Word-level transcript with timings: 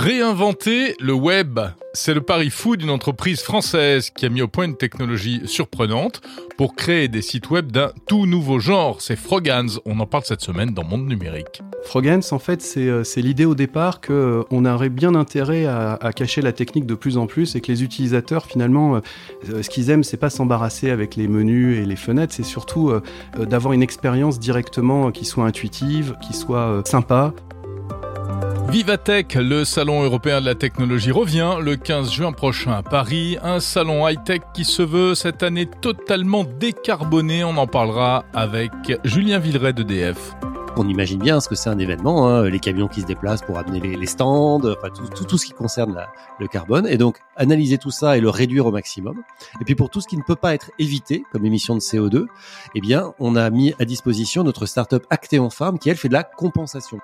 Réinventer 0.00 0.96
le 0.98 1.12
web, 1.12 1.60
c'est 1.92 2.14
le 2.14 2.22
pari 2.22 2.48
fou 2.48 2.78
d'une 2.78 2.88
entreprise 2.88 3.42
française 3.42 4.08
qui 4.08 4.24
a 4.24 4.30
mis 4.30 4.40
au 4.40 4.48
point 4.48 4.64
une 4.64 4.78
technologie 4.78 5.42
surprenante 5.44 6.22
pour 6.56 6.74
créer 6.74 7.08
des 7.08 7.20
sites 7.20 7.50
web 7.50 7.70
d'un 7.70 7.92
tout 8.06 8.24
nouveau 8.24 8.60
genre. 8.60 9.02
C'est 9.02 9.14
Frogans, 9.14 9.68
on 9.84 10.00
en 10.00 10.06
parle 10.06 10.24
cette 10.24 10.40
semaine 10.40 10.70
dans 10.70 10.84
Monde 10.84 11.06
Numérique. 11.06 11.60
Frogans, 11.84 12.22
en 12.30 12.38
fait, 12.38 12.62
c'est 12.62 12.88
euh, 12.88 13.02
l'idée 13.16 13.44
au 13.44 13.54
départ 13.54 14.00
qu'on 14.00 14.14
euh, 14.64 14.74
aurait 14.74 14.88
bien 14.88 15.14
intérêt 15.14 15.66
à, 15.66 15.98
cacher 16.16 16.40
la 16.40 16.52
technique 16.52 16.86
de 16.86 16.94
plus 16.94 17.18
en 17.18 17.26
plus 17.26 17.54
et 17.54 17.60
que 17.60 17.70
les 17.70 17.82
utilisateurs, 17.82 18.46
finalement, 18.46 18.96
euh, 19.52 19.62
ce 19.62 19.68
qu'ils 19.68 19.90
aiment, 19.90 20.04
c'est 20.04 20.16
pas 20.16 20.30
s'embarrasser 20.30 20.88
avec 20.88 21.14
les 21.14 21.28
menus 21.28 21.76
et 21.76 21.84
les 21.84 21.96
fenêtres, 21.96 22.32
c'est 22.32 22.42
surtout 22.42 22.90
d'avoir 23.38 23.74
une 23.74 23.82
expérience 23.82 24.38
directement 24.38 25.10
qui 25.10 25.26
soit 25.26 25.44
intuitive, 25.44 26.16
qui 26.22 26.32
soit 26.32 26.80
sympa. 26.86 27.34
Vivatech, 28.70 29.34
le 29.34 29.64
salon 29.64 30.04
européen 30.04 30.40
de 30.40 30.46
la 30.46 30.54
technologie 30.54 31.10
revient 31.10 31.56
le 31.60 31.74
15 31.74 32.12
juin 32.12 32.30
prochain 32.30 32.70
à 32.70 32.82
Paris, 32.84 33.36
un 33.42 33.58
salon 33.58 34.06
high-tech 34.06 34.42
qui 34.54 34.64
se 34.64 34.82
veut 34.82 35.16
cette 35.16 35.42
année 35.42 35.66
totalement 35.66 36.44
décarboné, 36.44 37.42
on 37.42 37.56
en 37.56 37.66
parlera 37.66 38.24
avec 38.32 38.70
Julien 39.02 39.40
Villeray 39.40 39.72
d'EDF. 39.72 40.36
On 40.76 40.88
imagine 40.88 41.18
bien 41.18 41.40
ce 41.40 41.48
que 41.48 41.56
c'est 41.56 41.68
un 41.68 41.80
événement, 41.80 42.28
hein, 42.28 42.48
les 42.48 42.60
camions 42.60 42.86
qui 42.86 43.00
se 43.00 43.06
déplacent 43.06 43.42
pour 43.42 43.58
amener 43.58 43.80
les, 43.80 44.06
stands, 44.06 44.60
tout, 44.60 45.24
tout, 45.24 45.36
ce 45.36 45.46
qui 45.46 45.52
concerne 45.52 46.06
le 46.38 46.46
carbone. 46.46 46.86
Et 46.86 46.96
donc 46.96 47.18
analyser 47.34 47.76
tout 47.76 47.90
ça 47.90 48.16
et 48.16 48.20
le 48.20 48.30
réduire 48.30 48.66
au 48.66 48.70
maximum. 48.70 49.20
Et 49.60 49.64
puis 49.64 49.74
pour 49.74 49.90
tout 49.90 50.00
ce 50.00 50.06
qui 50.06 50.16
ne 50.16 50.22
peut 50.22 50.36
pas 50.36 50.54
être 50.54 50.70
évité 50.78 51.24
comme 51.32 51.44
émission 51.44 51.74
de 51.74 51.80
CO2, 51.80 52.26
eh 52.76 52.80
bien 52.80 53.14
on 53.18 53.34
a 53.34 53.50
mis 53.50 53.74
à 53.80 53.84
disposition 53.84 54.44
notre 54.44 54.66
startup 54.66 55.04
Actéon 55.10 55.50
Farm 55.50 55.80
qui 55.80 55.90
elle 55.90 55.96
fait 55.96 56.08
de 56.08 56.14
la 56.14 56.22
compensation. 56.22 57.00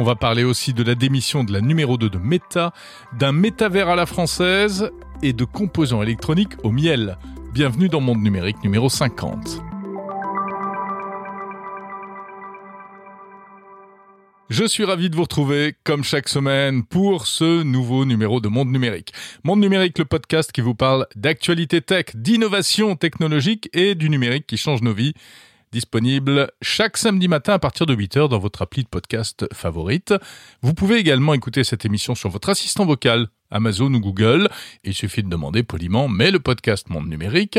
On 0.00 0.04
va 0.04 0.14
parler 0.14 0.44
aussi 0.44 0.74
de 0.74 0.84
la 0.84 0.94
démission 0.94 1.42
de 1.42 1.52
la 1.52 1.60
numéro 1.60 1.98
2 1.98 2.08
de 2.08 2.18
Meta, 2.18 2.72
d'un 3.18 3.32
métavers 3.32 3.88
à 3.88 3.96
la 3.96 4.06
française 4.06 4.92
et 5.24 5.32
de 5.32 5.44
composants 5.44 6.04
électroniques 6.04 6.52
au 6.62 6.70
miel. 6.70 7.18
Bienvenue 7.52 7.88
dans 7.88 8.00
Monde 8.00 8.22
Numérique 8.22 8.62
numéro 8.62 8.88
50. 8.88 9.60
Je 14.50 14.64
suis 14.64 14.84
ravi 14.84 15.10
de 15.10 15.16
vous 15.16 15.22
retrouver, 15.22 15.74
comme 15.82 16.04
chaque 16.04 16.28
semaine, 16.28 16.84
pour 16.84 17.26
ce 17.26 17.64
nouveau 17.64 18.04
numéro 18.04 18.40
de 18.40 18.46
Monde 18.46 18.70
Numérique. 18.70 19.12
Monde 19.42 19.60
Numérique, 19.60 19.98
le 19.98 20.04
podcast 20.04 20.52
qui 20.52 20.60
vous 20.60 20.76
parle 20.76 21.08
d'actualité 21.16 21.80
tech, 21.80 22.14
d'innovation 22.14 22.94
technologique 22.94 23.68
et 23.72 23.96
du 23.96 24.10
numérique 24.10 24.46
qui 24.46 24.58
change 24.58 24.80
nos 24.80 24.94
vies 24.94 25.14
disponible 25.72 26.50
chaque 26.62 26.96
samedi 26.96 27.28
matin 27.28 27.54
à 27.54 27.58
partir 27.58 27.86
de 27.86 27.94
8h 27.94 28.28
dans 28.28 28.38
votre 28.38 28.62
appli 28.62 28.82
de 28.82 28.88
podcast 28.88 29.46
favorite. 29.52 30.14
Vous 30.62 30.74
pouvez 30.74 30.96
également 30.96 31.34
écouter 31.34 31.64
cette 31.64 31.84
émission 31.84 32.14
sur 32.14 32.30
votre 32.30 32.48
assistant 32.48 32.84
vocal, 32.84 33.28
Amazon 33.50 33.92
ou 33.92 34.00
Google. 34.00 34.48
Il 34.84 34.94
suffit 34.94 35.22
de 35.22 35.28
demander 35.28 35.62
poliment, 35.62 36.08
mais 36.08 36.30
le 36.30 36.40
podcast 36.40 36.88
Monde 36.90 37.08
Numérique. 37.08 37.58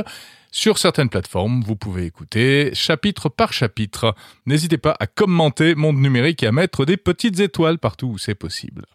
Sur 0.52 0.78
certaines 0.80 1.10
plateformes, 1.10 1.62
vous 1.62 1.76
pouvez 1.76 2.06
écouter 2.06 2.72
chapitre 2.74 3.30
par 3.30 3.54
chapitre. 3.54 4.16
N'hésitez 4.46 4.78
pas 4.78 4.96
à 5.00 5.06
commenter 5.06 5.76
Monde 5.76 5.98
Numérique 5.98 6.44
et 6.44 6.48
à 6.48 6.52
mettre 6.52 6.86
des 6.86 6.98
petites 6.98 7.40
étoiles 7.40 7.78
partout 7.78 8.08
où 8.08 8.18
c'est 8.18 8.36
possible. 8.36 8.86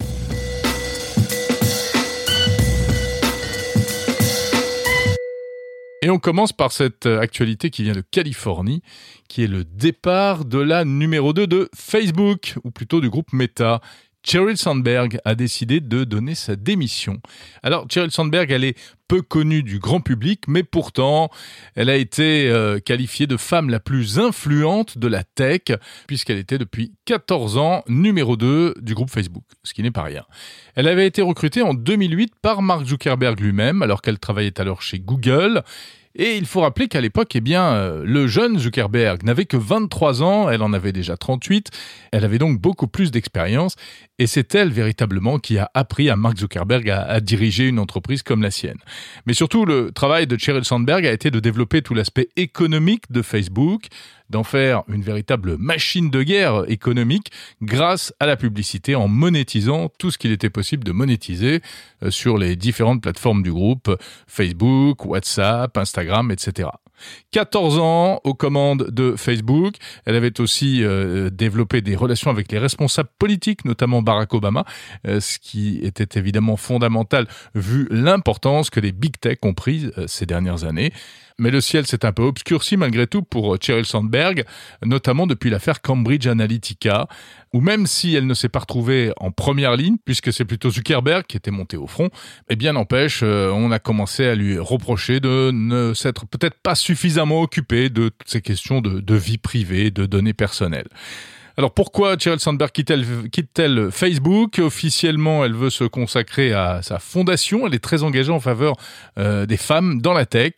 Et 6.05 6.11
on 6.11 6.19
commence 6.19 6.53
par 6.53 6.71
cette 6.71 7.07
euh, 7.07 7.19
actualité 7.19 7.71
qui 7.71 7.83
vient 7.83 7.95
de 7.95 8.03
Californie, 8.03 8.83
qui 9.27 9.43
est 9.43 9.47
le 9.47 9.65
départ 9.65 10.45
de 10.45 10.59
la 10.59 10.85
numéro 10.85 11.33
2 11.33 11.47
de 11.47 11.71
Facebook, 11.75 12.57
ou 12.63 12.71
plutôt 12.71 13.01
du 13.01 13.09
groupe 13.09 13.33
Meta. 13.33 13.81
Sheryl 14.27 14.57
Sandberg 14.57 15.19
a 15.25 15.35
décidé 15.35 15.81
de 15.81 16.05
donner 16.05 16.35
sa 16.35 16.57
démission. 16.57 17.21
Alors, 17.63 17.87
Sheryl 17.91 18.11
Sandberg, 18.11 18.51
elle 18.51 18.65
est 18.65 18.77
peu 19.07 19.21
connue 19.21 19.63
du 19.63 19.79
grand 19.79 20.01
public, 20.01 20.45
mais 20.49 20.63
pourtant, 20.63 21.31
elle 21.75 21.91
a 21.91 21.97
été 21.97 22.49
euh, 22.49 22.79
qualifiée 22.79 23.27
de 23.27 23.37
femme 23.37 23.69
la 23.69 23.81
plus 23.81 24.19
influente 24.19 24.97
de 24.97 25.09
la 25.09 25.25
tech, 25.25 25.77
puisqu'elle 26.07 26.39
était 26.39 26.57
depuis 26.57 26.93
14 27.05 27.59
ans 27.59 27.85
numéro 27.87 28.37
2 28.37 28.77
du 28.81 28.95
groupe 28.95 29.11
Facebook, 29.11 29.45
ce 29.63 29.75
qui 29.75 29.83
n'est 29.83 29.91
pas 29.91 30.05
rien. 30.05 30.25
Elle 30.75 30.89
avait 30.89 31.07
été 31.07 31.21
recrutée 31.21 31.61
en 31.61 31.75
2008 31.75 32.33
par 32.41 32.63
Mark 32.63 32.87
Zuckerberg 32.87 33.39
lui-même, 33.39 33.83
alors 33.83 34.01
qu'elle 34.01 34.19
travaillait 34.19 34.59
alors 34.59 34.81
chez 34.81 35.01
Google, 35.01 35.63
et 36.17 36.37
il 36.37 36.47
faut 36.47 36.61
rappeler 36.61 36.89
qu'à 36.89 37.01
l'époque, 37.01 37.35
eh 37.35 37.41
bien, 37.41 37.65
euh, 37.73 38.03
le 38.05 38.27
jeune 38.27 38.59
Zuckerberg 38.59 39.25
n'avait 39.25 39.47
que 39.47 39.57
23 39.57 40.23
ans, 40.23 40.49
elle 40.49 40.63
en 40.63 40.73
avait 40.73 40.93
déjà 40.93 41.17
38, 41.17 41.71
elle 42.13 42.25
avait 42.25 42.39
donc 42.39 42.61
beaucoup 42.61 42.87
plus 42.87 43.11
d'expérience, 43.11 43.75
et 44.19 44.27
c'est 44.27 44.55
elle 44.55 44.71
véritablement 44.71 45.39
qui 45.39 45.59
a 45.59 45.71
appris 45.75 46.09
à 46.11 46.17
Mark 46.17 46.39
Zuckerberg 46.39 46.89
à, 46.89 47.03
à, 47.03 47.21
diriger 47.21 47.67
une 47.67 47.81
entreprise 47.81 48.23
comme 48.23 48.43
la 48.43 48.53
sienne. 48.53 48.79
Mais 49.27 49.35
surtout, 49.35 49.65
le 49.65 49.91
travail 49.91 50.29
de 50.29 50.39
Sheryl 50.39 50.65
Sandberg 50.65 51.05
a 51.05 51.13
été 51.13 51.33
de 51.33 51.41
développer 51.41 51.83
tout 51.83 51.95
l'aspect 51.95 52.29
économique 52.37 53.11
de 53.11 53.23
Facebook, 53.23 53.87
d'en 54.31 54.45
faire 54.45 54.83
une 54.89 55.03
véritable 55.03 55.57
machine 55.59 56.11
de 56.11 56.23
guerre 56.23 56.65
économique 56.69 57.31
grâce 57.63 58.13
à 58.21 58.27
la 58.27 58.37
publicité 58.37 58.95
en 58.95 59.09
monétisant 59.09 59.91
tout 59.99 60.11
ce 60.11 60.19
qu'il 60.19 60.33
était 60.33 60.51
possible 60.51 60.85
de 60.85 60.93
monétiser 60.93 61.61
euh, 62.03 62.11
sur 62.11 62.39
les 62.39 62.57
différentes 62.57 63.03
plateformes 63.03 63.43
du 63.43 63.53
groupe, 63.53 63.95
Facebook, 64.27 65.05
WhatsApp, 65.05 65.77
Instagram, 65.77 66.31
etc. 66.31 66.69
14 67.33 67.79
ans 67.79 68.21
aux 68.25 68.35
commandes 68.35 68.89
de 68.91 69.15
Facebook. 69.17 69.75
Elle 70.07 70.15
avait 70.15 70.41
aussi 70.41 70.83
euh, 70.83 71.29
développé 71.29 71.81
des 71.81 71.97
relations 71.97 72.31
avec 72.31 72.51
les 72.53 72.59
responsables 72.59 73.11
politiques, 73.19 73.65
notamment 73.65 74.01
Barack 74.01 74.33
Obama, 74.33 74.65
euh, 75.07 75.21
ce 75.21 75.39
qui 75.39 75.81
était 75.83 76.19
évidemment 76.19 76.57
fondamental 76.57 77.27
vu 77.55 77.89
l'importance 77.91 78.71
que 78.71 78.81
les 78.81 78.93
big 78.93 79.19
tech 79.21 79.39
ont 79.43 79.55
prise 79.55 79.93
ces 80.07 80.25
dernières 80.25 80.65
années. 80.65 80.93
Mais 81.39 81.51
le 81.51 81.61
ciel 81.61 81.87
s'est 81.87 82.05
un 82.05 82.13
peu 82.13 82.23
obscurci 82.23 82.77
malgré 82.77 83.07
tout 83.09 83.23
pour 83.23 83.57
Cheryl 83.61 83.85
Sandberg, 83.85 84.45
notamment 84.85 85.27
depuis 85.27 85.51
l'affaire 85.51 85.83
Cambridge 85.83 86.29
Analytica, 86.29 87.09
où 87.53 87.61
même 87.61 87.87
si 87.87 88.15
elle 88.15 88.27
ne 88.27 88.35
s'est 88.35 88.49
pas 88.49 88.61
retrouvée 88.61 89.13
en 89.17 89.33
première 89.33 89.77
ligne, 89.77 89.97
puisque 90.05 90.33
c'est 90.33 90.45
plutôt 90.45 90.71
Zuckerberg 90.71 91.25
qui 91.27 91.37
était 91.37 91.51
monté 91.51 91.77
au 91.77 91.89
front, 91.89 92.11
eh 92.49 92.57
bien 92.57 92.75
n'empêche, 92.75 93.21
euh, 93.25 93.51
on 93.51 93.73
a 93.73 93.81
commencé 93.81 94.27
à 94.27 94.37
lui 94.37 94.59
reprocher 94.59 95.19
de 95.19 95.51
ne 95.53 95.93
s'être 95.93 96.27
peut-être 96.27 96.61
pas 96.63 96.77
suffisamment 96.77 97.43
occupé 97.43 97.91
de 97.91 98.11
toutes 98.11 98.29
ces 98.29 98.41
questions 98.41 98.81
de, 98.81 99.01
de 99.01 99.15
vie 99.15 99.39
privée, 99.39 99.91
de 99.91 100.07
données 100.07 100.35
personnelles. 100.35 100.89
Alors 101.57 101.73
pourquoi 101.73 102.19
Sheryl 102.19 102.41
Sandberg 102.41 102.73
quitte-t-elle 102.73 103.91
Facebook? 103.93 104.59
Officiellement, 104.59 105.45
elle 105.45 105.55
veut 105.55 105.71
se 105.71 105.85
consacrer 105.85 106.53
à 106.53 106.83
sa 106.83 106.99
fondation. 106.99 107.67
Elle 107.67 107.75
est 107.75 107.83
très 107.83 108.03
engagée 108.03 108.33
en 108.33 108.41
faveur 108.41 108.75
euh, 109.19 109.47
des 109.47 109.57
femmes 109.57 110.01
dans 110.01 110.13
la 110.13 110.27
tech. 110.27 110.55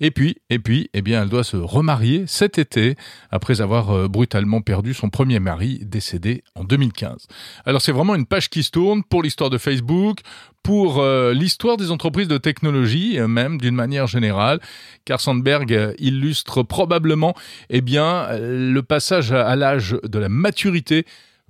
Et 0.00 0.10
puis, 0.10 0.38
et 0.48 0.58
puis, 0.58 0.88
eh 0.94 1.02
bien, 1.02 1.22
elle 1.22 1.28
doit 1.28 1.44
se 1.44 1.58
remarier 1.58 2.24
cet 2.26 2.58
été 2.58 2.96
après 3.30 3.60
avoir 3.60 3.90
euh, 3.90 4.08
brutalement 4.08 4.62
perdu 4.62 4.94
son 4.94 5.10
premier 5.10 5.40
mari 5.40 5.80
décédé 5.82 6.42
en 6.54 6.64
2015. 6.64 7.26
Alors 7.66 7.82
c'est 7.82 7.92
vraiment 7.92 8.14
une 8.14 8.26
page 8.26 8.48
qui 8.48 8.62
se 8.62 8.70
tourne 8.70 9.02
pour 9.04 9.22
l'histoire 9.22 9.50
de 9.50 9.58
Facebook, 9.58 10.20
pour 10.62 11.00
euh, 11.00 11.32
l'histoire 11.32 11.76
des 11.76 11.90
entreprises 11.90 12.28
de 12.28 12.38
technologie, 12.38 13.18
euh, 13.18 13.26
même 13.26 13.58
d'une 13.58 13.74
manière 13.74 14.06
générale, 14.06 14.60
car 15.04 15.20
Sandberg 15.20 15.72
euh, 15.72 15.94
illustre 15.98 16.62
probablement 16.62 17.34
eh 17.70 17.80
bien, 17.80 18.28
le 18.38 18.80
passage 18.80 19.32
à, 19.32 19.56
l'âge 19.56 19.96
de 20.02 20.18
la 20.18 20.28
maturité 20.28 21.06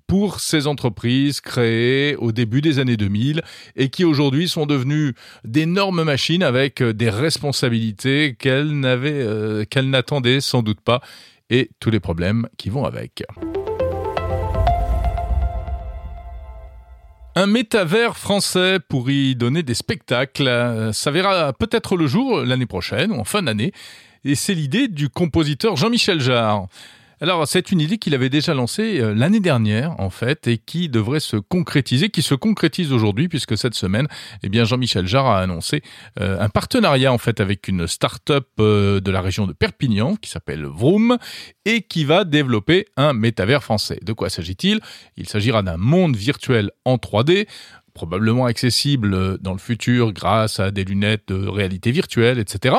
pour 0.06 0.40
ces 0.40 0.66
entreprises 0.66 1.40
créées 1.40 2.16
au 2.16 2.32
début 2.32 2.60
des 2.60 2.78
années 2.78 2.96
2000 2.96 3.42
et 3.76 3.90
qui 3.90 4.04
aujourd'hui 4.04 4.48
sont 4.48 4.66
devenues 4.66 5.14
d'énormes 5.44 6.02
machines 6.02 6.42
avec 6.42 6.82
des 6.82 7.10
responsabilités 7.10 8.34
qu'elles 8.36 8.78
n'avaient, 8.78 9.66
qu'elles 9.66 9.88
n'attendaient 9.88 10.40
sans 10.40 10.62
doute 10.62 10.80
pas 10.80 11.00
et 11.48 11.70
tous 11.78 11.90
les 11.90 12.00
problèmes 12.00 12.48
qui 12.56 12.70
vont 12.70 12.84
avec. 12.84 13.22
Un 17.36 17.46
métavers 17.46 18.16
français 18.16 18.80
pour 18.80 19.08
y 19.08 19.36
donner 19.36 19.62
des 19.62 19.74
spectacles, 19.74 20.48
euh, 20.48 20.92
ça 20.92 21.12
verra 21.12 21.52
peut-être 21.52 21.96
le 21.96 22.08
jour 22.08 22.40
l'année 22.40 22.66
prochaine 22.66 23.12
ou 23.12 23.20
en 23.20 23.24
fin 23.24 23.42
d'année, 23.42 23.72
et 24.24 24.34
c'est 24.34 24.54
l'idée 24.54 24.88
du 24.88 25.08
compositeur 25.08 25.76
Jean-Michel 25.76 26.20
Jarre. 26.20 26.66
Alors, 27.22 27.46
c'est 27.46 27.70
une 27.70 27.82
idée 27.82 27.98
qu'il 27.98 28.14
avait 28.14 28.30
déjà 28.30 28.54
lancée 28.54 28.98
euh, 28.98 29.14
l'année 29.14 29.40
dernière, 29.40 29.94
en 30.00 30.08
fait, 30.08 30.46
et 30.46 30.56
qui 30.56 30.88
devrait 30.88 31.20
se 31.20 31.36
concrétiser, 31.36 32.08
qui 32.08 32.22
se 32.22 32.34
concrétise 32.34 32.94
aujourd'hui, 32.94 33.28
puisque 33.28 33.58
cette 33.58 33.74
semaine, 33.74 34.08
eh 34.42 34.48
bien, 34.48 34.64
Jean-Michel 34.64 35.06
Jarre 35.06 35.26
a 35.26 35.40
annoncé 35.40 35.82
euh, 36.18 36.40
un 36.40 36.48
partenariat, 36.48 37.12
en 37.12 37.18
fait, 37.18 37.40
avec 37.40 37.68
une 37.68 37.86
start-up 37.86 38.48
euh, 38.58 39.00
de 39.00 39.10
la 39.10 39.20
région 39.20 39.46
de 39.46 39.52
Perpignan, 39.52 40.16
qui 40.16 40.30
s'appelle 40.30 40.64
Vroom, 40.64 41.18
et 41.66 41.82
qui 41.82 42.06
va 42.06 42.24
développer 42.24 42.86
un 42.96 43.12
métavers 43.12 43.62
français. 43.62 43.98
De 44.02 44.14
quoi 44.14 44.30
s'agit-il? 44.30 44.80
Il 45.18 45.28
s'agira 45.28 45.62
d'un 45.62 45.76
monde 45.76 46.16
virtuel 46.16 46.70
en 46.86 46.96
3D, 46.96 47.46
probablement 47.92 48.46
accessible 48.46 49.36
dans 49.42 49.52
le 49.52 49.58
futur 49.58 50.12
grâce 50.14 50.58
à 50.58 50.70
des 50.70 50.84
lunettes 50.84 51.28
de 51.28 51.46
réalité 51.46 51.90
virtuelle, 51.90 52.38
etc 52.38 52.76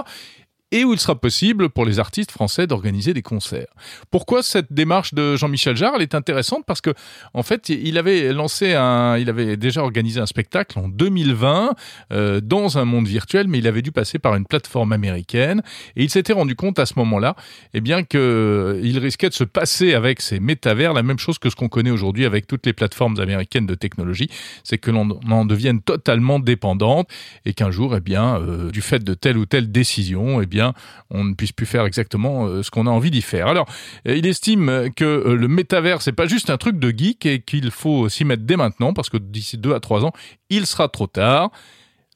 et 0.71 0.83
où 0.83 0.93
il 0.93 0.99
sera 0.99 1.15
possible 1.15 1.69
pour 1.69 1.85
les 1.85 1.99
artistes 1.99 2.31
français 2.31 2.67
d'organiser 2.67 3.13
des 3.13 3.21
concerts. 3.21 3.67
Pourquoi 4.09 4.41
cette 4.43 4.71
démarche 4.71 5.13
de 5.13 5.35
Jean-Michel 5.35 5.75
Jarre? 5.75 6.01
Est 6.01 6.15
intéressante 6.15 6.63
parce 6.65 6.81
que, 6.81 6.91
en 7.33 7.43
fait, 7.43 7.69
il 7.69 7.97
avait 7.97 8.33
lancé 8.33 8.73
un, 8.73 9.17
il 9.17 9.29
avait 9.29 9.57
déjà 9.57 9.83
organisé 9.83 10.19
un 10.19 10.25
spectacle 10.25 10.79
en 10.79 10.87
2020 10.87 11.75
euh, 12.11 12.39
dans 12.41 12.77
un 12.77 12.85
monde 12.85 13.07
virtuel, 13.07 13.47
mais 13.47 13.59
il 13.59 13.67
avait 13.67 13.81
dû 13.81 13.91
passer 13.91 14.17
par 14.17 14.35
une 14.35 14.45
plateforme 14.45 14.93
américaine. 14.93 15.61
Et 15.95 16.03
il 16.03 16.09
s'était 16.09 16.33
rendu 16.33 16.55
compte 16.55 16.79
à 16.79 16.85
ce 16.85 16.93
moment-là, 16.97 17.35
eh 17.73 17.81
bien 17.81 18.03
que 18.03 18.79
il 18.83 18.97
risquait 18.99 19.29
de 19.29 19.33
se 19.33 19.43
passer 19.43 19.93
avec 19.93 20.21
ces 20.21 20.39
métavers. 20.39 20.93
La 20.93 21.03
même 21.03 21.19
chose 21.19 21.37
que 21.37 21.49
ce 21.49 21.55
qu'on 21.55 21.69
connaît 21.69 21.91
aujourd'hui 21.91 22.25
avec 22.25 22.47
toutes 22.47 22.65
les 22.65 22.73
plateformes 22.73 23.19
américaines 23.19 23.65
de 23.65 23.75
technologie, 23.75 24.29
c'est 24.63 24.77
que 24.77 24.89
l'on 24.89 25.19
en 25.29 25.45
devienne 25.45 25.81
totalement 25.81 26.39
dépendante 26.39 27.09
et 27.45 27.53
qu'un 27.53 27.71
jour, 27.71 27.95
eh 27.95 27.99
bien, 27.99 28.39
euh, 28.39 28.71
du 28.71 28.81
fait 28.81 29.03
de 29.03 29.13
telle 29.13 29.37
ou 29.37 29.45
telle 29.45 29.71
décision, 29.71 30.41
eh 30.41 30.45
bien, 30.45 30.60
on 31.09 31.23
ne 31.23 31.33
puisse 31.33 31.51
plus 31.51 31.65
faire 31.65 31.85
exactement 31.85 32.45
euh, 32.45 32.63
ce 32.63 32.71
qu'on 32.71 32.87
a 32.87 32.89
envie 32.89 33.11
d'y 33.11 33.21
faire. 33.21 33.47
Alors, 33.47 33.67
euh, 34.07 34.15
il 34.15 34.25
estime 34.25 34.89
que 34.95 35.05
le 35.05 35.47
métavers, 35.47 36.01
c'est 36.01 36.11
pas 36.11 36.27
juste 36.27 36.49
un 36.49 36.57
truc 36.57 36.79
de 36.79 36.89
geek 36.95 37.25
et 37.25 37.41
qu'il 37.41 37.71
faut 37.71 38.09
s'y 38.09 38.25
mettre 38.25 38.43
dès 38.43 38.57
maintenant 38.57 38.93
parce 38.93 39.09
que 39.09 39.17
d'ici 39.17 39.57
deux 39.57 39.73
à 39.73 39.79
trois 39.79 40.05
ans, 40.05 40.13
il 40.49 40.65
sera 40.65 40.87
trop 40.87 41.07
tard. 41.07 41.51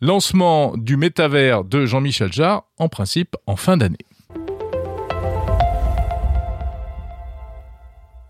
Lancement 0.02 0.76
du 0.76 0.98
métavers 0.98 1.64
de 1.64 1.86
Jean-Michel 1.86 2.32
Jarre, 2.32 2.64
en 2.78 2.90
principe 2.90 3.36
en 3.48 3.56
fin 3.56 3.78
d'année. 3.78 3.98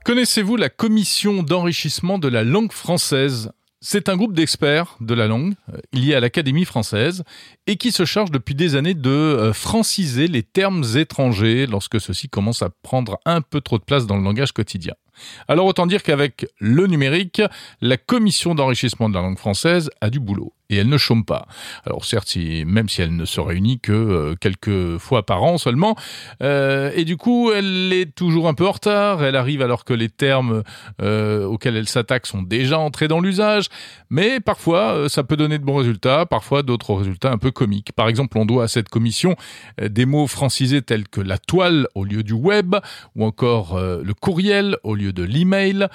Connaissez-vous 0.05 0.55
la 0.55 0.69
commission 0.69 1.41
d'enrichissement 1.41 2.19
de 2.19 2.27
la 2.27 2.43
langue 2.43 2.71
française? 2.71 3.51
C'est 3.87 4.09
un 4.09 4.17
groupe 4.17 4.33
d'experts 4.33 4.97
de 4.99 5.13
la 5.13 5.27
langue 5.27 5.53
euh, 5.71 5.77
lié 5.93 6.15
à 6.15 6.19
l'Académie 6.19 6.65
française 6.65 7.23
et 7.67 7.75
qui 7.75 7.91
se 7.91 8.03
charge 8.03 8.31
depuis 8.31 8.55
des 8.55 8.75
années 8.75 8.95
de 8.95 9.11
euh, 9.11 9.53
franciser 9.53 10.27
les 10.27 10.41
termes 10.41 10.83
étrangers 10.95 11.67
lorsque 11.67 12.01
ceux-ci 12.01 12.27
commencent 12.27 12.63
à 12.63 12.71
prendre 12.81 13.19
un 13.25 13.41
peu 13.41 13.61
trop 13.61 13.77
de 13.77 13.83
place 13.83 14.07
dans 14.07 14.17
le 14.17 14.23
langage 14.23 14.53
quotidien. 14.53 14.95
Alors 15.47 15.67
autant 15.67 15.85
dire 15.85 16.01
qu'avec 16.01 16.47
le 16.57 16.87
numérique, 16.87 17.43
la 17.79 17.97
commission 17.97 18.55
d'enrichissement 18.55 19.07
de 19.07 19.13
la 19.13 19.21
langue 19.21 19.37
française 19.37 19.91
a 20.01 20.09
du 20.09 20.19
boulot 20.19 20.51
et 20.69 20.77
elle 20.77 20.89
ne 20.89 20.97
chôme 20.97 21.25
pas. 21.25 21.47
Alors 21.85 22.05
certes, 22.05 22.35
même 22.65 22.89
si 22.89 23.01
elle 23.01 23.15
ne 23.15 23.25
se 23.25 23.39
réunit 23.39 23.79
que 23.79 23.91
euh, 23.91 24.35
quelques 24.39 24.97
fois 24.97 25.25
par 25.25 25.43
an 25.43 25.57
seulement, 25.57 25.95
euh, 26.41 26.91
et 26.95 27.05
du 27.05 27.17
coup, 27.17 27.51
elle 27.51 27.93
est 27.93 28.13
toujours 28.15 28.47
un 28.47 28.53
peu 28.53 28.67
en 28.67 28.71
retard. 28.71 29.23
Elle 29.23 29.35
arrive 29.35 29.61
alors 29.61 29.85
que 29.85 29.93
les 29.93 30.09
termes 30.09 30.63
euh, 31.01 31.45
auxquels 31.45 31.75
elle 31.75 31.87
s'attaque 31.87 32.25
sont 32.25 32.41
déjà 32.41 32.79
entrés 32.79 33.07
dans 33.07 33.19
l'usage, 33.19 33.67
mais 34.09 34.39
parfois 34.39 35.07
ça 35.09 35.23
peut 35.23 35.37
donner 35.37 35.59
de 35.59 35.63
bons 35.63 35.77
résultats, 35.77 36.25
parfois 36.25 36.63
d'autres 36.63 36.93
résultats 36.93 37.31
un 37.31 37.37
peu 37.37 37.51
comiques. 37.51 37.91
Par 37.93 38.07
exemple, 38.07 38.37
on 38.37 38.45
doit 38.45 38.63
à 38.63 38.67
cette 38.67 38.89
commission 38.89 39.35
des 39.81 40.05
mots 40.05 40.27
francisés 40.27 40.81
tels 40.81 41.07
que 41.07 41.21
la 41.21 41.37
toile 41.37 41.87
au 41.95 42.03
lieu 42.03 42.23
du 42.23 42.33
web, 42.33 42.75
ou 43.15 43.25
encore 43.25 43.79
le 43.79 44.13
courriel 44.13 44.77
au 44.83 44.95
lieu 44.95 45.13
de 45.13 45.23
l'email, 45.23 45.87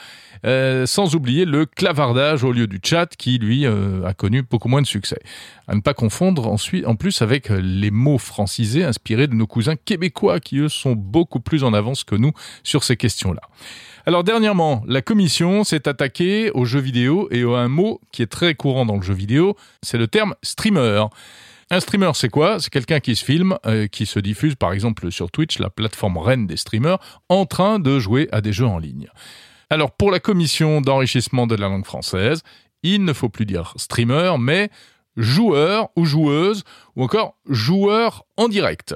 sans 0.44 1.14
oublier 1.14 1.44
le 1.44 1.67
clavardage 1.67 2.44
au 2.44 2.52
lieu 2.52 2.67
du 2.67 2.81
chat 2.82 3.14
qui, 3.17 3.38
lui, 3.38 3.67
a 3.67 4.14
connu 4.14 4.43
beaucoup 4.43 4.60
moins 4.69 4.83
de 4.83 4.87
succès. 4.87 5.21
À 5.69 5.75
ne 5.75 5.81
pas 5.81 5.95
confondre 5.95 6.49
ensuite, 6.49 6.87
en 6.87 6.97
plus 6.97 7.23
avec 7.23 7.49
les 7.49 7.91
mots 7.91 8.19
francisés 8.19 8.85
inspirés 8.85 9.27
de 9.27 9.35
nos 9.35 9.47
cousins 9.47 9.77
québécois 9.77 10.41
qui, 10.41 10.59
eux, 10.59 10.69
sont 10.69 10.93
beaucoup 10.93 11.41
plus 11.41 11.65
en 11.65 11.73
avance 11.73 12.05
que 12.05 12.15
nous 12.15 12.33
sur 12.62 12.85
ces 12.85 12.97
questions-là. 12.97 13.43
Alors 14.07 14.25
dernièrement, 14.25 14.83
la 14.87 15.03
commission 15.03 15.62
s'est 15.62 15.87
attaquée 15.87 16.51
aux 16.53 16.65
jeux 16.65 16.81
vidéo 16.81 17.29
et 17.31 17.43
à 17.43 17.59
un 17.59 17.69
mot 17.69 18.01
qui 18.12 18.23
est 18.23 18.27
très 18.27 18.55
courant 18.55 18.87
dans 18.87 18.97
le 18.97 19.03
jeu 19.03 19.15
vidéo, 19.15 19.57
c'est 19.83 19.99
le 19.99 20.09
terme 20.09 20.35
streamer. 20.43 21.05
Un 21.71 21.81
streamer, 21.81 22.11
c'est 22.15 22.31
quoi? 22.31 22.59
C'est 22.59 22.71
quelqu'un 22.71 22.99
qui 22.99 23.15
se 23.15 23.25
filme, 23.25 23.56
euh, 23.67 23.87
qui 23.87 24.06
se 24.06 24.19
diffuse 24.19 24.56
par 24.56 24.73
exemple 24.73 25.13
sur 25.13 25.31
Twitch, 25.31 25.59
la 25.59 25.71
plateforme 25.71 26.17
reine 26.17 26.47
des 26.47 26.56
streamers, 26.56 26.99
en 27.29 27.47
train 27.47 27.79
de 27.79 27.99
jouer 27.99 28.29
à 28.33 28.41
des 28.41 28.53
jeux 28.53 28.67
en 28.67 28.79
ligne. 28.79 29.09
Alors 29.69 29.93
pour 29.93 30.11
la 30.11 30.19
commission 30.19 30.81
d'enrichissement 30.81 31.47
de 31.47 31.55
la 31.55 31.69
langue 31.69 31.85
française, 31.85 32.43
il 32.82 33.05
ne 33.05 33.12
faut 33.12 33.29
plus 33.29 33.47
dire 33.47 33.75
streamer, 33.77 34.35
mais 34.38 34.71
joueur 35.17 35.91
ou 35.97 36.05
joueuse, 36.05 36.65
ou 36.97 37.05
encore 37.05 37.37
joueur 37.47 38.25
en 38.37 38.49
direct. 38.49 38.94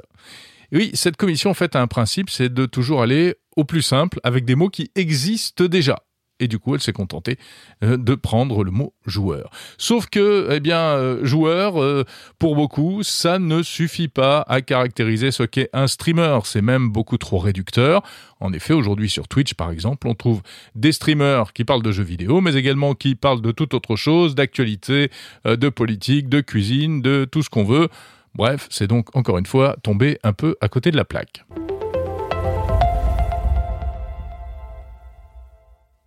oui, 0.72 0.90
cette 0.94 1.16
commission 1.16 1.54
fait 1.54 1.76
un 1.76 1.86
principe, 1.86 2.30
c'est 2.30 2.52
de 2.52 2.66
toujours 2.66 3.02
aller 3.02 3.34
au 3.56 3.64
plus 3.64 3.82
simple 3.82 4.20
avec 4.22 4.44
des 4.44 4.54
mots 4.54 4.70
qui 4.70 4.90
existent 4.94 5.64
déjà 5.64 6.02
et 6.44 6.48
du 6.48 6.58
coup 6.58 6.74
elle 6.74 6.80
s'est 6.80 6.92
contentée 6.92 7.38
euh, 7.82 7.96
de 7.96 8.14
prendre 8.14 8.64
le 8.64 8.70
mot 8.70 8.94
joueur. 9.06 9.50
Sauf 9.78 10.06
que, 10.06 10.48
eh 10.52 10.60
bien, 10.60 10.78
euh, 10.78 11.24
joueur, 11.24 11.82
euh, 11.82 12.04
pour 12.38 12.54
beaucoup, 12.54 13.02
ça 13.02 13.38
ne 13.38 13.62
suffit 13.62 14.08
pas 14.08 14.44
à 14.46 14.60
caractériser 14.60 15.30
ce 15.30 15.42
qu'est 15.42 15.70
un 15.72 15.86
streamer, 15.86 16.40
c'est 16.44 16.62
même 16.62 16.90
beaucoup 16.90 17.18
trop 17.18 17.38
réducteur. 17.38 18.02
En 18.40 18.52
effet, 18.52 18.74
aujourd'hui 18.74 19.08
sur 19.08 19.26
Twitch, 19.26 19.54
par 19.54 19.70
exemple, 19.70 20.06
on 20.06 20.14
trouve 20.14 20.42
des 20.74 20.92
streamers 20.92 21.52
qui 21.52 21.64
parlent 21.64 21.82
de 21.82 21.92
jeux 21.92 22.04
vidéo, 22.04 22.40
mais 22.40 22.54
également 22.54 22.94
qui 22.94 23.14
parlent 23.14 23.40
de 23.40 23.52
toute 23.52 23.74
autre 23.74 23.96
chose, 23.96 24.34
d'actualité, 24.34 25.10
de 25.46 25.68
politique, 25.68 26.28
de 26.28 26.40
cuisine, 26.40 27.00
de 27.00 27.26
tout 27.30 27.42
ce 27.42 27.48
qu'on 27.48 27.64
veut. 27.64 27.88
Bref, 28.34 28.66
c'est 28.70 28.86
donc 28.86 29.14
encore 29.16 29.38
une 29.38 29.46
fois 29.46 29.76
tombé 29.82 30.18
un 30.22 30.32
peu 30.32 30.56
à 30.60 30.68
côté 30.68 30.90
de 30.90 30.96
la 30.96 31.04
plaque. 31.04 31.44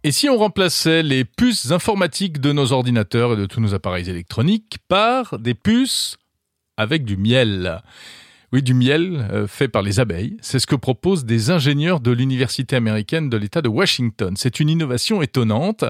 Et 0.08 0.14
si 0.14 0.30
on 0.30 0.38
remplaçait 0.38 1.04
les 1.04 1.26
puces 1.26 1.70
informatiques 1.72 2.40
de 2.40 2.54
nos 2.54 2.72
ordinateurs 2.72 3.34
et 3.34 3.36
de 3.36 3.46
tous 3.46 3.60
nos 3.60 3.74
appareils 3.74 4.10
électroniques 4.10 4.78
par 4.88 5.38
des 5.38 5.54
puces 5.54 6.16
avec 6.78 7.04
du 7.04 7.18
miel? 7.18 7.82
Oui, 8.54 8.64
du 8.64 8.74
miel 8.74 9.28
euh, 9.34 9.48
fait 9.48 9.68
par 9.68 9.82
les 9.82 10.00
abeilles. 10.00 10.38
C'est 10.40 10.60
ce 10.60 10.66
que 10.66 10.78
proposent 10.78 11.26
des 11.26 11.52
ingénieurs 11.52 12.00
de 12.00 12.12
l'université 12.12 12.78
américaine 12.78 13.30
de 13.30 13.36
l'État 13.36 13.62
de 13.62 13.68
Washington. 13.68 14.36
C'est 14.38 14.62
une 14.62 14.70
innovation 14.70 15.22
étonnante. 15.22 15.84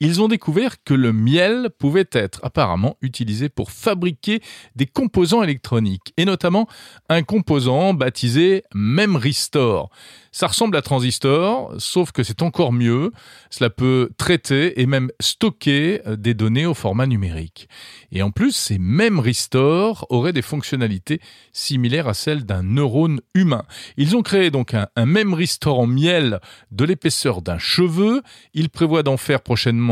Ils 0.00 0.20
ont 0.20 0.28
découvert 0.28 0.82
que 0.84 0.92
le 0.92 1.12
miel 1.12 1.70
pouvait 1.78 2.08
être 2.12 2.40
apparemment 2.42 2.98
utilisé 3.00 3.48
pour 3.48 3.70
fabriquer 3.70 4.42
des 4.74 4.84
composants 4.84 5.42
électroniques, 5.42 6.12
et 6.18 6.26
notamment 6.26 6.68
un 7.08 7.22
composant 7.22 7.94
baptisé 7.94 8.62
Memristor. 8.74 9.88
Ça 10.32 10.48
ressemble 10.48 10.76
à 10.76 10.82
Transistor, 10.82 11.72
sauf 11.78 12.12
que 12.12 12.22
c'est 12.22 12.42
encore 12.42 12.74
mieux. 12.74 13.10
Cela 13.48 13.70
peut 13.70 14.10
traiter 14.18 14.82
et 14.82 14.84
même 14.84 15.10
stocker 15.18 16.02
euh, 16.06 16.16
des 16.16 16.34
données 16.34 16.66
au 16.66 16.74
format 16.74 17.06
numérique. 17.06 17.70
Et 18.12 18.22
en 18.22 18.30
plus, 18.30 18.52
ces 18.52 18.76
mêmes 18.78 19.18
Restore 19.18 20.06
auraient 20.10 20.34
des 20.34 20.42
fonctionnalités 20.42 21.22
similaires 21.54 22.06
à 22.06 22.12
celles 22.12 22.44
d'un 22.44 22.62
neurone 22.62 23.20
humain. 23.32 23.64
Ils 23.96 24.14
ont 24.14 24.20
créé 24.20 24.50
donc 24.50 24.74
un, 24.74 24.88
un 24.94 25.06
même 25.06 25.32
Restore 25.32 25.80
en 25.80 25.86
miel 25.86 26.40
de 26.70 26.84
l'épaisseur 26.84 27.40
d'un 27.40 27.58
cheveu. 27.58 28.20
Ils 28.52 28.68
prévoient 28.68 29.02
d'en 29.02 29.16
faire 29.16 29.40
prochainement 29.40 29.85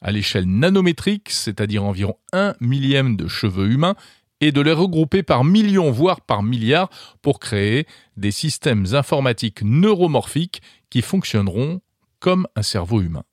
à 0.00 0.12
l'échelle 0.12 0.46
nanométrique, 0.46 1.30
c'est-à-dire 1.30 1.84
environ 1.84 2.16
un 2.32 2.54
millième 2.60 3.16
de 3.16 3.28
cheveux 3.28 3.70
humains, 3.70 3.96
et 4.40 4.52
de 4.52 4.60
les 4.60 4.72
regrouper 4.72 5.22
par 5.22 5.44
millions, 5.44 5.90
voire 5.90 6.20
par 6.22 6.42
milliards, 6.42 6.90
pour 7.22 7.40
créer 7.40 7.86
des 8.16 8.30
systèmes 8.30 8.86
informatiques 8.92 9.62
neuromorphiques 9.62 10.62
qui 10.88 11.02
fonctionneront 11.02 11.80
comme 12.20 12.46
un 12.56 12.62
cerveau 12.62 13.02
humain. 13.02 13.24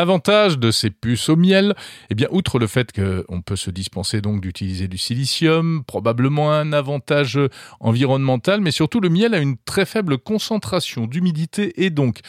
Avantage 0.00 0.58
de 0.58 0.70
ces 0.70 0.88
puces 0.88 1.28
au 1.28 1.36
miel, 1.36 1.74
eh 2.08 2.14
bien, 2.14 2.26
outre 2.30 2.58
le 2.58 2.66
fait 2.66 2.90
qu'on 2.90 3.42
peut 3.42 3.54
se 3.54 3.70
dispenser 3.70 4.22
donc 4.22 4.40
d'utiliser 4.40 4.88
du 4.88 4.96
silicium, 4.96 5.84
probablement 5.86 6.54
un 6.54 6.72
avantage 6.72 7.38
environnemental, 7.80 8.62
mais 8.62 8.70
surtout 8.70 9.00
le 9.00 9.10
miel 9.10 9.34
a 9.34 9.40
une 9.40 9.58
très 9.58 9.84
faible 9.84 10.16
concentration 10.16 11.06
d'humidité 11.06 11.84
et 11.84 11.90
donc 11.90 12.20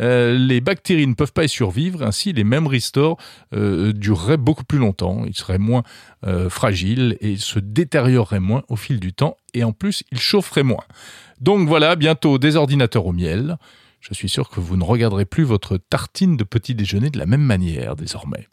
euh, 0.00 0.36
les 0.36 0.60
bactéries 0.60 1.06
ne 1.06 1.14
peuvent 1.14 1.32
pas 1.32 1.44
y 1.44 1.48
survivre. 1.48 2.02
Ainsi, 2.02 2.32
les 2.32 2.42
mêmes 2.42 2.66
restores 2.66 3.16
euh, 3.54 3.92
dureraient 3.92 4.36
beaucoup 4.36 4.64
plus 4.64 4.78
longtemps. 4.78 5.22
Ils 5.24 5.36
seraient 5.36 5.58
moins 5.58 5.84
euh, 6.26 6.50
fragiles 6.50 7.16
et 7.20 7.36
se 7.36 7.60
détérioreraient 7.60 8.40
moins 8.40 8.64
au 8.68 8.74
fil 8.74 8.98
du 8.98 9.12
temps 9.12 9.36
et 9.54 9.62
en 9.62 9.70
plus, 9.70 10.02
ils 10.10 10.18
chaufferaient 10.18 10.64
moins. 10.64 10.82
Donc 11.40 11.68
voilà, 11.68 11.94
bientôt 11.94 12.38
des 12.38 12.56
ordinateurs 12.56 13.06
au 13.06 13.12
miel 13.12 13.56
je 14.00 14.14
suis 14.14 14.28
sûr 14.28 14.48
que 14.48 14.60
vous 14.60 14.76
ne 14.76 14.84
regarderez 14.84 15.26
plus 15.26 15.44
votre 15.44 15.76
tartine 15.76 16.36
de 16.36 16.44
petit 16.44 16.74
déjeuner 16.74 17.10
de 17.10 17.18
la 17.18 17.26
même 17.26 17.42
manière 17.42 17.96
désormais. 17.96 18.48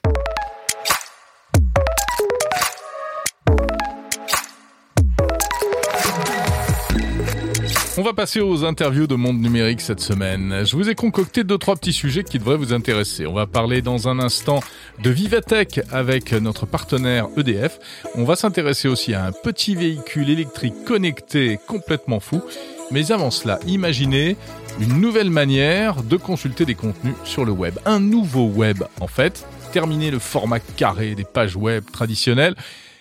On 8.00 8.04
va 8.04 8.14
passer 8.14 8.40
aux 8.42 8.64
interviews 8.64 9.08
de 9.08 9.16
Monde 9.16 9.42
Numérique 9.42 9.82
cette 9.82 10.02
semaine. 10.02 10.64
Je 10.66 10.76
vous 10.76 10.88
ai 10.88 10.94
concocté 10.94 11.44
deux, 11.44 11.58
trois 11.58 11.76
petits 11.76 11.94
sujets 11.94 12.24
qui 12.24 12.38
devraient 12.38 12.58
vous 12.58 12.72
intéresser. 12.72 13.26
On 13.26 13.34
va 13.34 13.48
parler 13.48 13.82
dans 13.82 14.08
un 14.08 14.20
instant 14.20 14.60
de 15.02 15.10
Vivatech 15.10 15.80
avec 15.92 16.32
notre 16.34 16.68
partenaire 16.68 17.28
EDF. 17.38 17.80
On 18.14 18.24
va 18.24 18.36
s'intéresser 18.36 18.88
aussi 18.88 19.16
à 19.16 19.26
un 19.26 19.32
petit 19.32 19.74
véhicule 19.74 20.30
électrique 20.30 20.76
connecté 20.86 21.58
complètement 21.66 22.20
fou. 22.20 22.44
Mais 22.92 23.12
avant 23.12 23.32
cela, 23.32 23.60
imaginez 23.66 24.38
une 24.80 25.02
nouvelle 25.02 25.32
manière 25.32 26.04
de 26.04 26.18
consulter 26.18 26.64
des 26.66 26.76
contenus 26.76 27.16
sur 27.24 27.46
le 27.46 27.52
web. 27.52 27.80
Un 27.86 28.00
nouveau 28.00 28.46
web, 28.48 28.84
en 29.00 29.08
fait. 29.08 29.46
Terminer 29.72 30.12
le 30.12 30.20
format 30.20 30.60
carré 30.60 31.16
des 31.16 31.24
pages 31.24 31.56
web 31.56 31.84
traditionnelles 31.92 32.56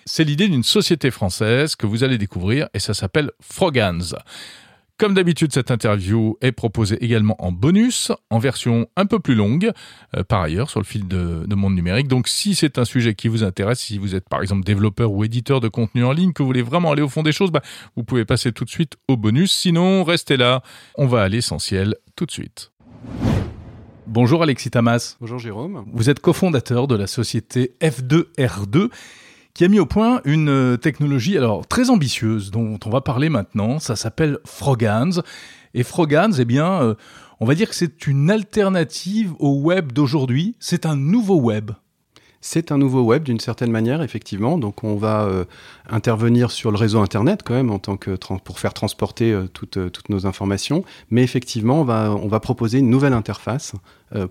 C'est 0.05 0.23
l'idée 0.23 0.47
d'une 0.47 0.63
société 0.63 1.11
française 1.11 1.75
que 1.75 1.85
vous 1.85 2.03
allez 2.03 2.17
découvrir 2.17 2.67
et 2.73 2.79
ça 2.79 2.93
s'appelle 2.93 3.31
Frogans. 3.41 4.15
Comme 4.97 5.13
d'habitude, 5.13 5.53
cette 5.53 5.69
interview 5.69 6.37
est 6.41 6.51
proposée 6.51 6.97
également 7.05 7.35
en 7.37 7.51
bonus, 7.51 8.11
en 8.31 8.39
version 8.39 8.87
un 8.95 9.05
peu 9.05 9.19
plus 9.19 9.35
longue, 9.35 9.71
euh, 10.15 10.23
par 10.23 10.41
ailleurs, 10.41 10.71
sur 10.71 10.79
le 10.79 10.85
fil 10.85 11.07
de, 11.07 11.45
monde 11.53 11.75
numérique. 11.75 12.07
Donc 12.07 12.27
si 12.27 12.55
c'est 12.55 12.79
un 12.79 12.85
sujet 12.85 13.13
qui 13.13 13.27
vous 13.27 13.43
intéresse, 13.43 13.79
si 13.79 13.99
vous 13.99 14.15
êtes 14.15 14.27
par 14.27 14.41
exemple 14.41 14.63
développeur 14.65 15.11
ou 15.11 15.23
éditeur 15.23 15.59
de 15.59 15.67
contenu 15.67 16.03
en 16.03 16.13
ligne, 16.13 16.33
que 16.33 16.41
vous 16.41 16.47
voulez 16.47 16.63
vraiment 16.63 16.91
aller 16.91 17.03
au 17.03 17.09
fond 17.09 17.21
des 17.21 17.31
choses, 17.31 17.51
bah, 17.51 17.61
vous 17.95 18.03
pouvez 18.03 18.25
passer 18.25 18.51
tout 18.51 18.65
de 18.65 18.71
suite 18.71 18.97
au 19.07 19.17
bonus. 19.17 19.51
Sinon, 19.51 20.03
restez 20.03 20.35
là, 20.35 20.63
on 20.95 21.05
va 21.05 21.21
à 21.21 21.29
l'essentiel 21.29 21.93
tout 22.15 22.25
de 22.25 22.31
suite. 22.31 22.71
Bonjour 24.07 24.41
Alexis 24.41 24.71
Tamas. 24.71 25.17
Bonjour 25.21 25.37
Jérôme. 25.37 25.85
Vous 25.93 26.09
êtes 26.09 26.21
cofondateur 26.21 26.87
de 26.87 26.95
la 26.95 27.05
société 27.05 27.75
F2R2 27.81 28.89
qui 29.57 29.65
a 29.65 29.69
mis 29.69 29.79
au 29.79 29.87
point 29.87 30.21
une 30.23 30.49
euh, 30.49 30.77
technologie 30.77 31.35
alors 31.35 31.65
très 31.65 31.89
ambitieuse 31.89 32.51
dont 32.51 32.79
on 32.85 32.89
va 32.91 33.01
parler 33.01 33.27
maintenant. 33.27 33.79
Ça 33.79 33.95
s'appelle 33.95 34.37
Frogans. 34.45 35.23
Et 35.73 35.81
Frogans, 35.81 36.31
eh 36.37 36.45
bien, 36.45 36.83
euh, 36.83 36.93
on 37.39 37.45
va 37.47 37.55
dire 37.55 37.67
que 37.67 37.73
c'est 37.73 38.05
une 38.05 38.29
alternative 38.29 39.33
au 39.39 39.59
web 39.59 39.93
d'aujourd'hui. 39.93 40.55
C'est 40.59 40.85
un 40.85 40.95
nouveau 40.95 41.41
web. 41.41 41.71
C'est 42.41 42.71
un 42.71 42.77
nouveau 42.77 43.01
web 43.01 43.23
d'une 43.23 43.39
certaine 43.39 43.71
manière, 43.71 44.01
effectivement. 44.01 44.57
Donc 44.57 44.83
on 44.83 44.95
va 44.95 45.23
euh, 45.23 45.45
intervenir 45.89 46.51
sur 46.51 46.71
le 46.71 46.77
réseau 46.77 46.99
Internet 46.99 47.41
quand 47.43 47.53
même 47.53 47.71
en 47.71 47.79
tant 47.79 47.97
que 47.97 48.17
pour 48.43 48.59
faire 48.59 48.73
transporter 48.73 49.37
toutes, 49.53 49.91
toutes, 49.91 50.09
nos 50.09 50.25
informations. 50.25 50.83
Mais 51.09 51.23
effectivement, 51.23 51.81
on 51.81 52.27
va, 52.27 52.39
proposer 52.39 52.79
une 52.79 52.89
nouvelle 52.89 53.13
interface 53.13 53.73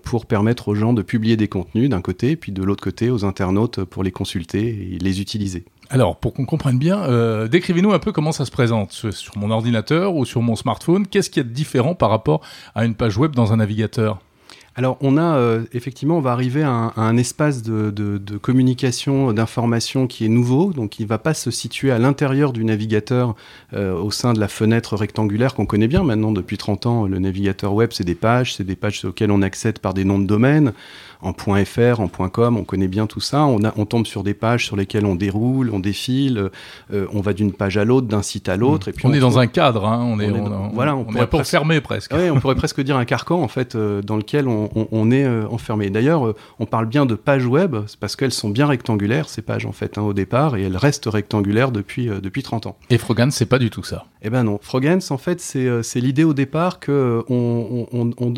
pour 0.03 0.25
permettre 0.25 0.69
aux 0.69 0.75
gens 0.75 0.93
de 0.93 1.01
publier 1.01 1.37
des 1.37 1.47
contenus 1.47 1.89
d'un 1.89 2.01
côté, 2.01 2.35
puis 2.35 2.51
de 2.51 2.63
l'autre 2.63 2.83
côté 2.83 3.09
aux 3.09 3.25
internautes 3.25 3.83
pour 3.83 4.03
les 4.03 4.11
consulter 4.11 4.93
et 4.93 4.97
les 4.97 5.21
utiliser. 5.21 5.65
Alors, 5.89 6.17
pour 6.17 6.33
qu'on 6.33 6.45
comprenne 6.45 6.77
bien, 6.77 7.03
euh, 7.03 7.47
décrivez-nous 7.47 7.93
un 7.93 7.99
peu 7.99 8.11
comment 8.11 8.33
ça 8.33 8.45
se 8.45 8.51
présente 8.51 8.91
sur 8.91 9.37
mon 9.37 9.51
ordinateur 9.51 10.15
ou 10.15 10.25
sur 10.25 10.41
mon 10.41 10.55
smartphone. 10.55 11.07
Qu'est-ce 11.07 11.29
qui 11.29 11.39
est 11.39 11.45
différent 11.45 11.95
par 11.95 12.09
rapport 12.09 12.41
à 12.75 12.85
une 12.85 12.93
page 12.93 13.17
web 13.17 13.33
dans 13.33 13.53
un 13.53 13.57
navigateur? 13.57 14.19
Alors, 14.77 14.99
on 15.01 15.17
a 15.17 15.37
euh, 15.37 15.63
effectivement, 15.73 16.17
on 16.17 16.21
va 16.21 16.31
arriver 16.31 16.61
à 16.61 16.93
un, 16.95 17.17
espace 17.17 17.63
de, 17.63 18.37
communication, 18.37 19.33
d'information 19.33 20.05
qui 20.05 20.23
est 20.23 20.29
nouveau. 20.29 20.71
Donc, 20.71 20.99
il 20.99 21.03
ne 21.03 21.07
va 21.07 21.17
pas 21.17 21.33
se 21.33 21.49
situer 21.49 21.89
à 21.89 21.97
l'intérieur 21.97 22.53
du 22.53 22.63
navigateur 22.63 23.35
euh, 23.73 23.99
au 23.99 24.11
sein 24.11 24.33
de 24.33 24.39
la 24.39 24.47
fenêtre 24.47 24.95
rectangulaire 24.95 25.55
qu'on 25.55 25.65
connaît 25.65 25.87
bien 25.87 26.03
maintenant 26.03 26.31
depuis 26.31 26.59
30 26.59 26.85
ans. 26.85 27.07
Le 27.07 27.17
navigateur 27.17 27.73
web, 27.73 27.89
c'est 27.91 28.03
des 28.03 28.13
pages, 28.13 28.53
c'est 28.53 28.63
des 28.63 28.75
pages 28.75 29.03
auxquelles 29.03 29.31
on 29.31 29.41
accède 29.41 29.79
par 29.79 29.95
des 29.95 30.05
noms 30.05 30.19
de 30.19 30.27
domaine 30.27 30.73
en 31.21 31.33
.fr, 31.33 31.99
en 31.99 32.07
.com, 32.07 32.57
on 32.57 32.63
connaît 32.63 32.87
bien 32.87 33.07
tout 33.07 33.19
ça. 33.19 33.45
On, 33.45 33.63
a, 33.63 33.73
on 33.77 33.85
tombe 33.85 34.05
sur 34.05 34.23
des 34.23 34.33
pages 34.33 34.65
sur 34.65 34.75
lesquelles 34.75 35.05
on 35.05 35.15
déroule, 35.15 35.71
on 35.73 35.79
défile, 35.79 36.49
euh, 36.93 37.07
on 37.13 37.21
va 37.21 37.33
d'une 37.33 37.53
page 37.53 37.77
à 37.77 37.85
l'autre, 37.85 38.07
d'un 38.07 38.21
site 38.21 38.49
à 38.49 38.57
l'autre. 38.57 38.87
Et 38.87 38.93
puis 38.93 39.05
on, 39.05 39.13
est 39.13 39.19
dans 39.19 39.39
un 39.39 39.47
cadre, 39.47 39.85
hein, 39.85 40.03
on, 40.03 40.19
est, 40.19 40.31
voilà, 40.73 40.95
on, 40.95 41.05
pourrait 41.05 41.27
est 41.41 41.43
fermé 41.43 41.81
presque. 41.81 42.13
Oui, 42.13 42.29
on 42.29 42.39
pourrait 42.39 42.55
presque 42.55 42.81
dire 42.81 42.97
un 42.97 43.05
carcan 43.05 43.41
en 43.41 43.47
fait 43.47 43.75
euh, 43.75 44.01
dans 44.01 44.17
lequel 44.17 44.47
on, 44.47 45.11
est 45.11 45.25
euh, 45.25 45.47
enfermé. 45.49 45.89
D'ailleurs, 45.89 46.33
on 46.59 46.65
parle 46.65 46.85
bien 46.85 47.05
de 47.05 47.15
pages 47.15 47.45
web 47.45 47.75
parce 47.99 48.15
qu'elles 48.15 48.31
sont 48.31 48.49
bien 48.49 48.67
rectangulaires 48.67 49.29
ces 49.29 49.41
pages 49.41 49.65
en 49.65 49.71
fait 49.71 49.97
hein, 49.97 50.01
au 50.01 50.13
départ 50.13 50.55
et 50.55 50.63
elles 50.63 50.77
restent 50.77 51.07
rectangulaires 51.07 51.71
depuis 51.71 52.07
depuis 52.21 52.43
30 52.43 52.67
ans. 52.67 52.77
Et 52.89 52.97
Frogans, 52.97 53.31
c'est 53.31 53.45
pas 53.45 53.59
du 53.59 53.69
tout 53.69 53.83
ça. 53.83 54.05
Eh 54.21 54.29
ben 54.29 54.43
non, 54.43 54.59
Frogans 54.61 54.99
en 55.09 55.17
fait 55.17 55.41
c'est 55.41 55.99
l'idée 55.99 56.23
au 56.23 56.33
départ 56.33 56.79
que 56.79 57.23
on, 57.29 57.87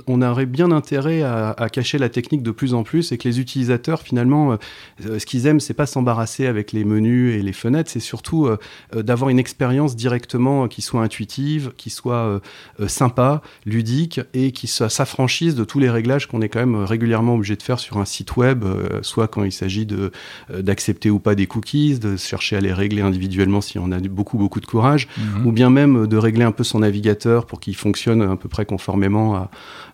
on, 0.08 0.22
aurait 0.22 0.46
bien 0.46 0.72
intérêt 0.72 1.22
à, 1.22 1.52
à 1.52 1.70
cacher 1.70 1.98
la 1.98 2.10
technique 2.10 2.44
de 2.44 2.52
plus 2.52 2.69
en 2.74 2.84
plus 2.84 3.12
et 3.12 3.18
que 3.18 3.28
les 3.28 3.40
utilisateurs 3.40 4.02
finalement 4.02 4.58
euh, 5.06 5.20
ce 5.20 5.26
qu'ils 5.26 5.48
aiment 5.48 5.60
c'est 5.60 5.74
pas 5.74 5.86
s'embarrasser 5.86 6.46
avec 6.46 6.72
les 6.72 6.84
menus 6.84 7.36
et 7.36 7.42
les 7.42 7.54
fenêtres 7.54 7.90
c'est 7.92 8.00
surtout 8.00 8.46
euh, 8.46 8.58
euh, 8.96 9.04
d'avoir 9.04 9.30
une 9.30 9.40
expérience 9.40 9.96
directement 9.96 10.68
qui 10.68 10.82
soit 10.82 11.02
intuitive 11.02 11.72
qui 11.78 11.90
soit 11.90 12.42
sympa 12.88 13.42
ludique 13.66 14.22
et 14.34 14.52
qui 14.52 14.68
s'affranchisse 14.68 15.56
de 15.56 15.64
tous 15.64 15.80
les 15.80 15.90
réglages 15.90 16.28
qu'on 16.28 16.42
est 16.42 16.50
quand 16.50 16.60
même 16.60 16.76
régulièrement 16.76 17.36
obligé 17.36 17.56
de 17.56 17.64
faire 17.64 17.80
sur 17.80 17.98
un 17.98 18.06
site 18.06 18.38
web 18.38 18.66
soit 19.02 19.28
quand 19.28 19.44
il 19.44 19.52
s'agit 19.52 19.86
de 19.86 20.12
d'accepter 20.50 21.10
ou 21.10 21.20
pas 21.20 21.36
des 21.36 21.48
cookies 21.48 22.00
de 22.00 22.18
chercher 22.18 22.58
à 22.58 22.62
les 22.62 22.74
régler 22.74 23.02
individuellement 23.02 23.62
si 23.62 23.80
on 23.80 23.92
a 23.92 24.00
beaucoup 24.00 24.38
beaucoup 24.38 24.60
de 24.60 24.66
courage 24.66 25.08
mhm. 25.18 25.48
ou 25.48 25.52
bien 25.52 25.70
même 25.70 26.08
de 26.08 26.18
régler 26.18 26.44
un 26.44 26.52
peu 26.52 26.64
son 26.64 26.80
navigateur 26.80 27.46
pour 27.46 27.60
qu'il 27.60 27.76
fonctionne 27.76 28.22
à 28.22 28.36
peu 28.36 28.50
près 28.50 28.66
conformément 28.66 29.36
à, 29.36 29.50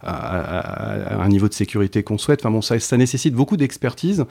à, 0.05 1.23
un 1.23 1.27
niveau 1.27 1.47
de 1.47 1.53
sécurité 1.53 2.03
qu'on 2.03 2.17
souhaite. 2.17 2.41
Enfin 2.41 2.51
bon, 2.51 2.61
ça, 2.65 2.97
nécessite 2.97 3.33
beaucoup 3.33 3.57
d'expertise, 3.57 4.25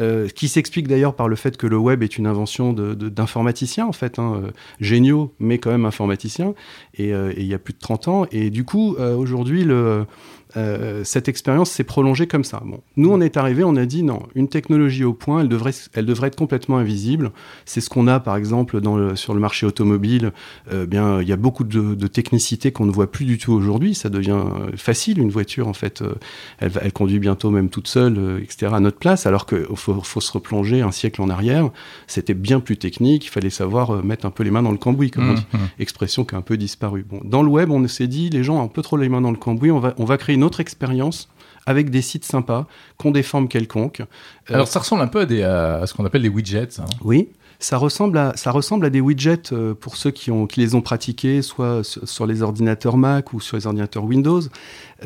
euh, 0.00 0.28
qui 0.28 0.48
s'explique 0.48 0.88
d'ailleurs 0.88 1.14
par 1.14 1.28
le 1.28 1.36
fait 1.36 1.56
que 1.56 1.66
le 1.66 1.78
web 1.78 2.02
est 2.02 2.18
une 2.18 2.26
invention 2.26 2.72
d'informaticiens, 2.72 3.86
en 3.86 3.92
fait, 3.92 4.18
hein, 4.18 4.40
euh, 4.42 4.50
géniaux, 4.80 5.34
mais 5.38 5.58
quand 5.58 5.70
même 5.70 5.84
informaticiens, 5.84 6.54
et, 6.94 7.12
euh, 7.12 7.32
il 7.36 7.46
y 7.46 7.54
a 7.54 7.58
plus 7.58 7.74
de 7.74 7.78
30 7.78 8.08
ans. 8.08 8.26
Et 8.32 8.50
du 8.50 8.64
coup, 8.64 8.96
aujourd'hui, 8.96 9.64
le 9.64 10.06
euh, 10.56 11.04
cette 11.04 11.28
expérience 11.28 11.70
s'est 11.70 11.84
prolongée 11.84 12.26
comme 12.26 12.44
ça. 12.44 12.62
Bon. 12.64 12.80
Nous, 12.96 13.10
on 13.10 13.20
est 13.20 13.36
arrivé, 13.36 13.64
on 13.64 13.76
a 13.76 13.86
dit 13.86 14.02
non, 14.02 14.22
une 14.34 14.48
technologie 14.48 15.04
au 15.04 15.12
point, 15.12 15.40
elle 15.40 15.48
devrait, 15.48 15.72
elle 15.94 16.06
devrait 16.06 16.28
être 16.28 16.36
complètement 16.36 16.78
invisible. 16.78 17.32
C'est 17.64 17.80
ce 17.80 17.90
qu'on 17.90 18.06
a, 18.06 18.20
par 18.20 18.36
exemple, 18.36 18.80
dans 18.80 18.96
le, 18.96 19.16
sur 19.16 19.34
le 19.34 19.40
marché 19.40 19.66
automobile. 19.66 20.32
Euh, 20.72 20.86
bien, 20.86 21.20
il 21.20 21.28
y 21.28 21.32
a 21.32 21.36
beaucoup 21.36 21.64
de, 21.64 21.94
de 21.94 22.06
technicité 22.06 22.72
qu'on 22.72 22.86
ne 22.86 22.90
voit 22.90 23.10
plus 23.10 23.24
du 23.24 23.38
tout 23.38 23.52
aujourd'hui. 23.52 23.94
Ça 23.94 24.08
devient 24.08 24.30
euh, 24.30 24.76
facile, 24.76 25.18
une 25.18 25.30
voiture, 25.30 25.68
en 25.68 25.74
fait, 25.74 26.02
elle, 26.58 26.72
elle, 26.80 26.92
conduit 26.92 27.18
bientôt 27.18 27.50
même 27.50 27.68
toute 27.68 27.88
seule, 27.88 28.40
etc., 28.42 28.72
à 28.74 28.80
notre 28.80 28.98
place, 28.98 29.26
alors 29.26 29.46
qu'il 29.46 29.66
faut, 29.74 30.00
faut, 30.00 30.20
se 30.20 30.32
replonger 30.32 30.80
un 30.80 30.92
siècle 30.92 31.20
en 31.22 31.28
arrière. 31.28 31.70
C'était 32.06 32.34
bien 32.34 32.60
plus 32.60 32.76
technique, 32.76 33.26
il 33.26 33.30
fallait 33.30 33.50
savoir 33.50 34.02
mettre 34.02 34.26
un 34.26 34.30
peu 34.30 34.42
les 34.42 34.50
mains 34.50 34.62
dans 34.62 34.72
le 34.72 34.78
cambouis, 34.78 35.10
comme 35.10 35.30
on 35.30 35.34
dit. 35.34 35.46
Mmh, 35.52 35.56
mmh. 35.56 35.68
Expression 35.80 36.24
qui 36.24 36.34
a 36.34 36.38
un 36.38 36.42
peu 36.42 36.56
disparu. 36.56 37.04
Bon, 37.08 37.20
dans 37.24 37.42
le 37.42 37.48
web, 37.48 37.70
on 37.70 37.86
s'est 37.86 38.06
dit, 38.06 38.30
les 38.30 38.42
gens 38.42 38.58
ont 38.58 38.64
un 38.64 38.68
peu 38.68 38.82
trop 38.82 38.96
les 38.96 39.08
mains 39.08 39.20
dans 39.20 39.30
le 39.30 39.36
cambouis, 39.36 39.70
on 39.70 39.80
va, 39.80 39.94
on 39.98 40.04
va 40.04 40.16
créer 40.16 40.37
une 40.38 40.44
autre 40.44 40.60
expérience 40.60 41.28
avec 41.66 41.90
des 41.90 42.00
sites 42.00 42.24
sympas, 42.24 42.66
qui 42.98 43.06
ont 43.06 43.10
des 43.10 43.22
formes 43.22 43.46
quelconques. 43.46 44.02
Alors 44.48 44.68
ça 44.68 44.78
ressemble 44.78 45.02
un 45.02 45.08
peu 45.08 45.20
à, 45.44 45.86
ce 45.86 45.92
qu'on 45.92 46.06
appelle 46.06 46.22
des 46.22 46.30
widgets. 46.30 46.80
Hein. 46.80 46.86
Oui, 47.02 47.28
ça 47.58 47.76
ressemble 47.76 48.16
à, 48.16 48.32
ça 48.36 48.52
ressemble 48.52 48.86
à 48.86 48.90
des 48.90 49.00
widgets 49.00 49.52
euh, 49.52 49.74
pour 49.74 49.96
ceux 49.96 50.10
qui, 50.10 50.30
ont, 50.30 50.46
qui 50.46 50.60
les 50.60 50.74
ont 50.74 50.80
pratiqués, 50.80 51.42
soit 51.42 51.82
sur, 51.84 52.26
les 52.26 52.40
ordinateurs 52.40 52.96
Mac 52.96 53.34
ou 53.34 53.40
sur 53.40 53.56
les 53.56 53.66
ordinateurs 53.66 54.04
Windows. 54.04 54.40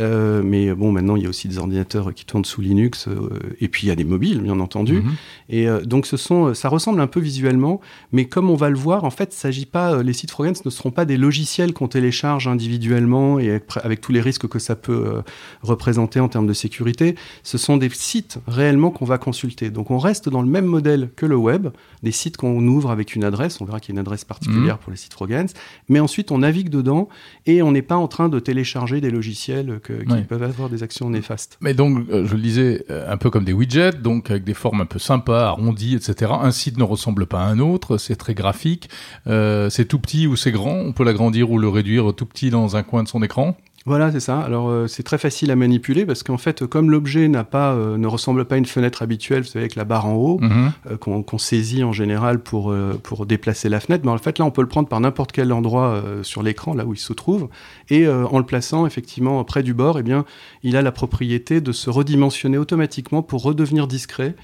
Euh, 0.01 0.43
mais 0.43 0.75
bon, 0.75 0.93
maintenant, 0.93 1.17
il 1.17 1.23
y 1.23 1.27
a 1.27 1.29
aussi 1.29 1.49
des 1.49 1.59
ordinateurs 1.59 2.15
qui 2.15 2.25
tournent 2.25 2.45
sous 2.45 2.61
Linux, 2.61 3.09
euh, 3.09 3.29
et 3.61 3.69
puis 3.69 3.85
il 3.85 3.89
y 3.89 3.93
a 3.93 3.97
des 3.97 4.05
mobiles, 4.05 4.41
bien 4.41 4.59
entendu. 4.61 5.03
Mhm. 5.03 5.13
Et 5.49 5.67
donc, 5.85 6.07
ce 6.07 6.17
sont, 6.17 6.55
ça 6.55 6.69
ressemble 6.69 7.01
un 7.01 7.07
peu 7.07 7.21
visuellement, 7.21 7.81
mais 8.11 8.25
comme 8.25 8.49
on 8.49 8.55
va 8.55 8.71
le 8.71 8.77
voir, 8.77 9.05
en 9.05 9.11
fait, 9.11 9.33
s'agit 9.33 9.67
pas, 9.67 10.03
les 10.03 10.13
sites 10.13 10.31
Frogans 10.31 10.55
ne 10.65 10.71
seront 10.71 10.91
pas 10.91 11.05
des 11.05 11.17
logiciels 11.17 11.73
qu'on 11.73 11.89
télécharge 11.89 12.49
individuellement 12.49 13.39
et 13.39 13.51
avec, 13.51 13.65
avec, 13.83 14.01
tous 14.01 14.13
les 14.13 14.21
risques 14.21 14.49
que 14.49 14.59
ça 14.59 14.77
peut 14.77 15.23
représenter 15.63 16.21
en 16.21 16.29
termes 16.29 16.47
de 16.47 16.53
sécurité. 16.53 17.15
Ce 17.43 17.59
sont 17.59 17.77
des 17.77 17.91
sites 17.91 18.39
réellement 18.47 18.91
qu'on 18.91 19.05
va 19.05 19.19
consulter. 19.19 19.71
Donc, 19.71 19.91
on 19.91 19.99
reste 19.99 20.29
dans 20.29 20.43
le 20.43 20.49
même 20.49 20.65
modèle 20.65 21.11
que 21.17 21.27
le 21.27 21.37
web, 21.37 21.69
des 22.03 22.13
sites 22.13 22.37
qu'on 22.37 22.67
ouvre 22.67 22.91
avec 22.91 23.15
une 23.15 23.25
adresse, 23.25 23.61
on 23.61 23.65
verra 23.65 23.81
qu'il 23.81 23.95
y 23.95 23.97
a 23.97 23.97
une 23.97 24.07
adresse 24.07 24.25
particulière 24.25 24.77
mhm. 24.77 24.81
pour 24.81 24.91
les 24.91 24.97
sites 24.97 25.13
Frogans, 25.13 25.49
mais 25.89 26.01
ensuite 26.01 26.31
on 26.31 26.39
navigue 26.39 26.71
dedans 26.71 27.09
et 27.47 27.63
on 27.63 27.73
n'est 27.73 27.83
pas 27.83 27.97
en 27.97 28.09
train 28.09 28.29
de 28.29 28.39
télécharger 28.39 29.01
des 29.01 29.11
logiciels 29.11 29.81
qui 29.83 30.23
peuvent 30.23 30.43
avoir 30.43 30.69
des 30.69 30.83
actions 30.83 31.11
néfastes. 31.11 31.59
Mais 31.61 31.75
donc, 31.75 32.09
euh, 32.11 32.27
je 32.27 32.35
le 32.35 32.41
disais, 32.41 32.85
euh, 32.91 33.11
un 33.11 33.17
peu 33.17 33.31
comme 33.31 33.45
des 33.45 33.53
widgets, 33.53 33.93
donc 33.93 34.31
avec 34.31 34.45
des 34.45 34.55
formes 34.55 34.81
un 34.81 34.87
peu 34.87 34.99
sympas, 34.99 35.47
arrondies, 35.47 35.95
etc. 35.95 36.33
Un 36.41 36.51
site 36.51 36.79
ne 36.79 36.85
ressemble 36.85 37.27
pas 37.27 37.41
à 37.41 37.47
un 37.47 37.59
autre, 37.59 37.99
c'est 37.99 38.17
très 38.17 38.35
graphique, 38.35 38.89
euh, 39.27 39.71
c'est 39.71 39.85
tout 39.85 39.99
petit 39.99 40.27
ou 40.27 40.37
c'est 40.37 40.53
grand, 40.53 40.75
on 40.75 40.93
peut 40.93 41.05
l'agrandir 41.05 41.51
ou 41.51 41.59
le 41.59 41.69
réduire 41.69 42.15
tout 42.15 42.27
petit 42.27 42.51
dans 42.51 42.77
un 42.77 42.83
coin 42.83 43.03
de 43.03 43.09
son 43.09 43.23
écran? 43.23 43.57
Voilà, 43.85 44.13
c'est 44.13 44.21
ça. 44.21 44.41
Alors 44.41 44.69
euh, 44.69 44.87
c'est 44.87 45.03
très 45.03 45.19
facile 45.19 45.51
à 45.51 45.57
manipuler 45.57 46.07
parce 46.07 46.23
qu'en 46.23 46.39
fait, 46.39 46.65
comme 46.67 46.91
l'objet 46.91 47.27
n'a 47.29 47.43
pas, 47.43 47.73
euh, 47.73 47.99
ne 47.99 48.07
ressemble 48.07 48.45
pas 48.45 48.55
à 48.55 48.59
une 48.59 48.67
fenêtre 48.67 49.03
habituelle, 49.03 49.43
vous 49.43 49.49
savez, 49.49 49.65
avec 49.65 49.75
la 49.75 49.85
barre 49.85 50.07
en 50.07 50.15
haut 50.15 50.39
mhm. 50.41 50.73
euh, 50.91 50.97
qu'on 50.97 51.39
saisit 51.39 51.83
en 51.83 51.93
général 51.93 52.39
pour 52.39 52.75
pour 53.03 53.27
déplacer 53.27 53.69
la 53.69 53.81
fenêtre, 53.81 54.05
mais 54.05 54.13
en 54.13 54.19
fait 54.19 54.39
là, 54.39 54.45
on 54.45 54.51
peut 54.51 54.63
le 54.63 54.69
prendre 54.69 54.89
par 54.89 55.01
n'importe 55.01 55.33
quel 55.33 55.53
endroit 55.53 56.03
sur 56.23 56.43
l'écran, 56.43 56.75
là 56.75 56.85
où 56.87 56.95
il 56.95 56.99
se 56.99 57.13
trouve, 57.13 57.49
et 57.91 58.09
en 58.09 58.39
le 58.39 58.45
plaçant 58.45 58.87
effectivement 58.87 59.43
près 59.45 59.63
du 59.63 59.75
bord, 59.75 59.99
eh 59.99 60.03
bien, 60.03 60.25
il 60.63 60.77
a 60.77 60.83
la 60.83 60.93
propriété 60.93 61.61
de 61.61 61.73
se 61.73 61.91
redimensionner 61.91 62.59
automatiquement 62.59 63.23
pour 63.23 63.43
redevenir 63.43 63.87
discret. 63.87 64.35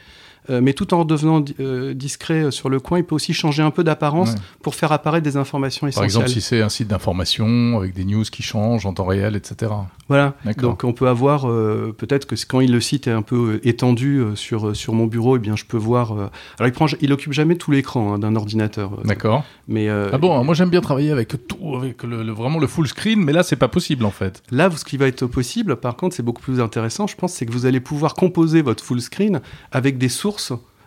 Euh, 0.50 0.60
mais 0.62 0.72
tout 0.72 0.94
en 0.94 1.04
devenant 1.04 1.44
euh, 1.60 1.94
discret 1.94 2.44
euh, 2.44 2.50
sur 2.50 2.68
le 2.68 2.80
coin, 2.80 2.98
il 2.98 3.04
peut 3.04 3.14
aussi 3.14 3.32
changer 3.32 3.62
un 3.62 3.70
peu 3.70 3.84
d'apparence 3.84 4.34
pour 4.62 4.74
faire 4.74 4.92
apparaître 4.92 5.24
des 5.24 5.36
informations 5.36 5.86
essentielles. 5.86 6.12
Par 6.12 6.22
exemple, 6.22 6.28
si 6.28 6.40
c'est 6.40 6.62
un 6.62 6.68
site 6.68 6.88
d'information 6.88 7.78
avec 7.78 7.94
des 7.94 8.04
news 8.04 8.24
qui 8.24 8.42
changent 8.42 8.86
en 8.86 8.92
temps 8.92 9.06
réel, 9.06 9.36
etc. 9.36 9.72
Voilà. 10.08 10.34
Donc 10.58 10.84
on 10.84 10.92
peut 10.92 11.08
avoir 11.08 11.42
peut-être 11.42 12.26
que 12.26 12.34
quand 12.46 12.60
il, 12.60 12.72
le 12.72 12.80
site 12.80 13.06
est 13.06 13.12
un 13.12 13.22
peu 13.22 13.60
étendu 13.64 14.22
sur 14.34 14.74
sur 14.74 14.94
mon 14.94 15.06
bureau, 15.06 15.36
et 15.36 15.38
eh 15.38 15.40
bien 15.40 15.56
je 15.56 15.64
peux 15.64 15.76
voir. 15.76 16.12
alors 16.12 16.30
il 16.66 16.72
prend, 16.72 16.86
il 17.00 17.12
occupe 17.12 17.32
jamais 17.32 17.56
tout 17.56 17.70
l'écran 17.70 18.14
hein, 18.14 18.18
d'un 18.18 18.36
ordinateur. 18.36 18.90
D'accord. 19.04 19.44
Mais 19.66 19.88
ah 19.88 20.16
bon, 20.18 20.42
moi 20.44 20.54
j'aime 20.54 20.70
bien 20.70 20.80
travailler 20.80 21.10
avec 21.10 21.46
tout, 21.46 21.76
avec 21.76 22.02
le, 22.02 22.30
vraiment 22.32 22.58
le 22.58 22.66
full 22.66 22.88
screen, 22.88 23.22
mais 23.22 23.32
là 23.32 23.42
c'est 23.42 23.56
pas 23.56 23.68
possible 23.68 24.04
en 24.04 24.10
fait. 24.10 24.42
Là, 24.50 24.70
ce 24.70 24.84
qui 24.84 24.96
va 24.96 25.06
être 25.06 25.26
possible, 25.26 25.76
par 25.76 25.96
contre, 25.96 26.14
c'est 26.16 26.22
beaucoup 26.22 26.42
plus 26.42 26.60
intéressant. 26.60 27.06
Je 27.06 27.16
pense, 27.16 27.32
c'est 27.32 27.46
que 27.46 27.52
vous 27.52 27.66
allez 27.66 27.80
pouvoir 27.80 28.14
composer 28.14 28.62
votre 28.62 28.82
full 28.82 29.00
screen 29.00 29.40
avec 29.72 29.98
des 29.98 30.08
sources 30.08 30.37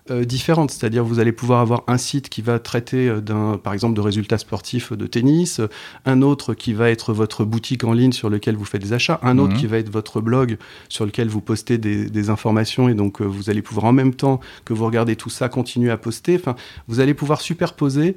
euh, 0.10 0.26
différentes. 0.26 0.72
C'est-à-dire, 0.72 1.04
vous 1.04 1.20
allez 1.20 1.32
pouvoir 1.32 1.60
avoir 1.60 1.84
un 1.88 2.00
site 2.00 2.28
qui 2.28 2.42
va 2.42 2.58
traiter 2.58 3.08
euh, 3.08 3.22
d'un, 3.22 3.60
par 3.64 3.72
exemple, 3.74 3.94
de 3.94 4.02
résultats 4.02 4.40
sportifs 4.40 4.92
de 4.94 5.06
tennis, 5.06 5.62
un 6.06 6.24
autre 6.24 6.56
qui 6.56 6.74
va 6.74 6.90
être 6.90 7.14
votre 7.14 7.46
boutique 7.46 7.84
en 7.84 7.94
ligne 7.94 8.12
sur 8.12 8.28
lequel 8.30 8.56
vous 8.56 8.66
faites 8.66 8.82
des 8.82 8.94
achats, 8.94 9.20
un 9.22 9.38
autre 9.38 9.54
Mhm. 9.54 9.60
qui 9.60 9.68
va 9.68 9.78
être 9.78 9.92
votre 9.92 10.20
blog 10.20 10.58
sur 10.90 11.06
lequel 11.06 11.30
vous 11.30 11.40
postez 11.40 11.78
des, 11.78 12.10
des 12.10 12.30
informations 12.32 12.90
et 12.90 12.96
donc 12.96 13.22
euh, 13.22 13.26
vous 13.26 13.52
allez 13.52 13.62
pouvoir 13.62 13.86
en 13.86 13.94
même 13.94 14.16
temps 14.16 14.40
que 14.66 14.74
vous 14.74 14.86
regardez 14.86 15.16
tout 15.16 15.30
ça 15.30 15.50
continuer 15.50 15.92
à 15.92 15.98
poster. 15.98 16.36
Enfin, 16.36 16.56
vous 16.88 17.00
allez 17.00 17.14
pouvoir 17.14 17.40
superposer 17.40 18.16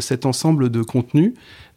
cet 0.00 0.26
ensemble 0.26 0.70
de 0.70 0.82
contenus 0.82 1.32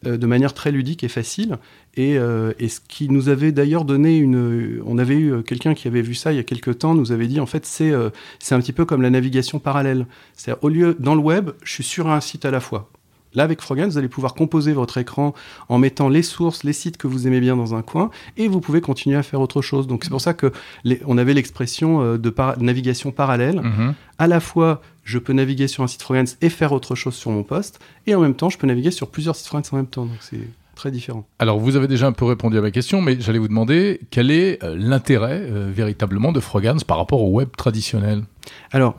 euh, 0.06 0.16
de 0.16 0.26
manière 0.26 0.54
très 0.54 0.70
ludique 0.72 1.04
et 1.04 1.08
facile. 1.08 1.58
Et, 1.96 2.16
euh, 2.18 2.52
et 2.60 2.68
ce 2.68 2.78
qui 2.86 3.08
nous 3.08 3.28
avait 3.28 3.50
d'ailleurs 3.52 3.84
donné 3.84 4.16
une. 4.16 4.80
On 4.86 4.96
avait 4.98 5.16
eu 5.16 5.32
euh, 5.32 5.42
quelqu'un 5.42 5.74
qui 5.74 5.88
avait 5.88 6.02
vu 6.02 6.14
ça 6.14 6.32
il 6.32 6.36
y 6.36 6.38
a 6.38 6.44
quelques 6.44 6.78
temps, 6.78 6.94
nous 6.94 7.10
avait 7.12 7.26
dit 7.26 7.40
en 7.40 7.46
fait, 7.46 7.66
c'est 7.66 7.90
euh, 7.90 8.10
c'est 8.38 8.54
un 8.54 8.60
petit 8.60 8.72
peu 8.72 8.84
comme 8.84 9.02
la 9.02 9.10
navigation 9.10 9.58
parallèle. 9.58 10.06
C'est-à-dire, 10.36 10.62
au 10.62 10.68
lieu, 10.68 10.96
dans 11.00 11.14
le 11.16 11.20
web, 11.20 11.50
je 11.64 11.72
suis 11.72 11.84
sur 11.84 12.08
un 12.08 12.20
site 12.20 12.44
à 12.44 12.50
la 12.50 12.60
fois. 12.60 12.88
Là, 13.34 13.44
avec 13.44 13.60
Froggen, 13.60 13.88
vous 13.88 13.96
allez 13.98 14.08
pouvoir 14.08 14.34
composer 14.34 14.72
votre 14.72 14.98
écran 14.98 15.34
en 15.68 15.78
mettant 15.78 16.08
les 16.08 16.22
sources, 16.22 16.64
les 16.64 16.72
sites 16.72 16.96
que 16.96 17.06
vous 17.06 17.28
aimez 17.28 17.38
bien 17.40 17.56
dans 17.56 17.76
un 17.76 17.82
coin, 17.82 18.10
et 18.36 18.48
vous 18.48 18.60
pouvez 18.60 18.80
continuer 18.80 19.16
à 19.16 19.22
faire 19.22 19.40
autre 19.40 19.62
chose. 19.62 19.86
Donc, 19.86 20.02
c'est 20.02 20.10
pour 20.10 20.20
ça 20.20 20.34
que 20.34 20.50
les- 20.82 21.00
on 21.06 21.16
avait 21.16 21.32
l'expression 21.34 22.02
euh, 22.02 22.18
de 22.18 22.34
navigation 22.60 23.12
parallèle 23.12 23.60
Mhm. 23.60 23.94
à 24.18 24.26
la 24.26 24.40
fois, 24.40 24.82
je 25.10 25.18
peux 25.18 25.32
naviguer 25.32 25.68
sur 25.68 25.82
un 25.82 25.86
site 25.88 26.02
Frogans 26.02 26.26
et 26.40 26.48
faire 26.48 26.72
autre 26.72 26.94
chose 26.94 27.14
sur 27.14 27.30
mon 27.30 27.42
poste, 27.42 27.80
et 28.06 28.14
en 28.14 28.20
même 28.20 28.34
temps, 28.34 28.48
je 28.48 28.58
peux 28.58 28.66
naviguer 28.66 28.90
sur 28.92 29.08
plusieurs 29.08 29.36
sites 29.36 29.48
Frogans 29.48 29.68
en 29.72 29.76
même 29.76 29.86
temps. 29.86 30.06
Donc 30.06 30.18
c'est 30.20 30.48
très 30.76 30.90
différent. 30.90 31.26
Alors, 31.38 31.58
vous 31.58 31.76
avez 31.76 31.88
déjà 31.88 32.06
un 32.06 32.12
peu 32.12 32.24
répondu 32.24 32.56
à 32.56 32.60
ma 32.62 32.70
question, 32.70 33.02
mais 33.02 33.20
j'allais 33.20 33.38
vous 33.38 33.48
demander 33.48 34.00
quel 34.10 34.30
est 34.30 34.62
euh, 34.64 34.74
l'intérêt 34.78 35.42
euh, 35.42 35.70
véritablement 35.70 36.32
de 36.32 36.40
Frogans 36.40 36.78
par 36.86 36.96
rapport 36.96 37.22
au 37.22 37.30
web 37.30 37.48
traditionnel? 37.56 38.22
Alors, 38.70 38.94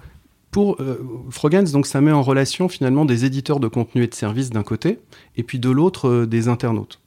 pour 0.52 0.80
euh, 0.82 1.00
Frogans, 1.30 1.66
donc 1.72 1.88
ça 1.88 2.02
met 2.02 2.12
en 2.12 2.22
relation 2.22 2.68
finalement 2.70 3.06
des 3.06 3.24
éditeurs 3.26 3.60
de 3.60 3.70
contenu 3.70 4.04
et 4.04 4.08
de 4.08 4.14
services 4.14 4.50
d'un 4.52 4.64
côté, 4.64 5.00
et 5.38 5.44
puis 5.44 5.60
de 5.60 5.70
l'autre 5.72 6.08
euh, 6.10 6.26
des 6.28 6.50
internautes. 6.50 7.00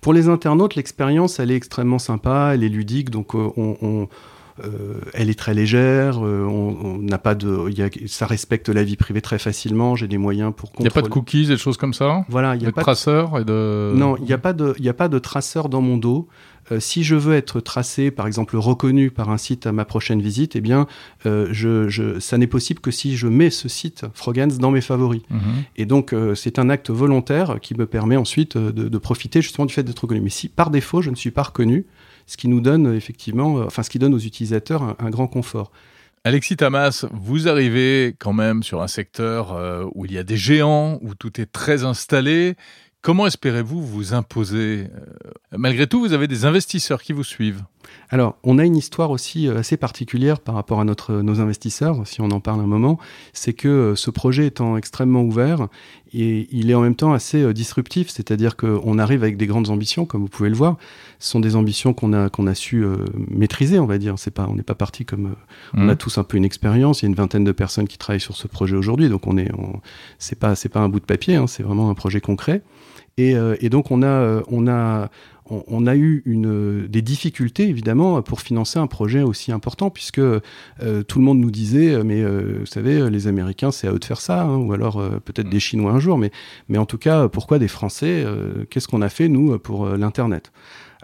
Pour 0.00 0.12
les 0.14 0.28
internautes, 0.28 0.74
l'expérience, 0.74 1.38
elle 1.40 1.50
est 1.50 1.56
extrêmement 1.56 1.98
sympa, 1.98 2.52
elle 2.54 2.62
est 2.62 2.68
ludique, 2.68 3.10
donc 3.10 3.34
euh, 3.34 3.50
on, 3.56 3.76
on- 3.82 4.08
euh, 4.62 5.00
elle 5.14 5.30
est 5.30 5.38
très 5.38 5.52
légère, 5.54 6.24
euh, 6.24 6.44
on 6.44 6.98
n'a 6.98 7.18
pas 7.18 7.34
de, 7.34 7.66
il 7.70 7.76
y 7.78 7.82
a- 7.82 7.88
ça 8.06 8.26
respecte 8.26 8.68
la 8.68 8.84
vie 8.84 8.96
privée 8.96 9.20
très 9.20 9.38
facilement. 9.38 9.96
J'ai 9.96 10.06
des 10.08 10.18
moyens 10.18 10.52
pour 10.56 10.70
Il 10.78 10.82
n'y 10.82 10.88
a 10.88 10.90
pas 10.90 11.02
de 11.02 11.08
cookies 11.08 11.44
et 11.44 11.46
des 11.48 11.56
choses 11.56 11.76
comme 11.76 11.94
ça 11.94 12.24
Voilà, 12.28 12.54
il 12.54 12.62
y 12.62 12.64
a 12.64 12.68
De 12.68 12.74
pas 12.74 12.82
de 12.82 12.84
traceurs 12.84 13.38
et 13.40 13.44
de... 13.44 13.92
Non, 13.96 14.16
il 14.18 14.24
n'y 14.24 14.32
a, 14.32 14.38
pas 14.38 14.52
de- 14.52 14.74
il 14.78 14.88
a 14.88 14.94
pas 14.94 15.08
de 15.08 15.18
traceur 15.18 15.68
dans 15.68 15.80
mon 15.80 15.96
dos. 15.96 16.28
Euh, 16.72 16.80
si 16.80 17.04
je 17.04 17.14
veux 17.14 17.34
être 17.34 17.60
tracé, 17.60 18.10
par 18.10 18.26
exemple 18.26 18.56
reconnu 18.56 19.10
par 19.10 19.28
un 19.28 19.36
site 19.36 19.66
à 19.66 19.72
ma 19.72 19.84
prochaine 19.84 20.22
visite, 20.22 20.56
eh 20.56 20.62
bien, 20.62 20.86
euh, 21.26 21.48
je, 21.50 21.88
je- 21.90 22.18
ça 22.20 22.38
n'est 22.38 22.46
possible 22.46 22.80
que 22.80 22.90
si 22.90 23.16
je 23.18 23.26
mets 23.26 23.50
ce 23.50 23.68
site 23.68 24.06
Frogans 24.14 24.48
dans 24.56 24.70
mes 24.70 24.80
favoris. 24.80 25.20
Mhm. 25.28 25.40
Et 25.76 25.84
donc, 25.84 26.12
euh, 26.14 26.34
c'est 26.34 26.58
un 26.58 26.70
acte 26.70 26.88
volontaire 26.90 27.58
qui 27.60 27.74
me 27.74 27.84
permet 27.86 28.16
ensuite 28.16 28.56
de, 28.56 28.70
de 28.88 28.98
profiter 28.98 29.42
justement 29.42 29.66
du 29.66 29.74
fait 29.74 29.82
d'être 29.82 29.98
reconnu. 30.00 30.20
Mais 30.22 30.30
si 30.30 30.48
par 30.48 30.70
défaut, 30.70 31.02
je 31.02 31.10
ne 31.10 31.16
suis 31.16 31.30
pas 31.32 31.42
reconnu, 31.42 31.84
ce 32.26 32.36
qui 32.36 32.48
nous 32.48 32.60
donne 32.60 32.94
effectivement, 32.94 33.58
euh, 33.58 33.64
enfin, 33.66 33.82
ce 33.82 33.90
qui 33.90 33.98
donne 33.98 34.14
aux 34.14 34.18
utilisateurs 34.18 34.82
un, 34.82 34.96
un 34.98 35.10
grand 35.10 35.26
confort. 35.26 35.70
Alexis 36.24 36.56
Tamas, 36.56 37.04
vous 37.12 37.48
arrivez 37.48 38.16
quand 38.18 38.32
même 38.32 38.62
sur 38.62 38.80
un 38.82 38.88
secteur 38.88 39.52
euh, 39.52 39.84
où 39.94 40.06
il 40.06 40.12
y 40.12 40.18
a 40.18 40.22
des 40.22 40.38
géants, 40.38 40.98
où 41.02 41.14
tout 41.14 41.38
est 41.40 41.52
très 41.52 41.84
installé. 41.84 42.54
Comment 43.02 43.26
espérez-vous 43.26 43.84
vous 43.84 44.14
imposer 44.14 44.88
Euh, 44.96 45.58
Malgré 45.58 45.86
tout, 45.86 46.00
vous 46.00 46.14
avez 46.14 46.26
des 46.26 46.46
investisseurs 46.46 47.02
qui 47.02 47.12
vous 47.12 47.24
suivent? 47.24 47.62
Alors, 48.10 48.36
on 48.44 48.58
a 48.58 48.64
une 48.64 48.76
histoire 48.76 49.10
aussi 49.10 49.48
euh, 49.48 49.58
assez 49.58 49.76
particulière 49.76 50.40
par 50.40 50.54
rapport 50.54 50.80
à 50.80 50.84
notre, 50.84 51.14
nos 51.22 51.40
investisseurs, 51.40 52.06
si 52.06 52.20
on 52.20 52.30
en 52.30 52.40
parle 52.40 52.60
un 52.60 52.66
moment, 52.66 52.98
c'est 53.32 53.52
que 53.52 53.68
euh, 53.68 53.94
ce 53.96 54.10
projet 54.10 54.46
étant 54.46 54.76
extrêmement 54.76 55.22
ouvert, 55.22 55.68
et 56.12 56.46
il 56.52 56.70
est 56.70 56.74
en 56.74 56.80
même 56.80 56.94
temps 56.94 57.12
assez 57.12 57.42
euh, 57.42 57.52
disruptif, 57.52 58.08
c'est-à-dire 58.08 58.56
qu'on 58.56 58.98
arrive 58.98 59.22
avec 59.22 59.36
des 59.36 59.46
grandes 59.46 59.68
ambitions, 59.70 60.04
comme 60.06 60.20
vous 60.22 60.28
pouvez 60.28 60.48
le 60.48 60.54
voir. 60.54 60.76
Ce 61.18 61.30
sont 61.30 61.40
des 61.40 61.56
ambitions 61.56 61.92
qu'on 61.92 62.12
a, 62.12 62.28
qu'on 62.28 62.46
a 62.46 62.54
su 62.54 62.84
euh, 62.84 62.98
maîtriser, 63.28 63.78
on 63.78 63.86
va 63.86 63.98
dire. 63.98 64.14
C'est 64.18 64.30
pas, 64.32 64.46
on 64.48 64.54
n'est 64.54 64.62
pas 64.62 64.74
parti 64.76 65.04
comme... 65.04 65.26
euh, 65.26 65.34
on 65.74 65.88
a 65.88 65.96
tous 65.96 66.18
un 66.18 66.24
peu 66.24 66.36
une 66.36 66.44
expérience, 66.44 67.02
il 67.02 67.06
y 67.06 67.06
a 67.06 67.10
une 67.10 67.14
vingtaine 67.16 67.44
de 67.44 67.52
personnes 67.52 67.88
qui 67.88 67.98
travaillent 67.98 68.20
sur 68.20 68.36
ce 68.36 68.46
projet 68.46 68.76
aujourd'hui, 68.76 69.08
donc 69.08 69.26
on 69.26 69.36
est, 69.36 69.50
on- 69.58 69.80
c'est 70.18 70.38
pas, 70.38 70.54
c'est 70.54 70.68
pas 70.68 70.80
un 70.80 70.88
bout 70.88 71.00
de 71.00 71.04
papier, 71.04 71.34
hein, 71.36 71.46
c'est 71.46 71.62
vraiment 71.62 71.90
un 71.90 71.94
projet 71.94 72.20
concret. 72.20 72.62
Et, 73.16 73.36
euh, 73.36 73.56
et 73.60 73.68
donc 73.68 73.90
on 73.92 74.02
a, 74.02 74.42
on 74.48 74.66
a, 74.68 75.08
on, 75.50 75.62
on 75.66 75.86
a 75.86 75.96
eu 75.96 76.22
une, 76.24 76.86
des 76.86 77.02
difficultés 77.02 77.68
évidemment 77.68 78.22
pour 78.22 78.40
financer 78.40 78.78
un 78.78 78.86
projet 78.86 79.22
aussi 79.22 79.52
important, 79.52 79.90
puisque 79.90 80.18
euh, 80.18 80.40
tout 81.06 81.18
le 81.18 81.24
monde 81.24 81.38
nous 81.38 81.50
disait, 81.50 81.94
euh, 81.94 82.04
mais 82.04 82.22
euh, 82.22 82.58
vous 82.60 82.66
savez, 82.66 83.10
les 83.10 83.26
Américains, 83.26 83.70
c'est 83.70 83.86
à 83.86 83.92
eux 83.92 83.98
de 83.98 84.04
faire 84.04 84.20
ça, 84.20 84.42
hein, 84.42 84.56
ou 84.56 84.72
alors 84.72 84.98
euh, 84.98 85.20
peut-être 85.24 85.48
des 85.48 85.60
Chinois 85.60 85.92
un 85.92 86.00
jour, 86.00 86.18
mais, 86.18 86.30
mais 86.68 86.78
en 86.78 86.86
tout 86.86 86.98
cas, 86.98 87.28
pourquoi 87.28 87.58
des 87.58 87.68
Français 87.68 88.22
euh, 88.24 88.64
Qu'est-ce 88.70 88.88
qu'on 88.88 89.02
a 89.02 89.08
fait 89.08 89.28
nous 89.28 89.58
pour 89.58 89.86
l'internet? 89.86 90.52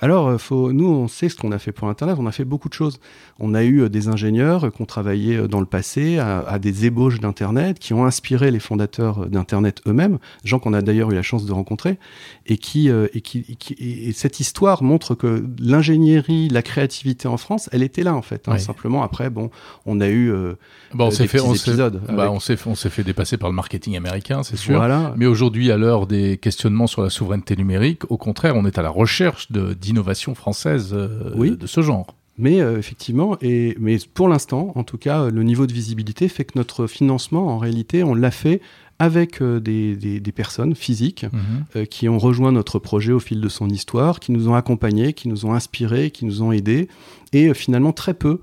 Alors, 0.01 0.29
euh, 0.29 0.39
faut, 0.39 0.73
nous, 0.73 0.87
on 0.89 1.09
sait 1.09 1.29
ce 1.29 1.37
qu'on 1.37 1.53
a 1.53 1.59
fait 1.59 1.73
pour 1.73 1.89
Internet. 1.89 2.17
On 2.19 2.27
a 2.27 2.33
fait 2.33 2.45
beaucoup 2.45 2.69
de 2.69 2.75
choses. 2.75 2.99
On 3.39 3.55
a 3.55 3.63
eu 3.63 3.83
euh, 3.83 3.89
des 3.89 4.09
ingénieurs 4.09 4.65
euh, 4.67 4.71
qui 4.71 4.83
ont 4.83 4.87
travaillé 4.87 5.47
dans 5.49 5.61
le 5.61 5.67
passé 5.67 6.19
à, 6.19 6.41
à 6.41 6.59
des 6.59 6.87
ébauches 6.87 7.21
d'Internet, 7.21 7.79
qui 7.79 7.95
ont 7.95 8.05
inspiré 8.05 8.51
les 8.51 8.61
fondateurs 8.61 9.27
d'Internet 9.29 9.81
eux-mêmes, 9.87 10.19
gens 10.45 10.59
qu'on 10.59 10.73
a 10.73 10.83
d'ailleurs 10.83 11.11
eu 11.11 11.15
la 11.15 11.23
chance 11.23 11.45
de 11.47 11.53
rencontrer, 11.53 11.99
et 12.47 12.57
qui, 12.59 12.89
et 12.89 13.21
qui, 13.21 13.45
et 13.49 13.55
qui- 13.57 13.75
et- 13.75 14.09
et 14.09 14.13
cette 14.13 14.41
histoire 14.41 14.83
montre 14.83 15.15
que 15.15 15.45
l'ingénierie, 15.81 16.49
la 16.49 16.63
créativité 16.63 17.29
en 17.29 17.37
France, 17.37 17.69
elle 17.73 17.83
était 17.83 18.03
là 18.03 18.15
en 18.15 18.23
fait. 18.23 18.49
hein. 18.49 18.53
Oui. 18.55 18.61
Simplement, 18.61 19.03
après, 19.03 19.31
bon, 19.31 19.51
on 19.87 20.01
a 20.01 20.09
eu 20.09 20.31
euh, 20.33 20.55
Bon, 20.95 21.05
on 21.05 21.09
euh, 21.09 21.11
s'est 21.11 21.23
des 21.25 21.29
fait, 21.29 21.41
on 21.41 21.55
épisodes. 21.55 22.01
bah, 22.09 22.25
avec- 22.25 22.31
on 22.33 22.41
s'est, 22.41 22.57
on 22.67 22.75
s'est 22.75 22.91
fait 22.91 23.05
dépasser 23.05 23.37
par 23.37 23.49
le 23.49 23.55
marketing 23.55 23.97
américain, 23.97 24.43
c'est 24.43 24.57
sûr. 24.57 24.77
Voilà. 24.77 25.15
Mais 25.17 25.27
aujourd'hui, 25.27 25.71
à 25.71 25.77
l'heure 25.77 26.07
des 26.07 26.37
questionnements 26.37 26.87
sur 26.87 27.03
la 27.03 27.11
souveraineté 27.11 27.57
numérique, 27.57 28.11
au 28.11 28.17
contraire, 28.17 28.57
on 28.57 28.67
est 28.67 28.79
à 28.79 28.83
la 28.83 28.91
recherche 28.91 29.51
de, 29.53 29.73
d'innovations 29.92 30.35
françaises 30.35 30.90
euh, 30.92 31.33
Oui. 31.37 31.57
de 31.57 31.66
ce 31.66 31.81
genre. 31.83 32.14
Mais 32.38 32.61
euh, 32.61 32.79
effectivement, 32.79 33.37
et, 33.42 33.76
mais 33.79 33.98
pour 34.14 34.29
l'instant, 34.29 34.72
en 34.74 34.83
tout 34.85 34.96
cas, 34.96 35.29
le 35.29 35.42
niveau 35.42 35.66
de 35.66 35.72
visibilité 35.72 36.29
fait 36.29 36.44
que 36.44 36.53
notre 36.57 36.87
financement, 36.87 37.48
en 37.48 37.59
réalité, 37.59 38.03
on 38.03 38.14
l'a 38.14 38.31
fait 38.31 38.61
avec 38.98 39.40
euh, 39.42 39.61
des, 39.61 39.96
des- 39.96 40.20
des 40.20 40.33
personnes 40.33 40.74
physiques 40.74 41.24
Mhm. 41.33 41.40
euh, 41.76 41.85
qui 41.85 42.09
ont 42.09 42.18
rejoint 42.18 42.53
notre 42.53 42.79
projet 42.79 43.12
au 43.12 43.20
fil 43.20 43.40
de 43.40 43.48
son 43.48 43.68
histoire, 43.68 44.20
qui 44.20 44.33
nous 44.33 44.48
ont 44.48 44.55
accompagnés, 44.55 45.12
qui 45.12 45.29
nous 45.29 45.44
ont 45.46 45.53
inspirés, 45.55 46.11
qui 46.11 46.24
nous 46.24 46.42
ont 46.42 46.53
aidés, 46.53 46.88
et 47.33 47.53
finalement 47.55 47.92
très 47.92 48.14
peu 48.14 48.40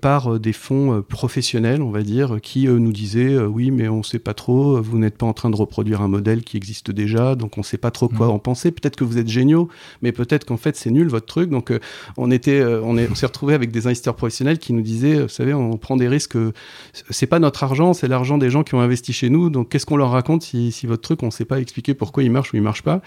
par 0.00 0.34
euh, 0.34 0.38
des 0.38 0.52
fonds 0.52 0.94
euh, 0.98 1.02
professionnels, 1.02 1.82
on 1.82 1.90
va 1.90 2.02
dire, 2.02 2.38
qui 2.42 2.66
euh, 2.68 2.78
nous 2.78 2.92
disaient 2.92 3.34
euh, 3.34 3.46
oui, 3.46 3.70
mais 3.70 3.88
on 3.88 3.98
ne 3.98 4.02
sait 4.02 4.18
pas 4.18 4.34
trop, 4.34 4.76
euh, 4.76 4.80
vous 4.80 4.98
n'êtes 4.98 5.16
pas 5.18 5.26
en 5.26 5.32
train 5.32 5.50
de 5.50 5.56
reproduire 5.56 6.00
un 6.02 6.08
modèle 6.08 6.42
qui 6.44 6.56
existe 6.56 6.90
déjà, 6.90 7.34
donc 7.34 7.56
on 7.58 7.60
ne 7.60 7.64
sait 7.64 7.76
pas 7.78 7.90
trop 7.90 8.08
quoi 8.08 8.26
Mhm. 8.26 8.32
en 8.32 8.38
penser. 8.38 8.70
Peut-être 8.70 8.96
que 8.96 9.04
vous 9.04 9.18
êtes 9.18 9.28
géniaux, 9.28 9.68
mais 10.02 10.12
peut-être 10.12 10.44
qu'en 10.44 10.56
fait 10.56 10.76
c'est 10.76 10.90
nul 10.90 11.08
votre 11.08 11.26
truc. 11.26 11.50
Donc 11.50 11.70
euh, 11.70 11.78
on 12.16 12.30
était, 12.30 12.60
euh, 12.60 12.80
on 12.84 12.96
est- 12.96 13.10
on 13.10 13.14
s'est 13.14 13.26
retrouvé 13.26 13.54
avec 13.54 13.70
des 13.70 13.86
investisseurs 13.86 14.16
professionnels 14.16 14.58
qui 14.58 14.72
nous 14.72 14.82
disaient, 14.82 15.16
euh, 15.18 15.22
vous 15.22 15.28
savez, 15.28 15.54
on 15.54 15.76
prend 15.76 15.96
des 15.96 16.08
risques. 16.08 16.36
euh, 16.36 16.52
C'est 17.10 17.26
pas 17.26 17.38
notre 17.38 17.62
argent, 17.64 17.92
c'est 17.92 18.08
l'argent 18.08 18.38
des 18.38 18.50
gens 18.50 18.62
qui 18.64 18.74
ont 18.74 18.80
investi 18.80 19.12
chez 19.12 19.28
nous. 19.30 19.50
Donc 19.50 19.68
qu'est-ce 19.68 19.86
qu'on 19.86 19.96
leur 19.96 20.10
raconte 20.10 20.42
si, 20.42 20.72
si 20.72 20.86
votre 20.86 21.02
truc, 21.02 21.22
on 21.22 21.26
ne 21.26 21.30
sait 21.30 21.44
pas 21.44 21.60
expliquer 21.60 21.94
pourquoi 21.94 22.22
il 22.22 22.30
marche 22.30 22.52
ou 22.52 22.56
il 22.56 22.62
marche 22.62 22.82
pas? 22.82 23.02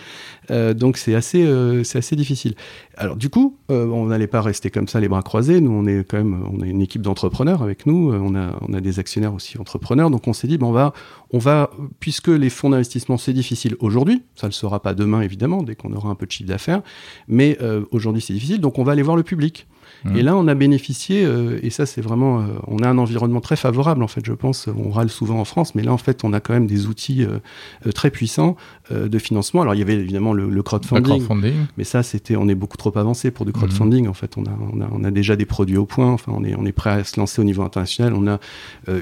Euh, 0.51 0.73
donc 0.73 0.97
c'est 0.97 1.15
assez, 1.15 1.43
euh, 1.43 1.83
c'est 1.83 1.97
assez 1.97 2.15
difficile. 2.15 2.55
Alors 2.97 3.15
du 3.15 3.29
coup, 3.29 3.57
euh, 3.71 3.85
on 3.87 4.05
n'allait 4.07 4.27
pas 4.27 4.41
rester 4.41 4.69
comme 4.69 4.87
ça 4.87 4.99
les 4.99 5.07
bras 5.07 5.21
croisés. 5.21 5.61
Nous, 5.61 5.71
on 5.71 5.85
est 5.85 6.03
quand 6.07 6.17
même, 6.17 6.43
on 6.51 6.58
a 6.61 6.65
une 6.65 6.81
équipe 6.81 7.01
d'entrepreneurs 7.01 7.61
avec 7.61 7.85
nous. 7.85 8.11
Euh, 8.11 8.19
On 8.21 8.35
a, 8.35 8.57
on 8.61 8.79
des 8.79 8.99
actionnaires 8.99 9.33
aussi 9.33 9.57
entrepreneurs. 9.57 10.09
Donc 10.09 10.27
on 10.27 10.33
s'est 10.33 10.47
dit, 10.47 10.57
on 10.61 10.71
va, 10.71 10.93
on 11.31 11.39
va, 11.39 11.71
puisque 11.99 12.27
les 12.27 12.49
fonds 12.49 12.69
d'investissement 12.69 13.17
c'est 13.17 13.33
difficile 13.33 13.75
aujourd'hui, 13.79 14.23
ça 14.35 14.47
ne 14.47 14.51
le 14.51 14.53
sera 14.53 14.81
pas 14.81 14.93
demain 14.93 15.21
évidemment, 15.21 15.63
dès 15.63 15.75
qu'on 15.75 15.93
aura 15.93 16.09
un 16.09 16.15
peu 16.15 16.25
de 16.25 16.31
chiffre 16.31 16.49
d'affaires. 16.49 16.81
Mais 17.27 17.57
euh, 17.61 17.85
aujourd'hui 17.91 18.21
c'est 18.21 18.33
difficile, 18.33 18.61
donc 18.61 18.79
on 18.79 18.83
va 18.83 18.93
aller 18.93 19.01
voir 19.01 19.17
le 19.17 19.23
public. 19.23 19.67
Mhm. 20.05 20.17
Et 20.17 20.21
là, 20.23 20.35
on 20.35 20.47
a 20.47 20.55
bénéficié, 20.55 21.25
euh, 21.25 21.59
et 21.61 21.69
ça, 21.69 21.85
c'est 21.85 22.01
vraiment, 22.01 22.39
euh, 22.39 22.43
on 22.67 22.79
a 22.79 22.87
un 22.87 22.97
environnement 22.97 23.41
très 23.41 23.55
favorable, 23.55 24.03
en 24.03 24.07
fait, 24.07 24.25
je 24.25 24.33
pense. 24.33 24.67
On 24.67 24.89
râle 24.89 25.09
souvent 25.09 25.39
en 25.39 25.45
France, 25.45 25.75
mais 25.75 25.83
là, 25.83 25.91
en 25.91 25.97
fait, 25.97 26.23
on 26.23 26.33
a 26.33 26.39
quand 26.39 26.53
même 26.53 26.67
des 26.67 26.87
outils 26.87 27.23
euh, 27.23 27.91
très 27.91 28.09
puissants 28.11 28.55
de 28.91 29.19
financement. 29.19 29.61
Alors, 29.61 29.75
il 29.75 29.79
y 29.79 29.81
avait 29.81 29.95
évidemment 29.95 30.33
le, 30.33 30.49
le 30.49 30.55
Le 30.55 30.63
crowdfunding, 30.63 31.25
crowdfunding. 31.25 31.53
mais 31.77 31.83
ça, 31.83 32.01
c'était, 32.03 32.35
on 32.35 32.47
est 32.47 32.55
beaucoup 32.55 32.77
trop 32.77 32.97
avancé 32.97 33.29
pour 33.31 33.45
du 33.45 33.51
crowdfunding. 33.51 34.07
En 34.07 34.13
fait, 34.13 34.35
on 34.37 34.43
a, 34.45 34.57
on 34.73 34.81
a, 34.81 34.89
on 34.91 35.03
a 35.03 35.11
déjà 35.11 35.35
des 35.35 35.45
produits 35.45 35.77
au 35.77 35.85
point. 35.85 36.11
Enfin, 36.11 36.31
on 36.35 36.43
est, 36.43 36.55
on 36.55 36.65
est 36.65 36.71
prêt 36.71 36.89
à 36.91 37.03
se 37.03 37.19
lancer 37.19 37.39
au 37.41 37.45
niveau 37.45 37.61
international. 37.63 38.13
On 38.13 38.27
a 38.27 38.39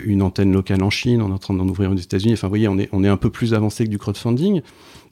une 0.06 0.22
antenne 0.22 0.52
locale 0.52 0.84
en 0.84 0.90
Chine. 0.90 1.22
On 1.22 1.30
est 1.30 1.34
en 1.34 1.38
train 1.38 1.54
d'en 1.54 1.68
ouvrir 1.68 1.92
aux 1.92 1.96
États-Unis. 1.96 2.34
Enfin, 2.34 2.48
vous 2.48 2.52
voyez, 2.52 2.68
on 2.68 2.78
est, 2.78 2.90
on 2.92 3.04
est 3.04 3.08
un 3.08 3.18
peu 3.18 3.30
plus 3.30 3.54
avancé 3.54 3.86
que 3.86 3.90
du 3.90 3.98
crowdfunding. 3.98 4.62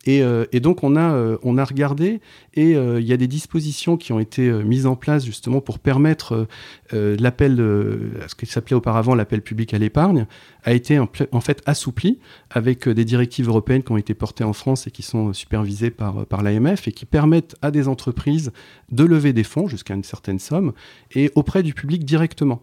Et, 0.06 0.22
euh, 0.22 0.46
et 0.52 0.60
donc, 0.60 0.84
on 0.84 0.96
a, 0.96 1.13
euh, 1.13 1.38
on 1.44 1.58
a 1.58 1.65
regardé 1.65 2.22
et 2.54 2.76
euh, 2.76 3.02
il 3.02 3.08
y 3.08 3.13
a 3.13 3.18
des 3.18 3.28
dispositions 3.28 3.98
qui 3.98 4.13
ont 4.13 4.20
été 4.20 4.52
mises 4.52 4.86
en 4.86 4.96
place 4.96 5.26
justement 5.26 5.62
pour 5.62 5.80
permettre 5.80 6.48
l'appel, 6.91 7.58
ce 7.58 8.36
qui 8.36 8.46
s'appelait 8.46 8.76
auparavant 8.76 9.15
l'appel 9.15 9.41
public 9.41 9.74
à 9.74 9.78
l'épargne, 9.78 10.28
a 10.63 10.74
été 10.74 11.00
en, 11.00 11.41
fait 11.41 11.62
assoupli 11.65 12.20
avec 12.50 12.88
des 12.88 13.06
directives 13.06 13.48
européennes 13.48 13.84
qui 13.84 13.91
ont 13.91 13.98
été 13.98 14.13
portées 14.13 14.44
en 14.44 14.54
France 14.54 14.88
et 14.88 14.91
qui 14.91 15.04
sont 15.04 15.34
supervisées 15.34 15.91
par, 15.91 16.26
par 16.26 16.44
l'AMF 16.44 16.88
et 16.88 16.91
qui 16.91 17.06
permettent 17.06 17.56
à 17.62 17.72
des 17.72 17.88
entreprises 17.88 18.52
de 18.91 19.04
lever 19.04 19.34
des 19.34 19.44
fonds 19.44 19.68
jusqu'à 19.68 19.94
une 19.94 20.04
certaine 20.04 20.39
somme 20.39 20.74
et 21.13 21.32
auprès 21.36 21.63
du 21.63 21.74
public 21.74 22.06
directement, 22.06 22.62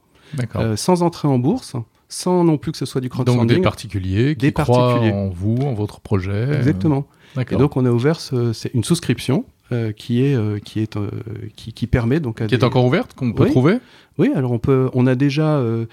euh, 0.56 0.76
sans 0.76 1.02
entrer 1.02 1.28
en 1.28 1.38
bourse, 1.38 1.76
sans 2.12 2.44
non 2.44 2.58
plus 2.58 2.72
que 2.72 2.78
ce 2.78 2.86
soit 2.86 3.00
du 3.00 3.08
crowdfunding. 3.08 3.40
Donc 3.40 3.48
des 3.56 3.62
particuliers 3.62 4.34
qui 4.36 4.46
Des 4.46 4.52
croient 4.52 4.64
particuliers. 4.94 5.12
en 5.12 5.28
vous, 5.28 5.56
en 5.62 5.72
votre 5.74 6.00
projet. 6.00 6.54
Exactement. 6.56 7.06
Euh, 7.08 7.36
D'accord. 7.36 7.58
Et 7.58 7.60
donc 7.60 7.76
on 7.76 7.86
a 7.86 7.90
ouvert 7.90 8.20
ce- 8.20 8.52
c'est 8.52 8.72
une 8.74 8.84
souscription 8.84 9.44
euh, 9.72 9.92
qui 9.92 10.22
est 10.22 10.34
euh, 10.34 10.58
qui 10.58 10.80
est 10.80 10.96
euh, 10.98 11.08
qui, 11.56 11.72
qui 11.72 11.86
permet 11.86 12.20
donc 12.20 12.42
à 12.42 12.46
qui 12.46 12.54
est 12.54 12.62
encore 12.64 12.84
ouverte, 12.84 13.14
qu'on 13.14 13.32
peut 13.32 13.44
Oui. 13.44 13.50
trouver 13.50 13.78
Oui, 14.18 14.30
alors 14.34 14.52
on 14.52 14.58
peut, 14.58 14.90
on 14.92 15.06
a 15.06 15.14
déjà, 15.14 15.58
je 15.62 15.86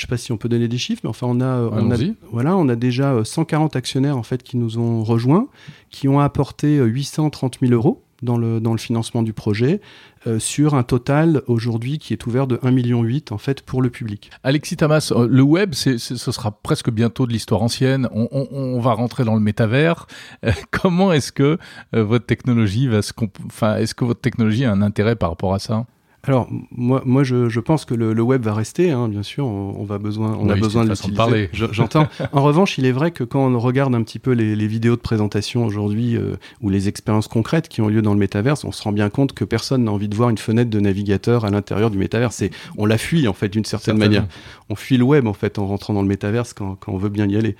sais 0.00 0.06
pas 0.06 0.16
si 0.16 0.32
on 0.32 0.38
peut 0.38 0.48
donner 0.48 0.66
des 0.68 0.78
chiffres, 0.78 1.02
mais 1.04 1.10
enfin 1.10 1.26
on 1.28 1.42
a, 1.42 1.58
on 1.60 1.90
a, 1.90 1.96
voilà, 2.32 2.56
on 2.56 2.66
a 2.70 2.74
déjà 2.76 3.12
euh, 3.12 3.24
140 3.24 3.76
actionnaires 3.76 4.16
en 4.16 4.22
fait 4.22 4.42
qui 4.42 4.56
nous 4.56 4.78
ont 4.78 5.04
rejoints, 5.04 5.48
qui 5.90 6.08
ont 6.08 6.18
apporté 6.20 6.78
euh, 6.78 6.86
830 6.86 7.58
000 7.60 7.74
euros 7.74 8.02
dans 8.22 8.38
le 8.38 8.60
dans 8.60 8.72
le 8.72 8.78
financement 8.78 9.22
du 9.22 9.32
projet, 9.32 9.80
euh, 10.26 10.38
sur 10.38 10.74
un 10.74 10.82
total 10.82 11.42
aujourd'hui 11.46 11.98
qui 11.98 12.12
est 12.12 12.26
ouvert 12.26 12.46
de 12.46 12.56
1,8 12.56 12.72
million 12.72 13.06
en 13.30 13.38
fait 13.38 13.62
pour 13.62 13.80
le 13.80 13.90
public. 13.90 14.30
Alexis 14.42 14.76
Tamas, 14.76 15.12
euh, 15.14 15.28
le 15.30 15.42
web, 15.42 15.72
c'est, 15.72 15.98
ce 15.98 16.16
sera 16.16 16.50
presque 16.50 16.90
bientôt 16.90 17.26
de 17.26 17.32
l'histoire 17.32 17.62
ancienne. 17.62 18.08
On, 18.12 18.80
va 18.80 18.92
rentrer 18.92 19.24
dans 19.24 19.34
le 19.34 19.40
métavers. 19.40 20.06
Euh, 20.44 20.52
comment 20.70 21.12
est-ce 21.12 21.32
que 21.32 21.58
votre 21.92 22.26
technologie 22.26 22.88
va 22.88 23.02
se, 23.02 23.12
enfin, 23.46 23.76
est-ce 23.76 23.94
que 23.94 24.04
votre 24.04 24.20
technologie 24.20 24.64
a 24.64 24.72
un 24.72 24.82
intérêt 24.82 25.16
par 25.16 25.30
rapport 25.30 25.54
à 25.54 25.58
ça? 25.58 25.86
Alors 26.26 26.48
moi, 26.72 27.02
moi 27.04 27.22
je, 27.22 27.48
je 27.48 27.60
pense 27.60 27.84
que 27.84 27.94
le, 27.94 28.12
le 28.12 28.22
web 28.22 28.42
va 28.42 28.52
rester, 28.54 28.90
hein, 28.90 29.08
bien 29.08 29.22
sûr, 29.22 29.46
on, 29.46 29.76
on 29.78 29.84
va 29.84 29.98
besoin, 29.98 30.36
on 30.40 30.48
a 30.48 30.54
Oui, 30.54 30.60
besoin 30.60 30.82
c'est 30.94 31.08
de 31.08 31.16
l'utiliser. 31.16 31.50
J'entends. 31.52 32.08
en 32.32 32.42
revanche, 32.42 32.78
il 32.78 32.86
est 32.86 32.92
vrai 32.92 33.10
que 33.12 33.24
quand 33.24 33.46
on 33.46 33.58
regarde 33.58 33.94
un 33.94 34.02
petit 34.02 34.18
peu 34.18 34.32
les, 34.32 34.56
les 34.56 34.66
vidéos 34.66 34.96
de 34.96 35.00
présentation 35.00 35.64
aujourd'hui 35.64 36.16
euh, 36.16 36.36
ou 36.62 36.70
les 36.70 36.88
expériences 36.88 37.28
concrètes 37.28 37.68
qui 37.68 37.80
ont 37.80 37.88
lieu 37.88 38.02
dans 38.02 38.12
le 38.12 38.18
métaverse, 38.18 38.64
on 38.64 38.72
se 38.72 38.82
rend 38.82 38.92
bien 38.92 39.08
compte 39.08 39.32
que 39.32 39.44
personne 39.44 39.84
n'a 39.84 39.92
envie 39.92 40.08
de 40.08 40.16
voir 40.16 40.30
une 40.30 40.38
fenêtre 40.38 40.70
de 40.70 40.80
navigateur 40.80 41.44
à 41.44 41.50
l'intérieur 41.50 41.90
du 41.90 41.98
métaverse. 41.98 42.42
On 42.76 42.86
la 42.86 42.98
fuit 42.98 43.28
en 43.28 43.32
fait 43.32 43.48
d'une 43.48 43.64
certaine 43.64 43.98
manière. 43.98 44.26
On 44.68 44.74
fuit 44.74 44.96
le 44.96 45.04
web 45.04 45.26
en 45.26 45.32
fait 45.32 45.58
en 45.58 45.66
rentrant 45.66 45.94
dans 45.94 46.02
le 46.02 46.08
métaverse 46.08 46.52
quand, 46.54 46.74
quand 46.74 46.92
on 46.92 46.98
veut 46.98 47.08
bien 47.08 47.28
y 47.28 47.36
aller. 47.36 47.56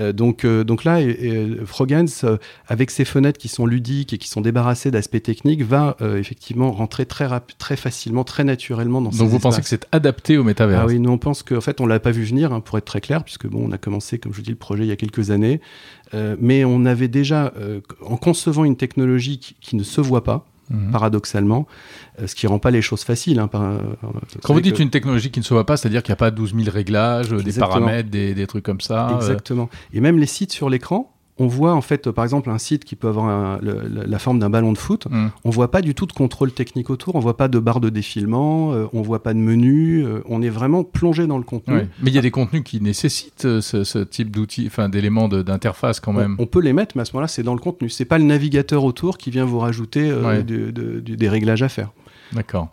Euh, 0.00 0.12
donc, 0.12 0.44
euh, 0.44 0.64
donc 0.64 0.84
là, 0.84 1.00
Frogans, 1.66 2.08
avec 2.66 2.90
ses 2.90 3.04
fenêtres 3.04 3.38
qui 3.38 3.48
sont 3.48 3.66
ludiques 3.66 4.12
et 4.12 4.18
qui 4.18 4.28
sont 4.28 4.40
débarrassées 4.40 4.90
d'aspects 4.90 5.22
techniques, 5.22 5.62
va 5.62 5.96
effectivement 6.18 6.72
rentrer 6.72 7.04
très 7.04 7.26
très 7.58 7.76
facilement, 7.76 8.05
très 8.24 8.44
naturellement 8.44 9.00
dans 9.00 9.10
ces 9.12 9.18
Donc 9.18 9.28
vous 9.28 9.38
pensez 9.38 9.60
que 9.62 9.68
c'est 9.68 9.86
adapté 9.92 10.36
au 10.38 10.44
métavers 10.44 10.80
Ah 10.82 10.86
oui, 10.86 10.98
nous 10.98 11.10
on 11.10 11.18
pense 11.18 11.42
qu'en 11.42 11.60
fait 11.60 11.80
on 11.80 11.86
l'a 11.86 12.00
pas 12.00 12.10
vu 12.10 12.24
venir, 12.24 12.52
hein, 12.52 12.60
pour 12.60 12.78
être 12.78 12.84
très 12.84 13.00
clair, 13.00 13.24
puisque 13.24 13.46
bon, 13.46 13.66
on 13.68 13.72
a 13.72 13.78
commencé, 13.78 14.18
comme 14.18 14.32
je 14.32 14.36
vous 14.38 14.42
dis, 14.42 14.50
le 14.50 14.56
projet 14.56 14.84
il 14.84 14.88
y 14.88 14.92
a 14.92 14.96
quelques 14.96 15.30
années, 15.30 15.60
Euh, 16.14 16.36
mais 16.40 16.64
on 16.64 16.84
avait 16.86 17.08
déjà, 17.08 17.52
euh, 17.58 17.80
en 18.04 18.16
concevant 18.16 18.64
une 18.64 18.76
technologie 18.76 19.38
qui, 19.40 19.56
qui 19.60 19.74
ne 19.74 19.82
se 19.82 20.00
voit 20.00 20.22
pas, 20.22 20.46
Mhm. 20.70 20.90
paradoxalement, 20.92 21.66
euh, 22.20 22.26
ce 22.28 22.34
qui 22.36 22.46
rend 22.46 22.58
pas 22.60 22.70
les 22.70 22.80
choses 22.82 23.02
faciles. 23.02 23.38
Hein, 23.40 23.46
par- 23.48 23.62
euh, 23.62 23.78
Quand 24.42 24.52
vous 24.54 24.60
dites 24.60 24.76
que- 24.76 24.82
une 24.82 24.90
technologie 24.90 25.30
qui 25.32 25.40
ne 25.40 25.44
se 25.44 25.52
voit 25.54 25.66
pas, 25.66 25.76
c'est-à-dire 25.76 26.02
qu'il 26.04 26.10
n'y 26.12 26.14
a 26.14 26.16
pas 26.16 26.30
12 26.30 26.54
000 26.54 26.70
réglages, 26.70 27.30
des 27.30 27.52
paramètres, 27.52 28.08
des, 28.10 28.34
des 28.34 28.46
trucs 28.46 28.64
comme 28.64 28.80
ça. 28.80 29.10
euh, 29.10 29.16
Exactement. 29.16 29.68
Et 29.92 30.00
même 30.00 30.18
les 30.18 30.26
sites 30.26 30.52
sur 30.52 30.68
l'écran, 30.70 31.12
on 31.38 31.46
voit 31.48 31.74
en 31.74 31.80
fait, 31.82 32.10
par 32.10 32.24
exemple, 32.24 32.48
un 32.48 32.58
site 32.58 32.84
qui 32.84 32.96
peut 32.96 33.08
avoir 33.08 33.26
un- 33.26 33.58
le- 33.60 33.88
la, 34.06 34.18
forme 34.18 34.38
d'un 34.38 34.48
ballon 34.50 34.72
de 34.72 34.78
foot. 34.78 35.06
hum. 35.06 35.30
On 35.44 35.50
voit 35.50 35.70
pas 35.70 35.82
du 35.82 35.94
tout 35.94 36.06
de 36.06 36.12
contrôle 36.12 36.50
technique 36.52 36.88
autour. 36.88 37.14
On 37.14 37.20
voit 37.20 37.36
pas 37.36 37.48
de 37.48 37.58
barre 37.58 37.80
de 37.80 37.90
défilement. 37.90 38.72
euh, 38.72 38.86
on 38.94 39.02
voit 39.02 39.22
pas 39.22 39.34
de 39.34 39.38
menu. 39.38 40.04
euh, 40.04 40.20
on 40.26 40.40
est 40.42 40.48
vraiment 40.48 40.82
plongé 40.84 41.26
dans 41.26 41.36
le 41.38 41.44
contenu. 41.44 41.74
Ouais. 41.74 41.88
Mais 42.02 42.10
il 42.10 42.14
y 42.14 42.18
a 42.18 42.22
des 42.22 42.30
contenus 42.30 42.62
qui 42.64 42.80
nécessitent 42.80 43.44
euh, 43.44 43.60
ce, 43.60 43.84
ce 43.84 43.98
type 43.98 44.30
d'outils, 44.30 44.64
enfin 44.66 44.88
d'éléments 44.88 45.28
d'interface 45.28 46.00
quand 46.00 46.12
même. 46.12 46.36
On, 46.38 46.44
on 46.44 46.46
peut 46.46 46.60
les 46.60 46.72
mettre, 46.72 46.96
mais 46.96 47.02
à 47.02 47.04
ce 47.04 47.12
moment-là, 47.12 47.28
c'est 47.28 47.42
dans 47.42 47.54
le 47.54 47.60
contenu. 47.60 47.88
C'est 47.90 48.04
pas 48.06 48.18
le 48.18 48.24
navigateur 48.24 48.84
autour 48.84 49.18
qui 49.18 49.30
vient 49.30 49.44
vous 49.44 49.58
rajouter 49.58 50.10
euh, 50.10 50.22
Ouais. 50.26 50.42
de- 50.42 50.70
de- 50.70 51.00
du- 51.00 51.16
des 51.16 51.28
réglages 51.28 51.62
à 51.62 51.68
faire. 51.68 51.90
D'accord. 52.32 52.68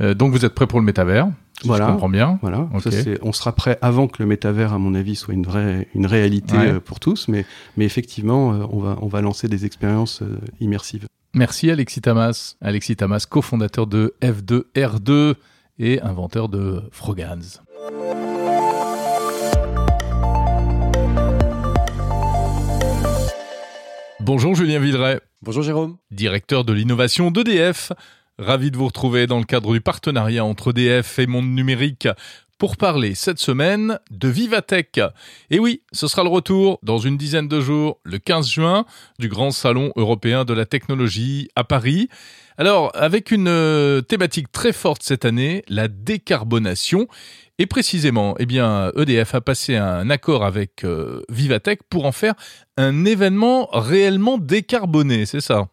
Euh, 0.00 0.14
donc 0.14 0.32
vous 0.32 0.44
êtes 0.44 0.54
prêt 0.54 0.66
pour 0.66 0.80
le 0.80 0.84
métavers, 0.86 1.28
si 1.60 1.68
Voilà. 1.68 1.86
je 1.86 1.92
comprends 1.92 2.08
bien. 2.08 2.38
Voilà. 2.42 2.68
Ok. 2.74 2.82
Ça, 2.82 2.90
c'est- 2.90 3.18
on 3.22 3.32
sera 3.32 3.52
prêt 3.52 3.78
avant 3.82 4.08
que 4.08 4.22
le 4.22 4.26
métavers, 4.26 4.72
à 4.72 4.78
mon 4.78 4.94
avis, 4.94 5.14
soit 5.16 5.34
une 5.34 5.44
vraie 5.44 5.88
une 5.94 6.06
réalité 6.06 6.56
Ouais. 6.56 6.72
euh, 6.74 6.80
pour 6.80 7.00
tous. 7.00 7.28
Mais, 7.28 7.44
mais 7.76 7.84
effectivement, 7.84 8.52
euh, 8.54 8.64
on 8.70 8.78
va 8.80 8.96
on 9.02 9.06
va 9.08 9.20
lancer 9.20 9.48
des 9.48 9.64
expériences 9.64 10.22
euh, 10.22 10.38
immersives. 10.60 11.06
Merci 11.34 11.70
Alexis 11.70 12.00
Tamas. 12.02 12.56
Alexis 12.60 12.96
Tamas, 12.96 13.24
cofondateur 13.28 13.86
de 13.86 14.14
F2R2 14.22 15.34
et 15.78 16.00
inventeur 16.02 16.48
de 16.50 16.82
Frogans. 16.90 17.40
Bonjour 24.20 24.54
Julien 24.54 24.78
Villeray, 24.78 25.20
Bonjour 25.42 25.62
Jérôme. 25.62 25.96
directeur 26.10 26.64
de 26.64 26.72
l'innovation 26.72 27.30
d'EDF. 27.30 27.92
Ravi 28.42 28.72
de 28.72 28.76
vous 28.76 28.86
retrouver 28.86 29.28
dans 29.28 29.38
le 29.38 29.44
cadre 29.44 29.72
du 29.72 29.80
partenariat 29.80 30.44
entre 30.44 30.70
EDF 30.70 31.20
et 31.20 31.28
Monde 31.28 31.46
Numérique 31.46 32.08
pour 32.58 32.76
parler 32.76 33.14
cette 33.14 33.38
semaine 33.38 34.00
de 34.10 34.28
Vivatech. 34.28 35.00
Et 35.50 35.60
oui, 35.60 35.82
ce 35.92 36.08
sera 36.08 36.24
le 36.24 36.28
retour 36.28 36.80
dans 36.82 36.98
une 36.98 37.16
dizaine 37.16 37.46
de 37.46 37.60
jours, 37.60 38.00
le 38.02 38.18
15 38.18 38.48
juin, 38.48 38.84
du 39.20 39.28
grand 39.28 39.52
salon 39.52 39.92
européen 39.94 40.44
de 40.44 40.54
la 40.54 40.66
technologie 40.66 41.50
à 41.54 41.62
Paris. 41.62 42.08
Alors, 42.58 42.90
avec 42.94 43.30
une 43.30 43.46
euh, 43.48 44.00
thématique 44.00 44.50
très 44.50 44.72
forte 44.72 45.04
cette 45.04 45.24
année, 45.24 45.64
la 45.68 45.86
décarbonation. 45.86 47.06
Et 47.58 47.66
précisément, 47.66 48.34
eh 48.40 48.46
bien, 48.46 48.90
EDF 48.96 49.36
a 49.36 49.40
passé 49.40 49.76
un 49.76 50.10
accord 50.10 50.44
avec 50.44 50.82
euh, 50.84 51.22
Vivatech 51.28 51.80
pour 51.88 52.06
en 52.06 52.12
faire 52.12 52.34
un 52.76 53.04
événement 53.04 53.68
réellement 53.72 54.36
décarboné, 54.36 55.26
c'est 55.26 55.40
ça? 55.40 55.68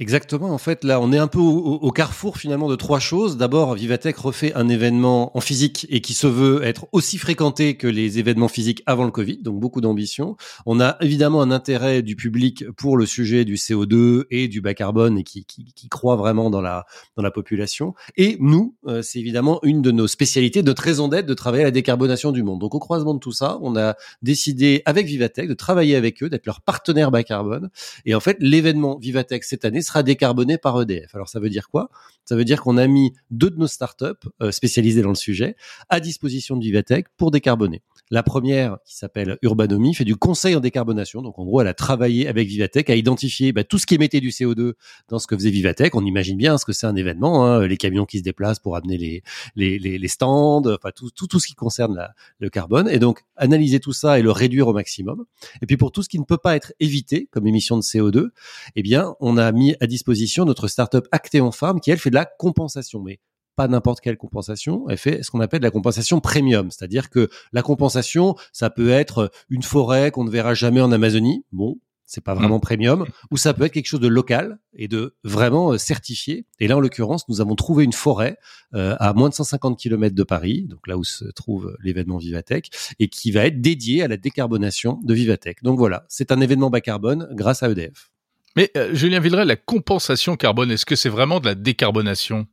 Exactement. 0.00 0.50
En 0.50 0.58
fait, 0.58 0.82
là, 0.82 1.00
on 1.00 1.12
est 1.12 1.18
un 1.18 1.28
peu 1.28 1.38
au, 1.38 1.90
carrefour 1.92 2.36
finalement 2.36 2.68
de 2.68 2.74
trois 2.74 2.98
choses. 2.98 3.36
D'abord, 3.36 3.74
Vivatech 3.74 4.16
refait 4.16 4.52
un 4.54 4.68
événement 4.68 5.36
en 5.36 5.40
physique 5.40 5.86
et 5.88 6.00
qui 6.00 6.14
se 6.14 6.26
veut 6.26 6.64
être 6.64 6.88
aussi 6.90 7.16
fréquenté 7.16 7.76
que 7.76 7.86
les 7.86 8.18
événements 8.18 8.48
physiques 8.48 8.82
avant 8.86 9.04
le 9.04 9.12
Covid, 9.12 9.38
donc 9.38 9.60
beaucoup 9.60 9.80
d'ambition. 9.80 10.36
On 10.66 10.80
a 10.80 10.96
évidemment 11.00 11.42
un 11.42 11.52
intérêt 11.52 12.02
du 12.02 12.16
public 12.16 12.68
pour 12.72 12.96
le 12.96 13.06
sujet 13.06 13.44
du 13.44 13.54
CO2 13.54 14.24
et 14.32 14.48
du 14.48 14.60
bas 14.60 14.74
carbone 14.74 15.16
et 15.16 15.22
qui, 15.22 15.44
qui, 15.44 15.72
qui 15.72 15.88
croit 15.88 16.16
vraiment 16.16 16.50
dans 16.50 16.60
la 16.60 16.86
dans 17.16 17.22
la 17.22 17.30
population. 17.30 17.94
Et 18.16 18.36
nous, 18.40 18.74
euh, 18.88 19.00
c'est 19.00 19.20
évidemment 19.20 19.60
une 19.62 19.80
de 19.80 19.92
nos 19.92 20.08
spécialités, 20.08 20.64
notre 20.64 20.82
raison 20.82 21.06
d'être 21.06 21.26
de 21.26 21.34
travailler 21.34 21.62
à 21.62 21.66
la 21.66 21.70
décarbonation 21.70 22.32
du 22.32 22.42
monde. 22.42 22.60
Donc, 22.60 22.74
au 22.74 22.80
croisement 22.80 23.14
de 23.14 23.20
tout 23.20 23.30
ça, 23.30 23.58
on 23.62 23.76
a 23.76 23.94
décidé 24.22 24.82
avec 24.86 25.06
Vivatech 25.06 25.46
de 25.48 25.54
travailler 25.54 25.94
avec 25.94 26.20
eux, 26.24 26.28
d'être 26.28 26.46
leur 26.46 26.62
partenaire 26.62 27.12
bas 27.12 27.22
carbone. 27.22 27.70
Et 28.06 28.16
en 28.16 28.20
fait, 28.20 28.36
l'événement 28.40 28.98
Vivatech 28.98 29.44
cette 29.44 29.64
année 29.64 29.83
sera 29.84 30.02
décarboné 30.02 30.58
par 30.58 30.80
EDF. 30.80 31.14
Alors 31.14 31.28
ça 31.28 31.40
veut 31.40 31.50
dire 31.50 31.68
quoi? 31.68 31.90
Ça 32.24 32.36
veut 32.36 32.44
dire 32.44 32.62
qu'on 32.62 32.76
a 32.78 32.86
mis 32.86 33.12
deux 33.30 33.50
de 33.50 33.56
nos 33.56 33.66
startups 33.66 34.06
euh, 34.42 34.50
spécialisées 34.50 35.02
dans 35.02 35.10
le 35.10 35.14
sujet 35.14 35.56
à 35.88 36.00
disposition 36.00 36.56
de 36.56 36.64
Vivatech 36.64 37.06
pour 37.16 37.30
décarboner. 37.30 37.82
La 38.10 38.22
première, 38.22 38.78
qui 38.86 38.96
s'appelle 38.96 39.38
Urbanomy, 39.42 39.94
fait 39.94 40.04
du 40.04 40.16
conseil 40.16 40.54
en 40.54 40.60
décarbonation. 40.60 41.22
Donc 41.22 41.38
en 41.38 41.44
gros, 41.44 41.60
elle 41.60 41.68
a 41.68 41.74
travaillé 41.74 42.28
avec 42.28 42.48
Vivatech 42.48 42.90
à 42.90 42.96
identifier 42.96 43.52
bah, 43.52 43.64
tout 43.64 43.78
ce 43.78 43.86
qui 43.86 43.94
émettait 43.94 44.20
du 44.20 44.28
CO2 44.28 44.74
dans 45.08 45.18
ce 45.18 45.26
que 45.26 45.36
faisait 45.36 45.50
Vivatech. 45.50 45.94
On 45.94 46.04
imagine 46.04 46.36
bien 46.36 46.58
ce 46.58 46.64
que 46.64 46.72
c'est 46.72 46.86
un 46.86 46.96
événement, 46.96 47.46
hein, 47.46 47.66
les 47.66 47.76
camions 47.76 48.04
qui 48.04 48.18
se 48.18 48.22
déplacent 48.22 48.58
pour 48.58 48.76
amener 48.76 49.22
les, 49.56 50.08
stands, 50.08 50.62
enfin 50.66 50.90
tout, 50.94 51.10
tout, 51.10 51.26
tout 51.26 51.40
ce 51.40 51.46
qui 51.46 51.54
concerne 51.54 52.08
le 52.38 52.50
carbone. 52.50 52.88
Et 52.88 52.98
donc 52.98 53.22
analyser 53.36 53.80
tout 53.80 53.92
ça 53.92 54.18
et 54.18 54.22
le 54.22 54.30
réduire 54.30 54.68
au 54.68 54.72
maximum. 54.72 55.24
Et 55.62 55.66
puis 55.66 55.76
pour 55.76 55.92
tout 55.92 56.02
ce 56.02 56.08
qui 56.08 56.18
ne 56.18 56.24
peut 56.24 56.38
pas 56.38 56.56
être 56.56 56.72
évité 56.80 57.28
comme 57.30 57.46
émission 57.46 57.76
de 57.76 57.82
CO2, 57.82 58.28
eh 58.76 58.82
bien, 58.82 59.14
on 59.20 59.36
a 59.36 59.50
mis 59.52 59.73
à 59.80 59.86
disposition 59.86 60.44
notre 60.44 60.68
startup 60.68 61.06
Actéon 61.12 61.52
Farm 61.52 61.80
qui, 61.80 61.90
elle, 61.90 61.98
fait 61.98 62.10
de 62.10 62.14
la 62.14 62.24
compensation. 62.24 63.02
Mais 63.02 63.20
pas 63.56 63.68
n'importe 63.68 64.00
quelle 64.00 64.16
compensation, 64.16 64.88
elle 64.88 64.98
fait 64.98 65.22
ce 65.22 65.30
qu'on 65.30 65.40
appelle 65.40 65.62
la 65.62 65.70
compensation 65.70 66.20
premium. 66.20 66.70
C'est-à-dire 66.70 67.08
que 67.08 67.28
la 67.52 67.62
compensation, 67.62 68.34
ça 68.52 68.70
peut 68.70 68.90
être 68.90 69.30
une 69.48 69.62
forêt 69.62 70.10
qu'on 70.10 70.24
ne 70.24 70.30
verra 70.30 70.54
jamais 70.54 70.80
en 70.80 70.90
Amazonie. 70.90 71.44
Bon, 71.52 71.78
c'est 72.06 72.20
pas 72.20 72.34
vraiment 72.34 72.60
premium. 72.60 73.06
Ou 73.30 73.36
ça 73.36 73.54
peut 73.54 73.64
être 73.64 73.72
quelque 73.72 73.86
chose 73.86 74.00
de 74.00 74.08
local 74.08 74.58
et 74.74 74.88
de 74.88 75.16
vraiment 75.24 75.72
euh, 75.72 75.78
certifié. 75.78 76.46
Et 76.60 76.68
là, 76.68 76.76
en 76.76 76.80
l'occurrence, 76.80 77.28
nous 77.28 77.40
avons 77.40 77.54
trouvé 77.54 77.84
une 77.84 77.92
forêt 77.92 78.38
euh, 78.74 78.96
à 78.98 79.12
moins 79.14 79.28
de 79.28 79.34
150 79.34 79.78
km 79.78 80.14
de 80.14 80.22
Paris, 80.22 80.66
donc 80.68 80.86
là 80.86 80.98
où 80.98 81.04
se 81.04 81.24
trouve 81.24 81.76
l'événement 81.82 82.18
Vivatech, 82.18 82.70
et 82.98 83.08
qui 83.08 83.30
va 83.30 83.46
être 83.46 83.60
dédié 83.60 84.02
à 84.02 84.08
la 84.08 84.16
décarbonation 84.16 85.00
de 85.02 85.14
Vivatech. 85.14 85.62
Donc 85.62 85.78
voilà, 85.78 86.04
c'est 86.08 86.30
un 86.30 86.40
événement 86.40 86.70
bas 86.70 86.80
carbone 86.80 87.28
grâce 87.32 87.62
à 87.62 87.70
EDF. 87.70 88.10
Mais 88.56 88.70
euh, 88.76 88.94
Julien 88.94 89.20
Villeray, 89.20 89.44
la 89.44 89.56
compensation 89.56 90.36
carbone, 90.36 90.70
est-ce 90.70 90.86
que 90.86 90.96
c'est 90.96 91.08
vraiment 91.08 91.40
de 91.40 91.46
la 91.46 91.54
décarbonation? 91.54 92.46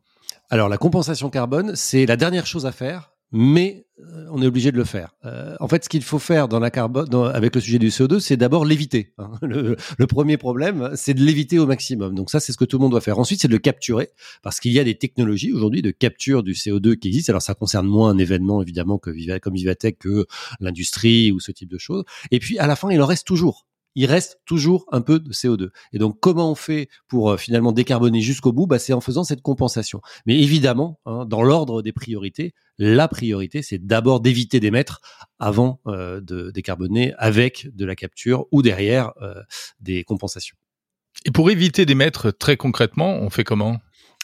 Alors 0.49 0.67
la 0.69 0.77
compensation 0.77 1.29
carbone, 1.29 1.73
c'est 1.75 2.05
la 2.05 2.17
dernière 2.17 2.45
chose 2.47 2.65
à 2.65 2.71
faire, 2.71 3.11
mais 3.31 3.85
euh, 3.99 4.25
on 4.31 4.41
est 4.41 4.47
obligé 4.47 4.71
de 4.73 4.77
le 4.77 4.83
faire. 4.83 5.15
Euh, 5.25 5.55
en 5.61 5.67
fait, 5.69 5.83
ce 5.85 5.89
qu'il 5.89 6.03
faut 6.03 6.19
faire 6.19 6.47
dans 6.49 6.59
la 6.59 6.71
carbone, 6.71 7.07
dans- 7.07 7.25
avec 7.25 7.55
le 7.55 7.61
sujet 7.61 7.77
du 7.79 7.87
CO2, 7.89 8.19
c'est 8.19 8.35
d'abord 8.35 8.65
l'éviter. 8.65 9.13
hein. 9.19 9.31
Le, 9.43 9.77
le 9.97 10.07
premier 10.07 10.35
problème, 10.37 10.89
c'est 10.95 11.13
de 11.13 11.21
l'éviter 11.23 11.59
au 11.59 11.67
maximum. 11.67 12.15
Donc 12.15 12.29
ça, 12.31 12.39
c'est 12.41 12.51
ce 12.51 12.57
que 12.57 12.65
tout 12.65 12.77
le 12.77 12.81
monde 12.81 12.91
doit 12.91 12.99
faire. 12.99 13.19
Ensuite, 13.19 13.39
c'est 13.41 13.47
de 13.47 13.53
le 13.53 13.59
capturer, 13.59 14.09
parce 14.41 14.59
qu'il 14.59 14.73
y 14.73 14.79
a 14.79 14.83
des 14.83 14.95
technologies 14.95 15.53
aujourd'hui 15.53 15.81
de 15.83 15.91
capture 15.91 16.41
du 16.43 16.53
CO2 16.53 16.95
qui 16.97 17.07
existent. 17.09 17.31
Alors 17.31 17.41
ça 17.43 17.53
concerne 17.53 17.85
moins 17.87 18.09
un 18.09 18.17
événement 18.17 18.61
évidemment 18.61 18.97
que 18.97 19.11
comme 19.39 19.55
que 19.99 20.25
l'industrie 20.59 21.31
ou 21.31 21.39
ce 21.39 21.51
type 21.51 21.69
de 21.69 21.77
choses. 21.77 22.03
Et 22.31 22.39
puis 22.39 22.57
à 22.59 22.67
la 22.67 22.75
fin, 22.75 22.89
il 22.89 23.01
en 23.01 23.05
reste 23.05 23.25
toujours. 23.27 23.67
Il 23.95 24.05
reste 24.05 24.39
toujours 24.45 24.85
un 24.91 25.01
peu 25.01 25.19
de 25.19 25.31
CO2. 25.31 25.69
Et 25.93 25.97
donc, 25.97 26.19
comment 26.19 26.51
on 26.51 26.55
fait 26.55 26.89
pour 27.07 27.31
euh, 27.31 27.37
finalement 27.37 27.71
décarboner 27.71 28.21
jusqu'au 28.21 28.53
bout? 28.53 28.67
Bah, 28.67 28.79
C'est 28.79 28.93
en 28.93 29.01
faisant 29.01 29.23
cette 29.23 29.41
compensation. 29.41 30.01
Mais 30.25 30.39
évidemment, 30.39 30.99
hein, 31.05 31.25
dans 31.25 31.43
l'ordre 31.43 31.81
des 31.81 31.91
priorités, 31.91 32.53
la 32.77 33.07
priorité, 33.07 33.61
c'est 33.61 33.85
d'abord 33.85 34.21
d'éviter 34.21 34.59
d'émettre 34.59 35.01
avant 35.39 35.79
euh, 35.87 36.21
de 36.21 36.51
décarboner 36.51 37.13
avec 37.17 37.69
de 37.75 37.85
la 37.85 37.95
capture 37.95 38.45
ou 38.51 38.61
derrière 38.61 39.11
euh, 39.21 39.35
des 39.79 40.03
compensations. 40.03 40.57
Et 41.25 41.31
pour 41.31 41.51
éviter 41.51 41.85
d'émettre 41.85 42.31
très 42.35 42.57
concrètement, 42.57 43.19
on 43.21 43.29
fait 43.29 43.43
comment? 43.43 43.77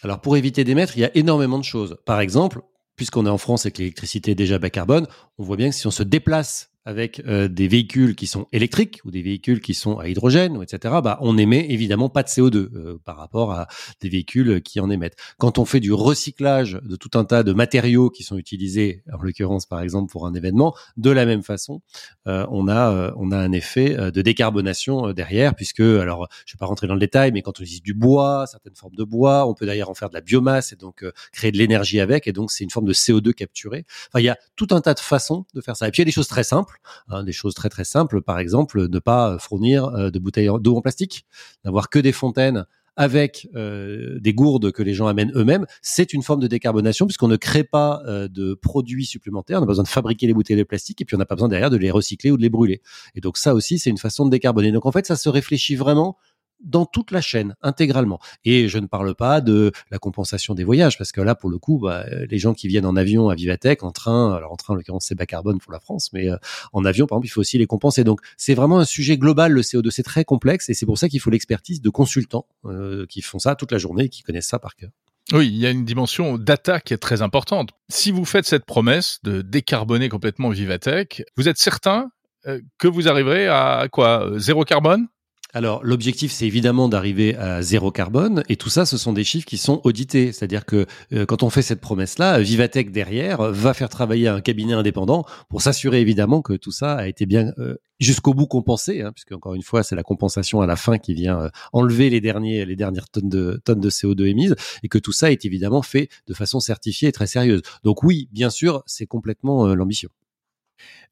Alors 0.04 0.22
pour 0.22 0.38
éviter 0.38 0.64
d'émettre, 0.64 0.98
il 0.98 1.02
y 1.02 1.06
a 1.06 1.16
énormément 1.16 1.60
de 1.60 1.64
choses. 1.64 1.98
Par 2.06 2.20
exemple, 2.20 2.62
puisqu'on 2.96 3.26
est 3.26 3.30
en 3.30 3.38
France 3.38 3.66
et 3.66 3.72
que 3.72 3.80
l'électricité 3.80 4.32
est 4.32 4.36
déjà 4.36 4.60
bas 4.60 4.70
carbone, 4.70 5.08
on 5.38 5.44
voit 5.44 5.58
bien 5.58 5.70
que 5.70 5.76
si 5.76 5.88
on 5.88 5.92
se 5.92 6.04
déplace 6.04 6.67
avec 6.88 7.22
euh, 7.28 7.50
des 7.50 7.68
véhicules 7.68 8.16
qui 8.16 8.28
sont 8.28 8.48
électriques 8.54 9.02
ou 9.04 9.12
des 9.12 9.22
véhicules 9.22 9.60
qui 9.60 9.74
sont 9.74 10.00
à 10.00 10.08
hydrogène, 10.08 10.58
etc., 10.64 10.96
bah, 11.04 11.18
on 11.20 11.38
émet 11.38 11.70
évidemment 11.70 12.08
pas 12.08 12.24
de 12.24 12.30
CO2 12.30 12.56
euh, 12.56 12.98
par 13.04 13.18
rapport 13.18 13.52
à 13.52 13.68
des 14.00 14.08
véhicules 14.08 14.62
qui 14.62 14.80
en 14.80 14.90
émettent. 14.90 15.18
Quand 15.38 15.58
on 15.58 15.66
fait 15.66 15.82
du 15.82 15.92
recyclage 15.92 16.80
de 16.82 16.96
tout 16.96 17.12
un 17.16 17.26
tas 17.26 17.44
de 17.44 17.52
matériaux 17.52 18.10
qui 18.10 18.24
sont 18.24 18.38
utilisés, 18.38 19.04
en 19.12 19.22
l'occurrence 19.22 19.66
par 19.66 19.82
exemple 19.82 20.10
pour 20.10 20.26
un 20.28 20.34
événement, 20.34 20.74
de 20.96 21.12
la 21.12 21.26
même 21.26 21.44
façon, 21.44 21.82
euh, 22.26 22.46
on 22.52 22.70
a 22.70 23.14
on 23.18 23.32
a 23.32 23.38
un 23.38 23.52
effet 23.52 23.96
de 24.12 24.22
décarbonation 24.22 25.12
derrière, 25.12 25.56
puisque 25.56 25.82
alors 25.82 26.30
je 26.46 26.54
vais 26.54 26.58
pas 26.58 26.68
rentrer 26.68 26.88
dans 26.88 26.94
le 26.94 27.02
détail, 27.02 27.34
mais 27.34 27.42
quand 27.42 27.60
on 27.60 27.64
utilise 27.64 27.82
du 27.82 27.94
bois, 27.94 28.46
certaines 28.48 28.76
formes 28.76 28.96
de 28.96 29.04
bois, 29.04 29.46
on 29.46 29.54
peut 29.54 29.66
d'ailleurs 29.66 29.90
en 29.90 29.94
faire 29.94 30.10
de 30.10 30.14
la 30.14 30.22
biomasse 30.22 30.72
et 30.72 30.78
donc 30.78 31.04
créer 31.34 31.52
de 31.52 31.58
l'énergie 31.58 32.00
avec, 32.00 32.28
et 32.28 32.32
donc 32.32 32.50
c'est 32.50 32.64
une 32.64 32.70
forme 32.70 32.86
de 32.86 32.94
CO2 32.94 33.34
capturé. 33.34 33.86
Enfin, 34.10 34.22
il 34.22 34.26
y 34.26 34.30
a 34.30 34.38
tout 34.56 34.68
un 34.72 34.80
tas 34.80 34.94
de 34.94 35.02
façons 35.02 35.46
de 35.54 35.60
faire 35.60 35.76
ça. 35.76 35.88
Et 35.88 35.92
puis 35.92 36.00
il 36.00 36.06
y 36.06 36.08
a 36.08 36.10
des 36.10 36.12
choses 36.12 36.30
très 36.30 36.44
simples 36.44 36.77
Hein, 37.10 37.24
des 37.24 37.32
choses 37.32 37.54
très 37.54 37.70
très 37.70 37.86
simples, 37.86 38.22
par 38.22 38.40
exemple, 38.40 38.88
ne 38.88 39.00
pas 39.00 39.38
fournir 39.40 39.86
euh, 39.86 40.10
de 40.10 40.20
bouteilles 40.20 40.50
d'eau 40.60 40.76
en 40.76 40.82
plastique, 40.82 41.26
n'avoir 41.66 41.90
que 41.90 42.00
des 42.00 42.12
fontaines 42.12 42.66
avec 42.98 43.48
euh, 43.56 44.20
des 44.20 44.34
gourdes 44.34 44.72
que 44.72 44.82
les 44.82 44.96
gens 44.96 45.06
amènent 45.06 45.32
eux-mêmes, 45.36 45.68
c'est 45.82 46.14
une 46.14 46.24
forme 46.24 46.40
de 46.40 46.48
décarbonation 46.48 47.06
puisqu'on 47.06 47.28
ne 47.28 47.36
crée 47.36 47.64
pas 47.64 48.02
euh, 48.08 48.28
de 48.28 48.56
produits 48.56 49.06
supplémentaires, 49.06 49.60
on 49.60 49.62
n'a 49.62 49.68
pas 49.68 49.72
besoin 49.72 49.84
de 49.84 49.88
fabriquer 49.88 50.26
les 50.26 50.34
bouteilles 50.34 50.58
de 50.58 50.64
plastique 50.64 51.00
et 51.00 51.06
puis 51.06 51.16
on 51.16 51.20
n'a 51.20 51.26
pas 51.28 51.36
besoin 51.36 51.48
derrière 51.48 51.70
de 51.70 51.78
les 51.78 51.92
recycler 51.92 52.32
ou 52.32 52.38
de 52.38 52.42
les 52.42 52.50
brûler. 52.50 52.82
Et 53.14 53.22
donc 53.22 53.38
ça 53.38 53.54
aussi, 53.54 53.78
c'est 53.78 53.92
une 53.92 54.00
façon 54.00 54.26
de 54.26 54.32
décarboner. 54.32 54.72
Donc 54.72 54.88
en 54.88 54.92
fait, 54.92 55.06
ça 55.06 55.16
se 55.16 55.30
réfléchit 55.30 55.76
vraiment 55.76 56.18
dans 56.60 56.86
toute 56.86 57.12
la 57.12 57.22
chaîne, 57.22 57.56
intégralement. 57.62 58.20
Et 58.46 58.68
je 58.68 58.80
ne 58.80 58.88
parle 58.88 59.16
pas 59.16 59.42
de 59.42 59.72
la 59.92 60.00
compensation 60.00 60.54
des 60.54 60.64
voyages, 60.64 60.98
parce 60.98 61.12
que 61.12 61.22
là, 61.22 61.36
pour 61.36 61.50
le 61.50 61.58
coup, 61.58 61.80
bah, 61.80 62.06
les 62.30 62.38
gens 62.40 62.54
qui 62.54 62.68
viennent 62.68 62.86
en 62.86 62.96
avion 62.96 63.30
à 63.30 63.36
Vivatech, 63.36 63.84
en 63.84 63.92
train, 63.92 64.34
alors 64.34 64.52
en 64.52 64.56
train, 64.56 64.74
en 64.74 64.78
l'occurrence, 64.78 65.06
c'est 65.08 65.16
bas 65.16 65.26
carbone 65.26 65.60
pour 65.60 65.72
la 65.72 65.80
France, 65.80 66.10
mais 66.14 66.30
euh, 66.30 66.38
en 66.74 66.86
avion, 66.86 67.06
par 67.06 67.18
exemple, 67.18 67.28
il 67.28 67.30
faut 67.30 67.42
aussi 67.42 67.58
les 67.58 67.68
compenser. 67.68 68.04
Donc, 68.04 68.22
c'est 68.38 68.54
vraiment 68.54 68.80
un 68.80 68.86
sujet 68.86 69.18
global, 69.18 69.52
le 69.52 69.62
CO2. 69.62 69.90
C'est 69.92 70.04
très 70.04 70.26
complexe, 70.26 70.70
et 70.70 70.74
c'est 70.74 70.86
pour 70.86 70.98
ça 70.98 71.10
qu'il 71.10 71.20
faut 71.20 71.30
l'expertise 71.30 71.82
de 71.82 71.90
consultants 71.90 72.48
euh, 72.66 73.06
qui 73.08 73.22
font 73.22 73.40
ça 73.40 73.56
toute 73.56 73.72
la 73.72 73.78
journée 73.78 74.06
et 74.06 74.10
qui 74.10 74.24
connaissent 74.24 74.48
ça 74.48 74.60
par 74.60 74.76
cœur. 74.76 74.90
Oui, 75.34 75.48
il 75.48 75.58
y 75.58 75.66
a 75.66 75.72
une 75.72 75.84
dimension 75.84 76.38
data 76.38 76.80
qui 76.80 76.94
est 76.94 76.98
très 76.98 77.22
importante. 77.22 77.72
Si 77.90 78.12
vous 78.12 78.24
faites 78.24 78.46
cette 78.46 78.66
promesse 78.66 79.20
de 79.24 79.42
décarboner 79.42 80.08
complètement 80.08 80.50
Vivatech, 80.50 81.24
vous 81.36 81.50
êtes 81.50 81.58
certain 81.58 82.10
euh, 82.48 82.62
que 82.78 82.88
vous 82.88 83.10
arriverez 83.10 83.48
à 83.48 83.88
quoi 83.92 84.30
Zéro 84.38 84.64
carbone? 84.64 85.08
Alors 85.54 85.84
l'objectif, 85.84 86.32
c'est 86.32 86.46
évidemment 86.46 86.90
d'arriver 86.90 87.36
à 87.36 87.62
zéro 87.62 87.90
carbone, 87.90 88.44
et 88.50 88.58
tout 88.58 88.70
ça, 88.70 88.86
ce 88.86 88.98
sont 88.98 89.14
des 89.14 89.24
chiffres 89.24 89.46
qui 89.46 89.58
sont 89.58 89.82
audités. 89.86 90.32
C'est-à-dire 90.32 90.66
que 90.66 90.86
euh, 91.14 91.26
quand 91.26 91.42
on 91.42 91.50
fait 91.50 91.62
cette 91.62 91.80
promesse-là, 91.80 92.40
Vivatech 92.40 92.92
derrière 92.92 93.42
va 93.42 93.74
faire 93.74 93.90
travailler 93.90 94.28
un 94.28 94.42
cabinet 94.42 94.74
indépendant 94.74 95.26
pour 95.50 95.62
s'assurer 95.62 96.02
évidemment 96.02 96.42
que 96.42 96.54
tout 96.54 96.72
ça 96.72 96.96
a 96.96 97.08
été 97.08 97.26
bien 97.26 97.54
euh, 97.60 97.76
jusqu'au 98.00 98.34
bout 98.34 98.48
compensé, 98.48 99.02
hein, 99.02 99.12
puisque 99.14 99.32
encore 99.32 99.56
une 99.56 99.64
fois, 99.64 99.84
c'est 99.84 99.96
la 99.96 100.04
compensation 100.04 100.62
à 100.62 100.68
la 100.68 100.76
fin 100.76 100.98
qui 100.98 101.14
vient 101.14 101.40
euh, 101.40 101.50
enlever 101.72 102.10
les 102.10 102.20
derniers, 102.20 102.66
les 102.66 102.76
dernières 102.76 103.10
tonnes 103.10 103.30
de 103.30 103.62
tonnes 103.64 103.82
de 103.82 103.90
CO2 103.90 104.26
émises, 104.26 104.56
et 104.84 104.90
que 104.90 104.98
tout 104.98 105.14
ça 105.14 105.32
est 105.32 105.46
évidemment 105.46 105.82
fait 105.82 106.10
de 106.28 106.34
façon 106.34 106.60
certifiée 106.60 107.08
et 107.10 107.14
très 107.14 107.28
sérieuse. 107.28 107.62
Donc 107.84 108.04
oui, 108.04 108.28
bien 108.32 108.50
sûr, 108.50 108.84
c'est 108.86 109.08
complètement 109.08 109.74
l'ambition. 109.74 110.10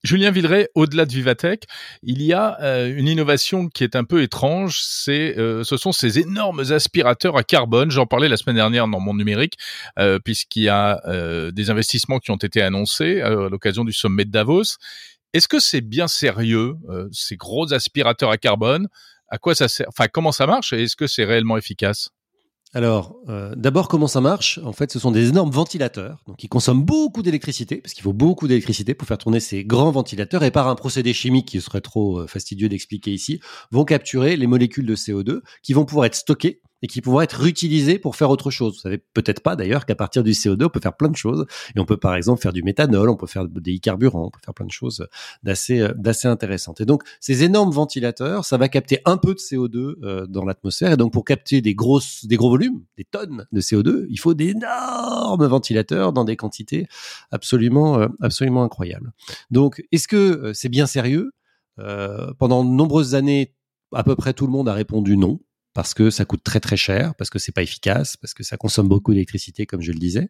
Julien 0.04 0.30
Villeray, 0.30 0.70
au-delà 0.76 1.06
de 1.06 1.12
Vivatech, 1.12 1.64
il 2.04 2.22
y 2.22 2.32
a 2.32 2.62
euh, 2.62 2.94
une 2.96 3.08
innovation 3.08 3.70
qui 3.70 3.84
est 3.84 3.96
un 3.96 4.04
peu 4.04 4.22
étrange. 4.22 4.82
C'est, 4.84 5.38
euh, 5.38 5.64
ce 5.64 5.78
sont 5.78 5.92
ces 5.92 6.20
énormes 6.20 6.72
aspirateurs 6.72 7.38
à 7.38 7.44
carbone. 7.44 7.90
J'en 7.90 8.06
parlais 8.06 8.30
la 8.30 8.38
semaine 8.38 8.56
dernière 8.56 8.88
dans 8.88 9.00
mon 9.00 9.16
numérique, 9.16 9.56
euh, 9.98 10.20
puisqu'il 10.20 10.64
y 10.64 10.70
a 10.70 11.02
des 11.52 11.70
investissements 11.70 12.20
qui 12.20 12.32
ont 12.32 12.38
été 12.38 12.62
annoncés 12.62 13.22
à 13.22 13.30
l'occasion 13.30 13.84
du 13.84 13.94
sommet 13.94 14.26
de 14.26 14.32
Davos. 14.32 14.78
Est-ce 15.34 15.48
que 15.48 15.60
c'est 15.60 15.82
bien 15.82 16.08
sérieux 16.08 16.76
ces 17.12 17.36
gros 17.36 17.74
aspirateurs 17.74 18.30
à 18.30 18.38
carbone? 18.38 18.88
À 19.30 19.38
quoi 19.38 19.56
ça 19.56 19.68
sert? 19.68 19.88
Enfin, 19.90 20.08
comment 20.08 20.32
ça 20.32 20.46
marche? 20.46 20.74
Et 20.74 20.84
est-ce 20.84 20.96
que 20.96 21.08
c'est 21.08 21.26
réellement 21.26 21.58
efficace? 21.58 22.10
Alors, 22.76 23.16
euh, 23.30 23.56
d'abord, 23.56 23.88
comment 23.88 24.10
ça 24.10 24.20
marche? 24.20 24.60
En 24.66 24.74
fait, 24.74 24.92
ce 24.92 25.00
sont 25.00 25.10
des 25.10 25.30
énormes 25.30 25.50
ventilateurs, 25.50 26.22
qui 26.38 26.50
consomment 26.50 26.84
beaucoup 26.84 27.22
d'électricité, 27.22 27.78
parce 27.78 27.94
qu'il 27.94 28.04
faut 28.04 28.12
beaucoup 28.12 28.50
d'électricité 28.50 28.94
pour 28.94 29.08
faire 29.08 29.18
tourner 29.18 29.40
ces 29.40 29.64
grands 29.64 29.92
ventilateurs, 29.92 30.44
et 30.44 30.52
par 30.52 30.68
un 30.68 30.76
procédé 30.76 31.14
chimique 31.14 31.48
qui 31.48 31.62
serait 31.62 31.80
trop 31.80 32.20
euh, 32.20 32.28
fastidieux 32.28 32.68
d'expliquer 32.68 33.14
ici, 33.14 33.40
vont 33.72 33.86
capturer 33.86 34.36
les 34.36 34.46
molécules 34.46 34.86
de 34.86 34.96
CO2 34.98 35.40
qui 35.64 35.72
vont 35.72 35.86
pouvoir 35.86 36.08
être 36.08 36.16
stockées 36.16 36.62
et 36.82 36.88
qui 36.88 37.02
pourra 37.02 37.24
être 37.24 37.40
réutilisé 37.40 38.00
pour 38.00 38.16
faire 38.16 38.30
autre 38.30 38.52
chose. 38.52 38.76
Vous 38.76 38.82
savez 38.82 38.98
peut-être 38.98 39.42
pas 39.42 39.56
d'ailleurs 39.56 39.86
qu'à 39.86 39.96
partir 39.96 40.24
du 40.24 40.32
CO2, 40.32 40.66
on 40.66 40.70
peut 40.70 40.80
faire 40.80 40.96
plein 40.96 41.10
de 41.10 41.16
choses 41.16 41.46
et 41.76 41.80
on 41.80 41.86
peut 41.86 41.98
par 41.98 42.16
exemple 42.16 42.42
faire 42.42 42.54
du 42.54 42.64
méthanol, 42.64 43.10
on 43.10 43.16
peut 43.16 43.28
faire 43.28 43.48
des 43.48 43.80
carburants, 43.80 44.26
on 44.26 44.30
peut 44.30 44.40
faire 44.44 44.54
plein 44.54 44.66
de 44.66 44.72
choses 44.72 45.08
d'assez 45.44 45.80
euh, 45.82 45.94
d'assez 45.96 46.28
intéressantes. 46.28 46.82
Et 46.82 46.86
donc 46.86 47.04
ces 47.20 47.44
énormes 47.44 47.72
ventilateurs, 47.72 48.46
ça 48.46 48.58
va 48.58 48.70
capter 48.70 49.00
un 49.06 49.18
peu 49.18 49.34
de 49.34 49.40
CO2 49.40 49.96
euh, 50.04 50.28
dans 50.28 50.46
l'atmosphère 50.46 50.92
et 50.92 50.98
donc 50.98 51.14
pour 51.14 51.26
capter 51.26 51.62
des 51.62 51.76
grosses 51.76 52.26
des 52.26 52.36
gros 52.36 52.50
volumes, 52.50 52.84
des 52.98 53.06
tonnes 53.06 53.46
de 53.52 53.62
CO2, 53.62 54.06
il 54.10 54.20
faut 54.20 54.34
d'énormes 54.34 55.46
ventilateurs 55.46 56.14
dans 56.14 56.26
des 56.26 56.36
quantités 56.36 56.88
absolument 57.32 58.00
euh, 58.00 58.08
absolument 58.22 58.64
incroyables. 58.64 59.14
Donc 59.50 59.84
est-ce 59.92 60.08
que 60.08 60.52
c'est 60.54 60.70
bien 60.70 60.86
sérieux? 60.86 61.32
Pendant 62.40 62.64
de 62.64 62.70
nombreuses 62.70 63.16
années, 63.16 63.54
à 63.94 64.06
peu 64.06 64.16
près 64.16 64.32
tout 64.32 64.46
le 64.46 64.52
monde 64.54 64.70
a 64.70 64.74
répondu 64.74 65.18
non 65.18 65.42
parce 65.76 65.94
que 65.94 66.10
ça 66.10 66.24
coûte 66.24 66.42
très 66.42 66.62
très 66.62 66.78
cher, 66.78 67.14
parce 67.16 67.30
que 67.30 67.38
c'est 67.38 67.52
pas 67.52 67.62
efficace, 67.62 68.16
parce 68.16 68.34
que 68.34 68.44
ça 68.44 68.56
consomme 68.56 68.88
beaucoup 68.88 69.14
d'électricité, 69.14 69.66
comme 69.66 69.82
je 69.82 69.92
le 69.92 70.00
disais. 70.00 70.30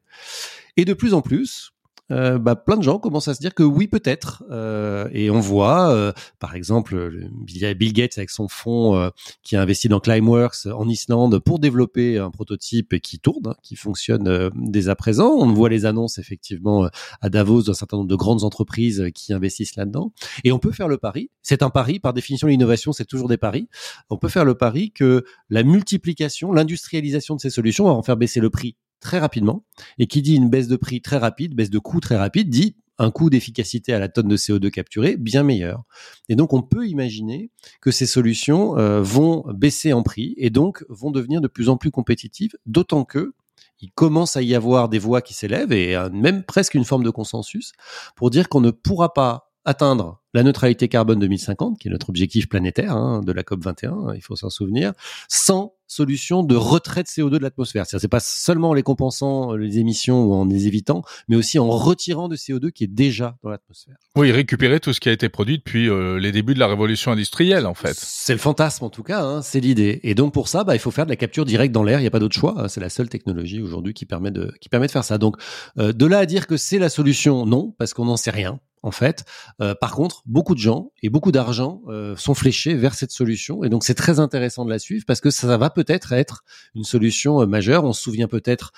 Et 0.75 0.85
de 0.85 0.93
plus 0.93 1.13
en 1.13 1.21
plus, 1.21 1.71
euh, 2.11 2.37
bah, 2.37 2.55
plein 2.55 2.77
de 2.77 2.83
gens 2.83 2.99
commencent 2.99 3.27
à 3.27 3.33
se 3.33 3.39
dire 3.39 3.53
que 3.53 3.63
oui, 3.63 3.87
peut-être. 3.87 4.43
Euh, 4.51 5.07
et 5.11 5.29
on 5.29 5.39
voit, 5.39 5.89
euh, 5.89 6.11
par 6.39 6.55
exemple, 6.55 7.29
Bill 7.41 7.93
Gates 7.93 8.17
avec 8.17 8.29
son 8.29 8.47
fonds 8.47 8.95
euh, 8.95 9.09
qui 9.43 9.55
a 9.55 9.61
investi 9.61 9.87
dans 9.87 9.99
Climeworks 9.99 10.67
en 10.67 10.87
Islande 10.87 11.39
pour 11.39 11.59
développer 11.59 12.17
un 12.17 12.31
prototype 12.31 12.99
qui 13.01 13.19
tourne, 13.19 13.47
hein, 13.47 13.55
qui 13.63 13.75
fonctionne 13.75 14.27
euh, 14.27 14.49
dès 14.55 14.89
à 14.89 14.95
présent. 14.95 15.29
On 15.29 15.51
voit 15.53 15.69
les 15.69 15.85
annonces 15.85 16.17
effectivement 16.17 16.89
à 17.21 17.29
Davos 17.29 17.63
d'un 17.63 17.73
certain 17.73 17.97
nombre 17.97 18.09
de 18.09 18.15
grandes 18.15 18.43
entreprises 18.43 19.05
qui 19.13 19.33
investissent 19.33 19.75
là-dedans. 19.75 20.11
Et 20.43 20.51
on 20.51 20.59
peut 20.59 20.71
faire 20.71 20.87
le 20.87 20.97
pari. 20.97 21.29
C'est 21.41 21.63
un 21.63 21.69
pari. 21.69 21.99
Par 21.99 22.13
définition, 22.13 22.47
l'innovation, 22.47 22.91
c'est 22.91 23.05
toujours 23.05 23.27
des 23.27 23.37
paris. 23.37 23.67
On 24.09 24.17
peut 24.17 24.29
faire 24.29 24.45
le 24.45 24.55
pari 24.55 24.91
que 24.91 25.23
la 25.49 25.63
multiplication, 25.63 26.51
l'industrialisation 26.51 27.35
de 27.35 27.41
ces 27.41 27.49
solutions 27.49 27.85
va 27.85 27.91
en 27.91 28.03
faire 28.03 28.17
baisser 28.17 28.39
le 28.39 28.49
prix 28.49 28.75
très 29.05 29.19
rapidement. 29.19 29.63
Et 29.99 30.07
qui 30.07 30.21
dit 30.21 30.35
une 30.35 30.49
baisse 30.49 30.67
de 30.67 30.75
prix 30.75 31.01
très 31.01 31.17
rapide, 31.17 31.55
baisse 31.55 31.69
de 31.69 31.79
coût 31.79 31.99
très 31.99 32.17
rapide, 32.17 32.49
dit 32.49 32.75
un 32.97 33.11
coût 33.11 33.29
d'efficacité 33.29 33.93
à 33.93 33.99
la 33.99 34.07
tonne 34.07 34.27
de 34.27 34.37
CO2 34.37 34.71
capturé 34.71 35.15
bien 35.15 35.43
meilleur. 35.43 35.83
Et 36.27 36.35
donc 36.35 36.53
on 36.53 36.61
peut 36.61 36.87
imaginer 36.87 37.51
que 37.81 37.91
ces 37.91 38.07
solutions 38.07 38.77
euh, 38.77 39.01
vont 39.01 39.43
baisser 39.53 39.93
en 39.93 40.01
prix 40.01 40.33
et 40.37 40.49
donc 40.49 40.83
vont 40.89 41.11
devenir 41.11 41.39
de 41.39 41.47
plus 41.47 41.69
en 41.69 41.77
plus 41.77 41.91
compétitives, 41.91 42.55
d'autant 42.65 43.05
que 43.05 43.33
il 43.81 43.91
commence 43.91 44.37
à 44.37 44.41
y 44.41 44.55
avoir 44.55 44.89
des 44.89 44.99
voix 44.99 45.21
qui 45.21 45.33
s'élèvent 45.33 45.73
et 45.73 45.97
même 46.13 46.43
presque 46.43 46.75
une 46.75 46.85
forme 46.85 47.03
de 47.03 47.09
consensus 47.09 47.73
pour 48.15 48.29
dire 48.29 48.47
qu'on 48.47 48.61
ne 48.61 48.71
pourra 48.71 49.13
pas 49.13 49.51
atteindre 49.65 50.23
la 50.35 50.43
neutralité 50.43 50.89
carbone 50.89 51.19
2050, 51.19 51.79
qui 51.79 51.87
est 51.87 51.91
notre 51.91 52.09
objectif 52.09 52.49
planétaire 52.49 52.91
hein, 52.91 53.21
de 53.25 53.31
la 53.31 53.43
COP 53.43 53.63
21, 53.63 54.13
il 54.15 54.21
faut 54.21 54.35
s'en 54.35 54.49
souvenir, 54.49 54.91
sans 55.29 55.73
solution 55.87 56.43
de 56.43 56.55
retrait 56.55 57.03
de 57.03 57.07
CO2 57.07 57.29
de 57.29 57.37
l'atmosphère. 57.37 57.85
C'est 57.85 58.07
pas 58.09 58.19
seulement 58.19 58.71
en 58.71 58.73
les 58.73 58.83
compensant 58.83 59.53
euh, 59.53 59.57
les 59.57 59.79
émissions 59.79 60.25
ou 60.25 60.33
en 60.33 60.45
les 60.45 60.67
évitant, 60.67 61.03
mais 61.29 61.37
aussi 61.37 61.57
en 61.57 61.69
retirant 61.69 62.27
de 62.27 62.35
CO2 62.35 62.71
qui 62.71 62.83
est 62.83 62.87
déjà 62.87 63.37
dans 63.43 63.49
l'atmosphère. 63.49 63.95
Oui, 64.17 64.31
récupérer 64.31 64.81
tout 64.81 64.91
ce 64.91 64.99
qui 64.99 65.07
a 65.07 65.13
été 65.13 65.29
produit 65.29 65.57
depuis 65.57 65.89
euh, 65.89 66.19
les 66.19 66.33
débuts 66.33 66.53
de 66.53 66.59
la 66.59 66.67
révolution 66.67 67.11
industrielle, 67.11 67.65
en 67.65 67.73
fait. 67.73 67.95
C'est 67.95 68.33
le 68.33 68.39
fantasme 68.39 68.83
en 68.83 68.89
tout 68.89 69.03
cas, 69.03 69.23
hein, 69.23 69.41
c'est 69.41 69.61
l'idée. 69.61 70.01
Et 70.03 70.15
donc 70.15 70.33
pour 70.33 70.49
ça, 70.49 70.65
bah, 70.65 70.75
il 70.75 70.79
faut 70.79 70.91
faire 70.91 71.05
de 71.05 71.11
la 71.11 71.15
capture 71.15 71.45
directe 71.45 71.73
dans 71.73 71.83
l'air. 71.83 71.99
Il 71.99 72.03
n'y 72.03 72.07
a 72.07 72.11
pas 72.11 72.19
d'autre 72.19 72.35
choix. 72.35 72.55
Hein. 72.57 72.67
C'est 72.67 72.81
la 72.81 72.89
seule 72.89 73.07
technologie 73.07 73.61
aujourd'hui 73.61 73.93
qui 73.93 74.05
permet 74.05 74.31
de 74.31 74.51
qui 74.59 74.67
permet 74.67 74.87
de 74.87 74.91
faire 74.91 75.05
ça. 75.05 75.17
Donc 75.17 75.37
euh, 75.77 75.93
de 75.93 76.05
là 76.05 76.19
à 76.19 76.25
dire 76.25 76.47
que 76.47 76.57
c'est 76.57 76.79
la 76.79 76.89
solution, 76.89 77.45
non, 77.45 77.73
parce 77.77 77.93
qu'on 77.93 78.05
n'en 78.05 78.17
sait 78.17 78.31
rien 78.31 78.59
en 78.85 78.91
fait. 78.91 79.25
Euh, 79.61 79.73
par 79.73 79.93
contre, 79.93 80.21
beaucoup 80.27 80.53
de 80.53 80.59
gens 80.59 80.91
et 81.01 81.09
beaucoup 81.09 81.31
d'argent 81.31 81.81
euh, 81.87 82.15
sont 82.15 82.35
fléchés 82.35 82.75
vers 82.75 82.93
cette 82.93 83.11
solution. 83.11 83.63
Et 83.63 83.69
donc, 83.69 83.83
c'est 83.83 83.95
très 83.95 84.19
intéressant 84.19 84.63
de 84.63 84.69
la 84.69 84.79
suivre 84.79 85.05
parce 85.07 85.21
que 85.21 85.31
ça 85.31 85.57
va 85.57 85.69
peut-être 85.71 86.13
être 86.13 86.43
une 86.75 86.83
solution 86.83 87.41
euh, 87.41 87.47
majeure. 87.47 87.83
On 87.83 87.93
se 87.93 88.01
souvient 88.01 88.27
peut-être 88.27 88.71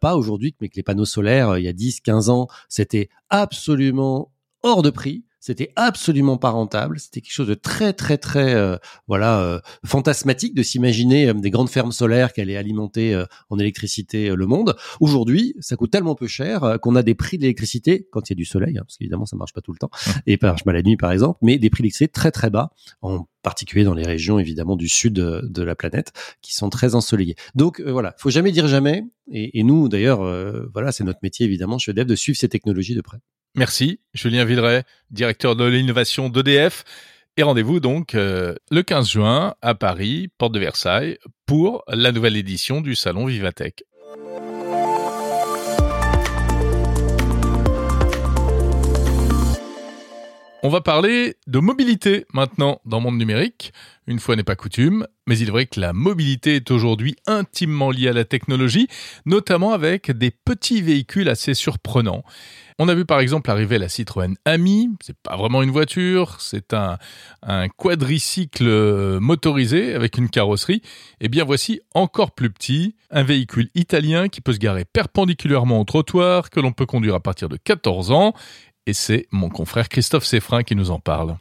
pas 0.00 0.16
aujourd'hui, 0.16 0.54
mais 0.60 0.68
que 0.68 0.76
les 0.76 0.82
panneaux 0.82 1.04
solaires, 1.04 1.58
il 1.58 1.64
y 1.64 1.68
a 1.68 1.72
10, 1.72 2.00
15 2.00 2.30
ans, 2.30 2.48
c'était 2.68 3.10
absolument 3.28 4.32
hors 4.62 4.82
de 4.82 4.90
prix 4.90 5.24
C'était 5.40 5.72
absolument 5.74 6.36
pas 6.36 6.50
rentable. 6.50 7.00
C'était 7.00 7.22
quelque 7.22 7.32
chose 7.32 7.48
de 7.48 7.54
très 7.54 7.94
très 7.94 8.18
très 8.18 8.54
euh, 8.54 8.76
voilà 9.08 9.40
euh, 9.40 9.60
fantasmatique 9.86 10.54
de 10.54 10.62
s'imaginer 10.62 11.28
euh, 11.28 11.34
des 11.34 11.50
grandes 11.50 11.70
fermes 11.70 11.92
solaires 11.92 12.32
qui 12.32 12.42
allaient 12.42 12.56
alimenter 12.56 13.24
en 13.48 13.58
électricité 13.58 14.34
le 14.34 14.46
monde. 14.46 14.76
Aujourd'hui, 15.00 15.54
ça 15.60 15.76
coûte 15.76 15.90
tellement 15.90 16.14
peu 16.14 16.26
cher 16.26 16.78
qu'on 16.82 16.94
a 16.94 17.02
des 17.02 17.14
prix 17.14 17.38
d'électricité 17.38 18.06
quand 18.12 18.28
il 18.28 18.32
y 18.32 18.34
a 18.34 18.36
du 18.36 18.44
soleil, 18.44 18.76
hein, 18.76 18.82
parce 18.86 18.98
qu'évidemment 18.98 19.26
ça 19.26 19.36
marche 19.36 19.54
pas 19.54 19.62
tout 19.62 19.72
le 19.72 19.78
temps 19.78 19.90
et 20.26 20.38
ça 20.40 20.48
marche 20.48 20.64
pas 20.64 20.72
la 20.72 20.82
nuit 20.82 20.96
par 20.96 21.12
exemple, 21.12 21.38
mais 21.42 21.58
des 21.58 21.70
prix 21.70 21.82
d'électricité 21.82 22.08
très 22.08 22.30
très 22.30 22.50
bas 22.50 22.72
particulier 23.42 23.84
dans 23.84 23.94
les 23.94 24.04
régions 24.04 24.38
évidemment 24.38 24.76
du 24.76 24.88
sud 24.88 25.14
de, 25.14 25.62
la 25.62 25.74
planète 25.74 26.12
qui 26.42 26.54
sont 26.54 26.70
très 26.70 26.94
ensoleillées. 26.94 27.36
Donc 27.54 27.80
voilà, 27.80 28.14
faut 28.18 28.30
jamais 28.30 28.52
dire 28.52 28.66
jamais. 28.66 29.04
Et, 29.30 29.62
nous 29.62 29.88
d'ailleurs, 29.88 30.20
voilà, 30.72 30.92
c'est 30.92 31.04
notre 31.04 31.20
métier 31.22 31.46
évidemment 31.46 31.78
chez 31.78 31.92
EDF 31.92 32.06
de 32.06 32.14
suivre 32.14 32.38
ces 32.38 32.48
technologies 32.48 32.94
de 32.94 33.00
près. 33.00 33.18
Merci, 33.56 34.00
Julien 34.14 34.44
Villeray, 34.44 34.84
directeur 35.10 35.56
de 35.56 35.64
l'innovation 35.64 36.28
d'EDF. 36.28 36.84
Et 37.36 37.42
rendez-vous 37.42 37.80
donc 37.80 38.14
euh, 38.14 38.54
le 38.70 38.82
15 38.82 39.08
juin 39.08 39.54
à 39.62 39.74
Paris, 39.74 40.28
porte 40.38 40.52
de 40.52 40.60
Versailles, 40.60 41.18
pour 41.46 41.82
la 41.88 42.12
nouvelle 42.12 42.36
édition 42.36 42.80
du 42.80 42.94
salon 42.94 43.26
Vivatech. 43.26 43.84
On 50.62 50.68
va 50.68 50.82
parler 50.82 51.36
de 51.46 51.58
mobilité 51.58 52.26
maintenant 52.34 52.82
dans 52.84 52.98
le 52.98 53.04
monde 53.04 53.16
numérique. 53.16 53.72
Une 54.06 54.18
fois 54.18 54.36
n'est 54.36 54.42
pas 54.42 54.56
coutume, 54.56 55.06
mais 55.26 55.38
il 55.38 55.48
est 55.48 55.50
vrai 55.50 55.64
que 55.64 55.80
la 55.80 55.94
mobilité 55.94 56.56
est 56.56 56.70
aujourd'hui 56.70 57.16
intimement 57.26 57.90
liée 57.90 58.08
à 58.08 58.12
la 58.12 58.26
technologie, 58.26 58.86
notamment 59.24 59.72
avec 59.72 60.10
des 60.10 60.30
petits 60.30 60.82
véhicules 60.82 61.30
assez 61.30 61.54
surprenants. 61.54 62.24
On 62.78 62.88
a 62.88 62.94
vu 62.94 63.04
par 63.04 63.20
exemple 63.20 63.50
arriver 63.50 63.78
la 63.78 63.88
Citroën 63.88 64.34
Ami, 64.44 64.88
c'est 65.00 65.16
pas 65.16 65.36
vraiment 65.36 65.62
une 65.62 65.70
voiture, 65.70 66.40
c'est 66.40 66.74
un, 66.74 66.98
quadricycle 67.76 69.18
motorisé 69.20 69.94
avec 69.94 70.18
une 70.18 70.28
carrosserie. 70.28 70.82
Et 71.20 71.26
eh 71.26 71.28
bien 71.28 71.44
voici 71.44 71.80
encore 71.94 72.32
plus 72.32 72.50
petit, 72.50 72.96
un 73.10 73.22
véhicule 73.22 73.68
italien 73.74 74.28
qui 74.28 74.40
peut 74.40 74.54
se 74.54 74.58
garer 74.58 74.84
perpendiculairement 74.84 75.80
au 75.80 75.84
trottoir, 75.84 76.50
que 76.50 76.58
l'on 76.58 76.72
peut 76.72 76.86
conduire 76.86 77.14
à 77.14 77.20
partir 77.20 77.48
de 77.48 77.56
14 77.56 78.12
ans 78.12 78.34
et 78.86 78.92
c'est 78.92 79.26
mon 79.30 79.48
confrère 79.48 79.88
Christophe 79.88 80.24
Seffrin 80.24 80.62
qui 80.62 80.76
nous 80.76 80.90
en 80.90 80.98
parle. 80.98 81.36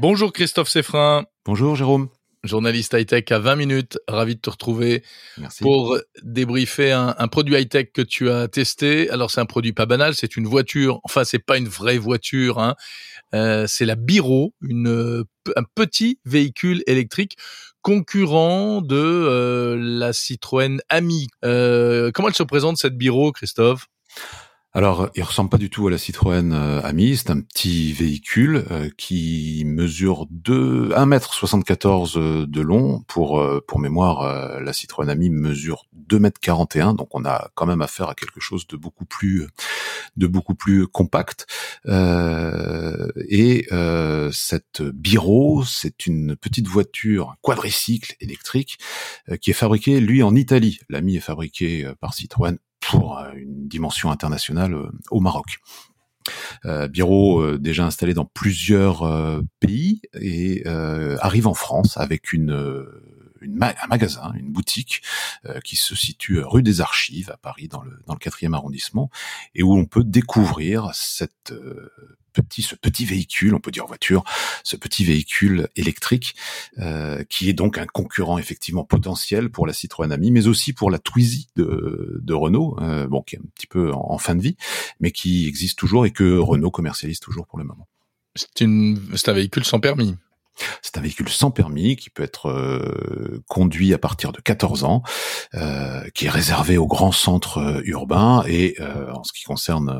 Bonjour 0.00 0.32
Christophe 0.32 0.68
Seffrin. 0.68 1.24
Bonjour 1.44 1.74
Jérôme. 1.74 2.08
Journaliste 2.44 2.94
high-tech 2.94 3.24
à 3.30 3.40
20 3.40 3.56
minutes, 3.56 3.98
ravi 4.06 4.36
de 4.36 4.40
te 4.40 4.48
retrouver 4.48 5.02
Merci. 5.38 5.60
pour 5.60 5.98
débriefer 6.22 6.92
un, 6.92 7.28
produit 7.28 7.56
high-tech 7.56 7.88
que 7.92 8.02
tu 8.02 8.30
as 8.30 8.46
testé. 8.46 9.10
Alors 9.10 9.32
c'est 9.32 9.40
un 9.40 9.46
produit 9.46 9.72
pas 9.72 9.86
banal, 9.86 10.14
c'est 10.14 10.36
une 10.36 10.46
voiture, 10.46 11.00
enfin 11.02 11.24
c'est 11.24 11.40
pas 11.40 11.58
une 11.58 11.68
vraie 11.68 11.98
voiture, 11.98 12.60
hein. 12.60 12.76
Euh, 13.34 13.66
c'est 13.66 13.84
la 13.84 13.96
Biro, 13.96 14.54
une, 14.62 15.24
un 15.56 15.64
petit 15.74 16.20
véhicule 16.24 16.82
électrique 16.86 17.36
concurrent 17.82 18.80
de 18.80 18.96
euh, 18.96 19.76
la 19.78 20.12
Citroën 20.12 20.78
Ami. 20.88 21.28
Euh, 21.44 22.10
comment 22.12 22.28
elle 22.28 22.34
se 22.34 22.42
présente 22.42 22.76
cette 22.76 22.96
Biro, 22.96 23.32
Christophe? 23.32 23.88
Alors, 24.74 25.08
il 25.16 25.22
ressemble 25.22 25.48
pas 25.48 25.56
du 25.56 25.70
tout 25.70 25.88
à 25.88 25.90
la 25.90 25.96
Citroën 25.96 26.52
euh, 26.52 26.80
Ami. 26.84 27.16
C'est 27.16 27.30
un 27.30 27.40
petit 27.40 27.92
véhicule 27.94 28.64
euh, 28.70 28.90
qui 28.98 29.64
mesure 29.66 30.26
2, 30.30 30.90
1m74 30.90 32.18
euh, 32.18 32.46
de 32.46 32.60
long. 32.60 33.02
Pour, 33.08 33.42
pour 33.66 33.78
mémoire, 33.78 34.60
la 34.60 34.72
Citroën 34.72 35.08
Ami 35.08 35.30
mesure 35.30 35.86
2m41. 36.08 36.96
Donc, 36.96 37.08
on 37.14 37.24
a 37.24 37.50
quand 37.54 37.66
même 37.66 37.80
affaire 37.80 38.10
à 38.10 38.14
quelque 38.14 38.40
chose 38.40 38.66
de 38.66 38.76
beaucoup 38.76 39.06
plus, 39.06 39.46
de 40.16 40.26
beaucoup 40.26 40.54
plus 40.54 40.86
compact. 40.86 41.46
et 41.86 43.66
cette 44.32 44.82
Biro, 44.82 45.64
c'est 45.64 46.06
une 46.06 46.36
petite 46.36 46.68
voiture, 46.68 47.30
un 47.30 47.36
quadricycle 47.42 48.14
électrique 48.20 48.78
qui 49.40 49.50
est 49.50 49.54
fabriqué, 49.54 50.00
lui, 50.00 50.22
en 50.22 50.34
Italie. 50.34 50.80
L'Ami 50.88 51.16
est 51.16 51.20
fabriqué 51.20 51.90
par 52.00 52.14
Citroën 52.14 52.58
pour 52.80 53.18
euh, 53.18 53.32
une 53.34 53.68
dimension 53.68 54.10
internationale 54.10 54.74
euh, 54.74 54.90
au 55.10 55.20
Maroc. 55.20 55.58
Euh, 56.64 56.88
Biro 56.88 57.40
euh, 57.40 57.58
déjà 57.58 57.86
installé 57.86 58.12
dans 58.14 58.26
plusieurs 58.26 59.02
pays 59.60 60.02
et 60.20 60.66
arrive 60.66 61.46
en 61.46 61.54
France 61.54 61.96
avec 61.96 62.32
une 62.32 62.84
un 63.42 63.86
magasin, 63.88 64.32
une 64.34 64.50
boutique 64.50 65.02
qui 65.64 65.76
se 65.76 65.94
situe 65.94 66.40
rue 66.40 66.62
des 66.62 66.80
Archives 66.80 67.30
à 67.30 67.36
Paris 67.36 67.68
dans 67.68 67.82
le 67.82 68.02
dans 68.06 68.14
le 68.14 68.18
quatrième 68.18 68.54
arrondissement 68.54 69.10
et 69.54 69.62
où 69.62 69.72
on 69.72 69.84
peut 69.84 70.04
découvrir 70.04 70.90
cette 70.94 71.52
petit, 72.42 72.62
ce 72.62 72.74
petit 72.74 73.04
véhicule, 73.04 73.54
on 73.54 73.60
peut 73.60 73.70
dire 73.70 73.86
voiture, 73.86 74.24
ce 74.62 74.76
petit 74.76 75.04
véhicule 75.04 75.68
électrique 75.76 76.34
euh, 76.78 77.24
qui 77.28 77.48
est 77.48 77.52
donc 77.52 77.78
un 77.78 77.86
concurrent 77.86 78.38
effectivement 78.38 78.84
potentiel 78.84 79.50
pour 79.50 79.66
la 79.66 79.72
Citroën 79.72 80.10
Ami, 80.12 80.30
mais 80.30 80.46
aussi 80.46 80.72
pour 80.72 80.90
la 80.90 80.98
Twizy 80.98 81.48
de, 81.56 82.20
de 82.22 82.34
Renault, 82.34 82.76
euh, 82.80 83.06
bon 83.06 83.22
qui 83.22 83.36
est 83.36 83.38
un 83.38 83.48
petit 83.54 83.66
peu 83.66 83.92
en, 83.92 84.18
fin 84.18 84.34
de 84.34 84.42
vie, 84.42 84.56
mais 85.00 85.10
qui 85.10 85.46
existe 85.46 85.78
toujours 85.78 86.06
et 86.06 86.10
que 86.10 86.38
Renault 86.38 86.70
commercialise 86.70 87.20
toujours 87.20 87.46
pour 87.46 87.58
le 87.58 87.64
moment. 87.64 87.86
C'est 88.34 89.28
un 89.28 89.32
véhicule 89.32 89.64
sans 89.64 89.80
permis. 89.80 90.16
C'est 90.82 90.96
un 90.98 91.00
véhicule 91.00 91.28
sans 91.28 91.50
permis 91.50 91.96
qui 91.96 92.10
peut 92.10 92.22
être 92.22 92.48
euh, 92.48 93.42
conduit 93.48 93.94
à 93.94 93.98
partir 93.98 94.32
de 94.32 94.40
14 94.40 94.84
ans, 94.84 95.02
euh, 95.54 96.02
qui 96.14 96.26
est 96.26 96.30
réservé 96.30 96.78
aux 96.78 96.86
grands 96.86 97.12
centres 97.12 97.58
euh, 97.58 97.80
urbains 97.84 98.44
et 98.46 98.76
en 99.12 99.24
ce 99.24 99.32
qui 99.32 99.44
concerne 99.44 99.92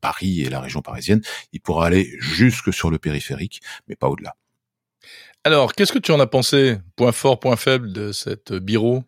Paris 0.00 0.42
et 0.42 0.48
la 0.48 0.60
région 0.60 0.82
parisienne, 0.82 1.20
il 1.52 1.60
pourra 1.60 1.86
aller 1.86 2.10
jusque 2.18 2.72
sur 2.72 2.90
le 2.90 2.98
périphérique, 2.98 3.60
mais 3.88 3.96
pas 3.96 4.08
au-delà. 4.08 4.34
Alors, 5.44 5.74
qu'est-ce 5.74 5.92
que 5.92 5.98
tu 5.98 6.12
en 6.12 6.18
as 6.18 6.26
pensé 6.26 6.78
Point 6.96 7.12
fort, 7.12 7.38
point 7.38 7.56
faible 7.56 7.92
de 7.92 8.12
cette 8.12 8.52
bureau 8.52 9.04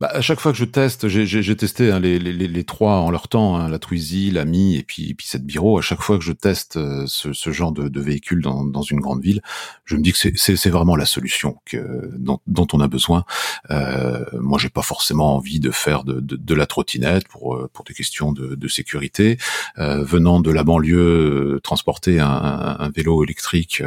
bah, 0.00 0.08
à 0.14 0.22
chaque 0.22 0.40
fois 0.40 0.50
que 0.52 0.56
je 0.56 0.64
teste, 0.64 1.08
j'ai 1.08 1.56
testé 1.56 1.90
hein, 1.90 2.00
les, 2.00 2.18
les, 2.18 2.32
les, 2.32 2.64
trois 2.64 2.94
en 3.00 3.10
leur 3.10 3.28
temps, 3.28 3.56
hein, 3.56 3.68
la 3.68 3.78
Twizy, 3.78 4.30
la 4.30 4.46
Mi 4.46 4.76
et 4.76 4.82
puis, 4.82 5.12
puis 5.12 5.26
cette 5.26 5.44
Biro. 5.44 5.76
À 5.76 5.82
chaque 5.82 6.00
fois 6.00 6.16
que 6.16 6.24
je 6.24 6.32
teste 6.32 6.78
euh, 6.78 7.04
ce, 7.06 7.34
ce, 7.34 7.52
genre 7.52 7.70
de, 7.70 7.88
de 7.88 8.00
véhicule 8.00 8.40
dans, 8.40 8.64
dans, 8.64 8.80
une 8.80 9.00
grande 9.00 9.20
ville, 9.20 9.42
je 9.84 9.96
me 9.96 10.00
dis 10.00 10.14
que 10.14 10.18
c'est 10.38 10.70
vraiment 10.70 10.96
la 10.96 11.04
solution 11.04 11.58
que, 11.66 12.08
dont, 12.16 12.40
dont 12.46 12.66
on 12.72 12.80
a 12.80 12.88
besoin. 12.88 13.26
Euh, 13.70 14.24
moi, 14.32 14.58
j'ai 14.58 14.70
pas 14.70 14.80
forcément 14.80 15.36
envie 15.36 15.60
de 15.60 15.70
faire 15.70 16.04
de, 16.04 16.18
de, 16.18 16.36
de 16.36 16.54
la 16.54 16.64
trottinette 16.64 17.28
pour, 17.28 17.56
euh, 17.56 17.68
pour 17.70 17.84
des 17.84 17.92
questions 17.92 18.32
de, 18.32 18.54
de 18.54 18.68
sécurité. 18.68 19.36
Euh, 19.76 20.02
venant 20.02 20.40
de 20.40 20.50
la 20.50 20.64
banlieue, 20.64 21.56
euh, 21.56 21.60
transporter 21.60 22.20
un, 22.20 22.76
un 22.78 22.88
vélo 22.88 23.22
électrique 23.22 23.82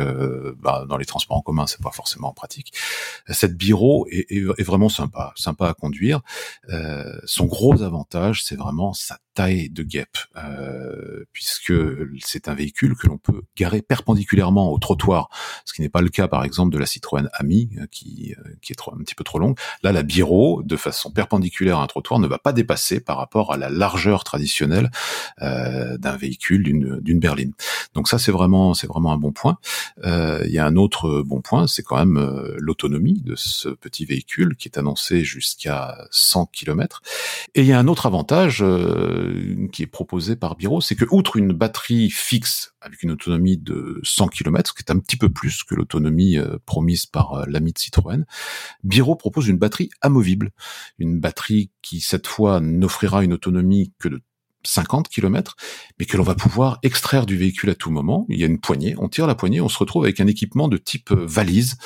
bah, 0.62 0.86
dans 0.88 0.97
les 0.97 1.06
transports 1.06 1.38
en 1.38 1.41
commun, 1.41 1.65
c'est 1.65 1.82
pas 1.82 1.91
forcément 1.91 2.34
pratique. 2.34 2.71
Cette 3.30 3.58
Biro 3.58 4.06
est, 4.12 4.32
est, 4.32 4.43
est 4.60 4.63
vraiment 4.63 4.89
sympa, 4.89 5.34
sympa 5.36 5.69
à 5.69 5.73
conduire 5.73 6.02
euh, 6.69 7.19
son 7.25 7.45
gros 7.45 7.81
avantage, 7.81 8.43
c'est 8.43 8.55
vraiment 8.55 8.93
sa 8.93 9.19
taille 9.34 9.69
de 9.69 9.84
guêpe, 9.84 10.17
euh, 10.38 11.26
puisque 11.32 11.74
c'est 12.19 12.48
un 12.48 12.54
véhicule 12.54 12.96
que 12.96 13.08
l'on 13.08 13.17
peut 13.17 13.41
garer 13.58 13.82
perpendiculairement 13.82 14.72
au 14.72 14.78
trottoir, 14.78 15.30
ce 15.65 15.74
qui 15.74 15.82
n'est 15.82 15.89
pas 15.89 16.02
le 16.02 16.10
cas 16.10 16.28
par 16.28 16.43
exemple 16.43 16.74
de 16.74 16.78
la 16.78 16.86
Citroën 16.86 17.28
Ami, 17.34 17.69
euh, 17.78 17.86
qui, 17.91 18.36
qui 18.62 18.74
est 18.74 18.76
trop, 18.76 18.93
un 18.93 18.98
petit 18.98 19.15
peu 19.15 19.24
trop 19.24 19.39
longue. 19.39 19.58
Là, 19.82 19.91
la 19.91 20.04
Biro, 20.04 20.62
de 20.63 20.76
façon 20.76 21.12
perpendiculaire 21.12 21.80
à 21.80 21.84
un 21.84 21.88
trottoir, 21.88 22.19
ne 22.19 22.28
va 22.28 22.38
pas 22.38 22.54
dépasser 22.54 23.00
par 23.00 23.17
rapport 23.17 23.54
à 23.54 23.58
la 23.58 23.69
largeur 23.69 24.24
traditionnelle 24.24 24.91
d'un 25.39 26.15
véhicule 26.17 26.63
d'une 26.63 27.19
berline. 27.19 27.54
Donc 27.93 28.08
ça, 28.08 28.17
c'est 28.17 28.32
vraiment, 28.32 28.74
c'est 28.74 28.88
vraiment 28.88 29.12
un 29.12 29.17
bon 29.17 29.32
point. 29.32 29.58
Il 30.06 30.52
y 30.52 30.60
a 30.60 30.65
un 30.65 30.76
autre 30.76 31.22
bon 31.22 31.41
point, 31.41 31.67
c'est 31.67 31.84
quand 31.84 31.98
même 31.98 32.19
l'autonomie 32.58 33.22
de 33.22 33.36
ce 33.36 33.69
petit 33.69 34.06
véhicule 34.06 34.56
qui 34.56 34.67
est 34.67 34.78
annoncé 34.78 35.24
jusqu'à 35.24 36.06
100 36.12 36.48
km. 36.48 37.02
Et 37.56 37.62
il 37.62 37.67
y 37.67 37.74
a 37.74 37.80
un 37.80 37.88
autre 37.88 38.06
avantage 38.06 38.63
euh, 39.23 39.67
qui 39.71 39.83
est 39.83 39.88
proposé 39.88 40.36
par 40.36 40.55
Biro, 40.55 40.81
c'est 40.81 40.95
que 40.95 41.05
outre 41.12 41.38
une 41.38 41.53
batterie 41.53 42.09
fixe 42.09 42.73
avec 42.81 43.03
une 43.03 43.12
autonomie 43.12 43.57
de 43.57 43.99
100 44.03 44.27
km, 44.27 44.69
ce 44.69 44.73
qui 44.73 44.83
est 44.88 44.91
un 44.91 44.99
petit 44.99 45.17
peu 45.17 45.29
plus 45.29 45.63
que 45.63 45.75
l'autonomie 45.75 46.38
euh, 46.38 46.57
promise 46.65 47.05
par 47.05 47.33
euh, 47.33 47.45
l'ami 47.47 47.73
de 47.73 47.79
Citroën, 47.79 48.25
Biro 48.83 49.15
propose 49.15 49.47
une 49.47 49.57
batterie 49.57 49.89
amovible, 50.01 50.51
une 50.99 51.19
batterie 51.19 51.71
qui 51.81 52.01
cette 52.01 52.27
fois 52.27 52.59
n'offrira 52.59 53.23
une 53.23 53.33
autonomie 53.33 53.93
que 53.99 54.09
de 54.09 54.21
50 54.65 55.10
km, 55.10 55.56
mais 55.99 56.06
que 56.06 56.17
l'on 56.17 56.23
va 56.23 56.36
pouvoir 56.36 56.80
extraire 56.84 57.26
du 57.26 57.38
véhicule 57.38 57.69
à 57.69 57.75
tout 57.75 57.92
moment. 57.92 58.25
Il 58.29 58.40
y 58.40 58.44
a 58.44 58.48
une 58.48 58.60
poignée, 58.60 58.96
on 58.98 59.10
tire 59.10 59.27
la 59.27 59.35
poignée, 59.35 59.62
on 59.62 59.69
se 59.69 59.77
retrouve 59.77 60.04
avec 60.04 60.19
un 60.19 60.27
équipement 60.27 60.67
de 60.67 60.77
type 60.77 61.12
euh, 61.12 61.25
valise 61.25 61.77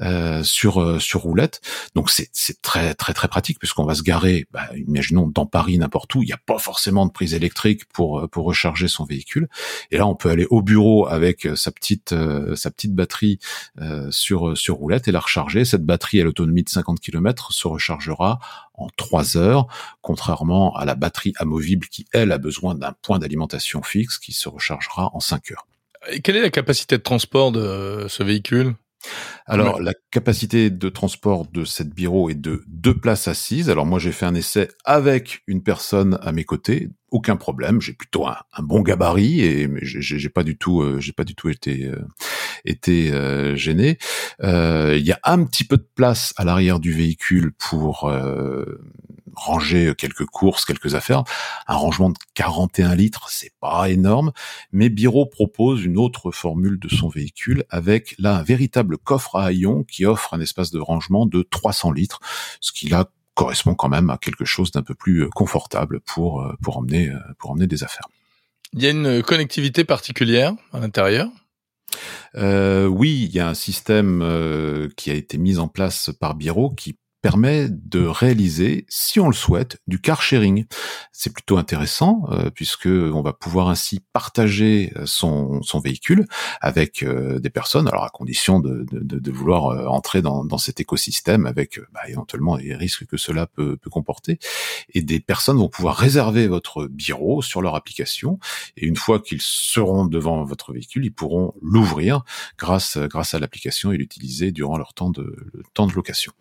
euh, 0.00 0.42
sur 0.42 0.80
euh, 0.80 0.98
sur 0.98 1.20
roulette. 1.20 1.60
Donc 1.94 2.10
c'est 2.10 2.30
très 2.62 2.94
très 2.94 3.14
très 3.14 3.28
pratique 3.28 3.58
puisqu'on 3.58 3.84
va 3.84 3.94
se 3.94 4.02
garer, 4.02 4.46
bah, 4.52 4.68
imaginons 4.74 5.28
dans 5.28 5.46
Paris 5.46 5.78
n'importe 5.78 6.14
où, 6.14 6.22
il 6.22 6.26
n'y 6.26 6.32
a 6.32 6.40
pas 6.44 6.58
forcément 6.58 7.06
de 7.06 7.12
prise 7.12 7.34
électrique 7.34 7.84
pour 7.92 8.28
pour 8.30 8.44
recharger 8.44 8.88
son 8.88 9.04
véhicule. 9.04 9.48
Et 9.90 9.98
là 9.98 10.06
on 10.06 10.14
peut 10.14 10.30
aller 10.30 10.46
au 10.50 10.62
bureau 10.62 11.06
avec 11.06 11.48
sa 11.54 11.70
petite 11.70 12.14
sa 12.54 12.70
petite 12.70 12.94
batterie 12.94 13.38
sur 14.10 14.56
sur 14.56 14.76
roulette 14.76 15.08
et 15.08 15.12
la 15.12 15.20
recharger. 15.20 15.64
Cette 15.64 15.84
batterie 15.84 16.20
à 16.20 16.24
l'autonomie 16.24 16.62
de 16.62 16.68
50 16.68 17.00
km 17.00 17.52
se 17.52 17.68
rechargera 17.68 18.38
en 18.74 18.88
3 18.96 19.36
heures, 19.36 19.66
contrairement 20.02 20.74
à 20.76 20.84
la 20.84 20.94
batterie 20.94 21.32
amovible 21.36 21.86
qui, 21.88 22.06
elle, 22.12 22.32
a 22.32 22.38
besoin 22.38 22.74
d'un 22.74 22.92
point 23.02 23.18
d'alimentation 23.18 23.82
fixe 23.82 24.18
qui 24.18 24.32
se 24.32 24.48
rechargera 24.48 25.10
en 25.14 25.20
5 25.20 25.52
heures. 25.52 25.66
Et 26.10 26.20
quelle 26.20 26.36
est 26.36 26.42
la 26.42 26.50
capacité 26.50 26.98
de 26.98 27.02
transport 27.02 27.52
de 27.52 28.06
ce 28.08 28.22
véhicule? 28.22 28.74
Alors, 29.46 29.80
la 29.80 29.92
capacité 30.10 30.70
de 30.70 30.88
transport 30.88 31.46
de 31.46 31.64
cette 31.64 31.90
bureau 31.90 32.30
est 32.30 32.34
de 32.34 32.62
deux 32.66 32.94
places 32.94 33.28
assises. 33.28 33.68
Alors 33.68 33.84
moi, 33.84 33.98
j'ai 33.98 34.12
fait 34.12 34.24
un 34.24 34.34
essai 34.34 34.68
avec 34.84 35.42
une 35.46 35.62
personne 35.62 36.18
à 36.22 36.32
mes 36.32 36.44
côtés, 36.44 36.88
aucun 37.10 37.36
problème. 37.36 37.80
J'ai 37.80 37.92
plutôt 37.92 38.26
un, 38.26 38.36
bon 38.60 38.80
gabarit 38.80 39.42
et 39.42 39.68
j'ai 39.82 40.28
pas 40.30 40.44
du 40.44 40.56
tout, 40.56 40.80
euh, 40.80 40.98
j'ai 40.98 41.12
pas 41.12 41.24
du 41.24 41.34
tout 41.34 41.50
été 41.50 41.84
euh, 41.84 42.00
été 42.64 43.12
euh, 43.12 43.54
gêné. 43.54 43.98
Il 44.42 45.04
y 45.04 45.12
a 45.12 45.20
un 45.24 45.44
petit 45.44 45.64
peu 45.64 45.76
de 45.76 45.88
place 45.94 46.32
à 46.36 46.44
l'arrière 46.44 46.80
du 46.80 46.92
véhicule 46.92 47.52
pour 47.52 48.10
ranger 49.36 49.94
quelques 49.96 50.26
courses, 50.26 50.64
quelques 50.64 50.94
affaires. 50.94 51.24
Un 51.66 51.74
rangement 51.74 52.10
de 52.10 52.16
41 52.34 52.94
litres, 52.94 53.28
c'est 53.30 53.52
pas 53.60 53.90
énorme, 53.90 54.32
mais 54.72 54.88
Biro 54.88 55.26
propose 55.26 55.84
une 55.84 55.98
autre 55.98 56.30
formule 56.30 56.78
de 56.78 56.88
son 56.88 57.08
véhicule 57.08 57.64
avec 57.70 58.14
là 58.18 58.36
un 58.36 58.42
véritable 58.42 58.98
coffre 58.98 59.36
à 59.36 59.46
haillons 59.46 59.84
qui 59.84 60.06
offre 60.06 60.34
un 60.34 60.40
espace 60.40 60.70
de 60.70 60.80
rangement 60.80 61.26
de 61.26 61.42
300 61.42 61.92
litres, 61.92 62.20
ce 62.60 62.72
qui 62.72 62.88
là 62.88 63.10
correspond 63.34 63.74
quand 63.74 63.88
même 63.88 64.10
à 64.10 64.18
quelque 64.18 64.44
chose 64.44 64.70
d'un 64.70 64.82
peu 64.82 64.94
plus 64.94 65.28
confortable 65.30 66.00
pour 66.00 66.42
euh, 66.42 66.54
pour 66.62 66.78
emmener 66.78 67.08
euh, 67.08 67.18
pour 67.38 67.50
emmener 67.50 67.66
des 67.66 67.82
affaires. 67.82 68.06
Il 68.72 68.82
y 68.82 68.86
a 68.86 68.90
une 68.90 69.22
connectivité 69.22 69.84
particulière 69.84 70.52
à 70.72 70.80
l'intérieur? 70.80 71.28
Euh, 72.36 72.86
oui, 72.86 73.26
il 73.28 73.34
y 73.34 73.40
a 73.40 73.48
un 73.48 73.54
système 73.54 74.20
euh, 74.22 74.88
qui 74.96 75.10
a 75.10 75.14
été 75.14 75.38
mis 75.38 75.58
en 75.58 75.68
place 75.68 76.10
par 76.18 76.34
Biro 76.34 76.70
qui 76.70 76.96
permet 77.24 77.70
de 77.70 78.04
réaliser, 78.04 78.84
si 78.90 79.18
on 79.18 79.28
le 79.28 79.34
souhaite, 79.34 79.78
du 79.86 79.98
car 79.98 80.20
sharing. 80.20 80.66
C'est 81.10 81.32
plutôt 81.32 81.56
intéressant 81.56 82.24
euh, 82.28 82.50
puisque 82.50 82.84
on 82.84 83.22
va 83.22 83.32
pouvoir 83.32 83.70
ainsi 83.70 84.00
partager 84.12 84.92
euh, 84.96 85.06
son, 85.06 85.62
son 85.62 85.80
véhicule 85.80 86.26
avec 86.60 87.02
euh, 87.02 87.38
des 87.38 87.48
personnes, 87.48 87.88
alors 87.88 88.04
à 88.04 88.10
condition 88.10 88.60
de, 88.60 88.84
de, 88.90 89.18
de 89.18 89.32
vouloir 89.32 89.68
euh, 89.68 89.86
entrer 89.86 90.20
dans, 90.20 90.44
dans, 90.44 90.58
cet 90.58 90.80
écosystème 90.80 91.46
avec 91.46 91.80
bah, 91.94 92.02
éventuellement 92.08 92.56
les 92.56 92.74
risques 92.74 93.06
que 93.06 93.16
cela 93.16 93.46
peut, 93.46 93.78
peut, 93.78 93.88
comporter. 93.88 94.38
Et 94.92 95.00
des 95.00 95.18
personnes 95.18 95.56
vont 95.56 95.70
pouvoir 95.70 95.96
réserver 95.96 96.46
votre 96.46 96.84
bureau 96.88 97.40
sur 97.40 97.62
leur 97.62 97.74
application 97.74 98.38
et 98.76 98.84
une 98.84 98.96
fois 98.96 99.18
qu'ils 99.18 99.40
seront 99.40 100.04
devant 100.04 100.44
votre 100.44 100.74
véhicule, 100.74 101.06
ils 101.06 101.14
pourront 101.14 101.54
l'ouvrir 101.62 102.22
grâce 102.58 102.98
grâce 102.98 103.32
à 103.32 103.38
l'application 103.38 103.92
et 103.92 103.96
l'utiliser 103.96 104.52
durant 104.52 104.76
leur 104.76 104.92
temps 104.92 105.08
de 105.08 105.22
le 105.54 105.62
temps 105.72 105.86
de 105.86 105.94
location. 105.94 106.34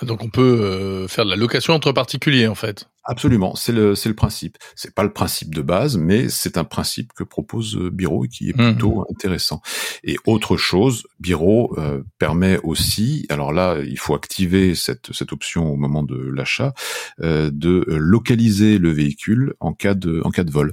Donc 0.00 0.22
on 0.22 0.30
peut 0.30 0.60
euh, 0.62 1.08
faire 1.08 1.24
de 1.24 1.30
la 1.30 1.36
location 1.36 1.74
entre 1.74 1.92
particuliers 1.92 2.48
en 2.48 2.54
fait. 2.54 2.88
Absolument, 3.04 3.56
c'est 3.56 3.72
le 3.72 3.94
c'est 3.94 4.08
le 4.08 4.14
principe. 4.14 4.56
C'est 4.74 4.94
pas 4.94 5.02
le 5.02 5.12
principe 5.12 5.54
de 5.54 5.60
base, 5.60 5.96
mais 5.96 6.28
c'est 6.28 6.56
un 6.56 6.64
principe 6.64 7.12
que 7.12 7.24
propose 7.24 7.76
euh, 7.76 7.90
Biro 7.90 8.24
et 8.24 8.28
qui 8.28 8.48
est 8.48 8.56
mmh. 8.56 8.72
plutôt 8.72 9.04
intéressant. 9.10 9.60
Et 10.04 10.16
autre 10.24 10.56
chose, 10.56 11.04
Biro 11.20 11.76
euh, 11.78 12.02
permet 12.18 12.58
aussi, 12.62 13.26
alors 13.28 13.52
là 13.52 13.78
il 13.84 13.98
faut 13.98 14.14
activer 14.14 14.74
cette 14.74 15.12
cette 15.12 15.32
option 15.32 15.70
au 15.70 15.76
moment 15.76 16.02
de 16.02 16.16
l'achat, 16.16 16.74
de 17.18 17.84
localiser 17.88 18.78
le 18.78 18.90
véhicule 18.90 19.54
en 19.60 19.72
cas 19.72 19.94
de 19.94 20.20
en 20.24 20.30
cas 20.30 20.44
de 20.44 20.50
vol. 20.50 20.72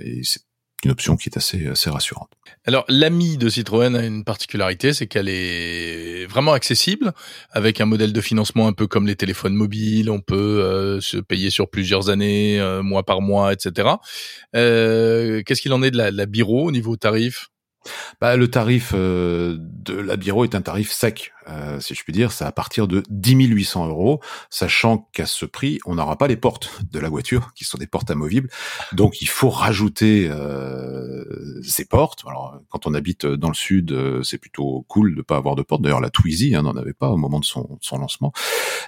et 0.00 0.20
c'est 0.22 0.43
une 0.84 0.90
option 0.90 1.16
qui 1.16 1.28
est 1.28 1.36
assez, 1.36 1.66
assez 1.66 1.90
rassurante. 1.90 2.30
Alors, 2.66 2.84
l'ami 2.88 3.36
de 3.36 3.48
Citroën 3.48 3.94
a 3.94 4.04
une 4.04 4.24
particularité, 4.24 4.92
c'est 4.92 5.06
qu'elle 5.06 5.28
est 5.28 6.26
vraiment 6.26 6.52
accessible, 6.52 7.12
avec 7.50 7.80
un 7.80 7.84
modèle 7.84 8.12
de 8.12 8.20
financement 8.20 8.66
un 8.66 8.72
peu 8.72 8.86
comme 8.86 9.06
les 9.06 9.16
téléphones 9.16 9.54
mobiles. 9.54 10.10
On 10.10 10.20
peut 10.20 10.34
euh, 10.62 11.00
se 11.00 11.18
payer 11.18 11.50
sur 11.50 11.68
plusieurs 11.68 12.08
années, 12.10 12.60
euh, 12.60 12.82
mois 12.82 13.02
par 13.02 13.20
mois, 13.20 13.52
etc. 13.52 13.88
Euh, 14.54 15.42
Qu'est-ce 15.44 15.60
qu'il 15.60 15.72
en 15.72 15.82
est 15.82 15.90
de 15.90 15.98
la, 15.98 16.10
de 16.10 16.16
la 16.16 16.26
Biro 16.26 16.66
au 16.66 16.72
niveau 16.72 16.96
tarif? 16.96 17.50
Bah, 18.20 18.36
le 18.36 18.48
tarif 18.48 18.92
euh, 18.94 19.56
de 19.60 19.94
la 19.94 20.16
Biro 20.16 20.44
est 20.44 20.54
un 20.54 20.62
tarif 20.62 20.90
sec, 20.90 21.32
euh, 21.48 21.80
si 21.80 21.94
je 21.94 22.02
puis 22.02 22.12
dire. 22.12 22.32
C'est 22.32 22.44
à 22.44 22.52
partir 22.52 22.88
de 22.88 23.02
10 23.10 23.34
800 23.34 23.88
euros, 23.88 24.20
sachant 24.50 25.08
qu'à 25.12 25.26
ce 25.26 25.44
prix, 25.44 25.78
on 25.86 25.96
n'aura 25.96 26.16
pas 26.16 26.28
les 26.28 26.36
portes 26.36 26.70
de 26.90 26.98
la 26.98 27.08
voiture, 27.08 27.52
qui 27.54 27.64
sont 27.64 27.78
des 27.78 27.86
portes 27.86 28.10
amovibles. 28.10 28.48
Donc, 28.92 29.22
il 29.22 29.28
faut 29.28 29.50
rajouter 29.50 30.28
euh, 30.30 31.24
ces 31.62 31.84
portes. 31.84 32.22
Alors, 32.26 32.60
quand 32.70 32.86
on 32.86 32.94
habite 32.94 33.26
dans 33.26 33.48
le 33.48 33.54
sud, 33.54 33.92
euh, 33.92 34.22
c'est 34.22 34.38
plutôt 34.38 34.84
cool 34.88 35.14
de 35.14 35.22
pas 35.22 35.36
avoir 35.36 35.54
de 35.54 35.62
portes. 35.62 35.82
D'ailleurs, 35.82 36.00
la 36.00 36.10
Twizy 36.10 36.54
hein, 36.54 36.62
n'en 36.62 36.76
avait 36.76 36.92
pas 36.92 37.10
au 37.10 37.16
moment 37.16 37.40
de 37.40 37.44
son, 37.44 37.78
son 37.80 37.98
lancement. 37.98 38.32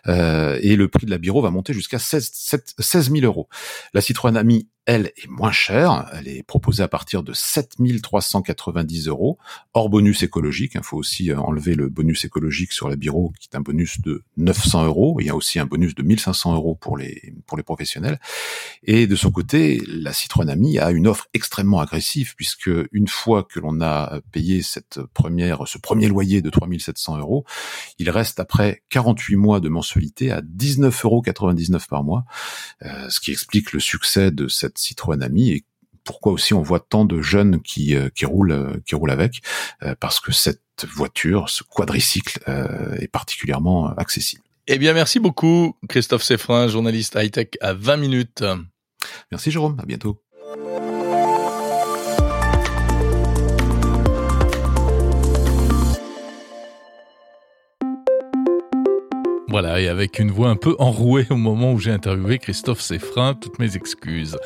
Euh, 0.06 0.58
et 0.62 0.76
le 0.76 0.88
prix 0.88 1.06
de 1.06 1.10
la 1.10 1.18
Biro 1.18 1.42
va 1.42 1.50
monter 1.50 1.72
jusqu'à 1.72 1.98
16, 1.98 2.30
16 2.78 3.10
000 3.10 3.24
euros. 3.24 3.48
La 3.94 4.00
Citroën 4.00 4.36
Ami 4.36 4.68
elle, 4.86 5.12
est 5.16 5.28
moins 5.28 5.50
chère. 5.50 6.08
Elle 6.12 6.28
est 6.28 6.44
proposée 6.44 6.82
à 6.82 6.88
partir 6.88 7.24
de 7.24 7.32
7390 7.32 9.08
euros, 9.08 9.36
hors 9.74 9.88
bonus 9.88 10.22
écologique. 10.22 10.72
Il 10.76 10.82
faut 10.82 10.96
aussi 10.96 11.30
euh, 11.30 11.38
enlever 11.38 11.74
le 11.74 11.88
bonus 11.88 12.24
écologique 12.24 12.45
sur 12.50 12.88
la 12.88 12.96
bureau, 12.96 13.32
qui 13.40 13.48
est 13.52 13.56
un 13.56 13.60
bonus 13.60 14.00
de 14.00 14.22
900 14.36 14.86
euros. 14.86 15.18
Il 15.20 15.26
y 15.26 15.30
a 15.30 15.36
aussi 15.36 15.58
un 15.58 15.66
bonus 15.66 15.94
de 15.94 16.02
1500 16.02 16.54
euros 16.54 16.74
pour 16.74 16.96
les, 16.96 17.34
pour 17.46 17.56
les 17.56 17.62
professionnels. 17.62 18.20
Et 18.82 19.06
de 19.06 19.16
son 19.16 19.30
côté, 19.30 19.82
la 19.86 20.12
Citroën 20.12 20.48
Ami 20.48 20.78
a 20.78 20.90
une 20.90 21.06
offre 21.06 21.26
extrêmement 21.34 21.80
agressive, 21.80 22.34
puisque 22.36 22.70
une 22.92 23.08
fois 23.08 23.44
que 23.44 23.60
l'on 23.60 23.80
a 23.80 24.20
payé 24.32 24.62
cette 24.62 25.00
première, 25.14 25.66
ce 25.66 25.78
premier 25.78 26.08
loyer 26.08 26.42
de 26.42 26.50
3700 26.50 27.18
euros, 27.18 27.44
il 27.98 28.10
reste 28.10 28.40
après 28.40 28.82
48 28.90 29.36
mois 29.36 29.60
de 29.60 29.68
mensualité 29.68 30.30
à 30.30 30.40
19,99 30.40 31.04
euros 31.04 31.22
par 31.88 32.04
mois, 32.04 32.24
euh, 32.82 33.08
ce 33.08 33.20
qui 33.20 33.32
explique 33.32 33.72
le 33.72 33.80
succès 33.80 34.30
de 34.30 34.48
cette 34.48 34.78
Citroën 34.78 35.22
Ami 35.22 35.50
et 35.50 35.64
pourquoi 36.04 36.32
aussi 36.32 36.54
on 36.54 36.62
voit 36.62 36.80
tant 36.80 37.04
de 37.04 37.20
jeunes 37.20 37.60
qui, 37.62 37.96
euh, 37.96 38.08
qui 38.14 38.26
roulent 38.26 38.52
euh, 38.52 38.80
qui 38.86 38.94
roulent 38.94 39.10
avec 39.10 39.42
parce 40.00 40.20
que 40.20 40.32
cette 40.32 40.62
voiture, 40.84 41.48
ce 41.48 41.62
quadricycle 41.62 42.40
est 43.00 43.08
particulièrement 43.08 43.88
accessible. 43.96 44.42
Eh 44.68 44.78
bien, 44.78 44.92
merci 44.92 45.20
beaucoup, 45.20 45.76
Christophe 45.88 46.24
Seffrin, 46.24 46.68
journaliste 46.68 47.16
high-tech 47.16 47.50
à 47.60 47.72
20 47.72 47.96
minutes. 47.96 48.44
Merci, 49.30 49.50
Jérôme. 49.50 49.78
À 49.80 49.86
bientôt. 49.86 50.20
Voilà, 59.48 59.80
et 59.80 59.88
avec 59.88 60.18
une 60.18 60.30
voix 60.30 60.50
un 60.50 60.56
peu 60.56 60.76
enrouée 60.78 61.26
au 61.30 61.36
moment 61.36 61.72
où 61.72 61.78
j'ai 61.78 61.92
interviewé 61.92 62.38
Christophe 62.38 62.80
Seffrin, 62.80 63.32
toutes 63.34 63.58
mes 63.58 63.76
excuses. 63.76 64.36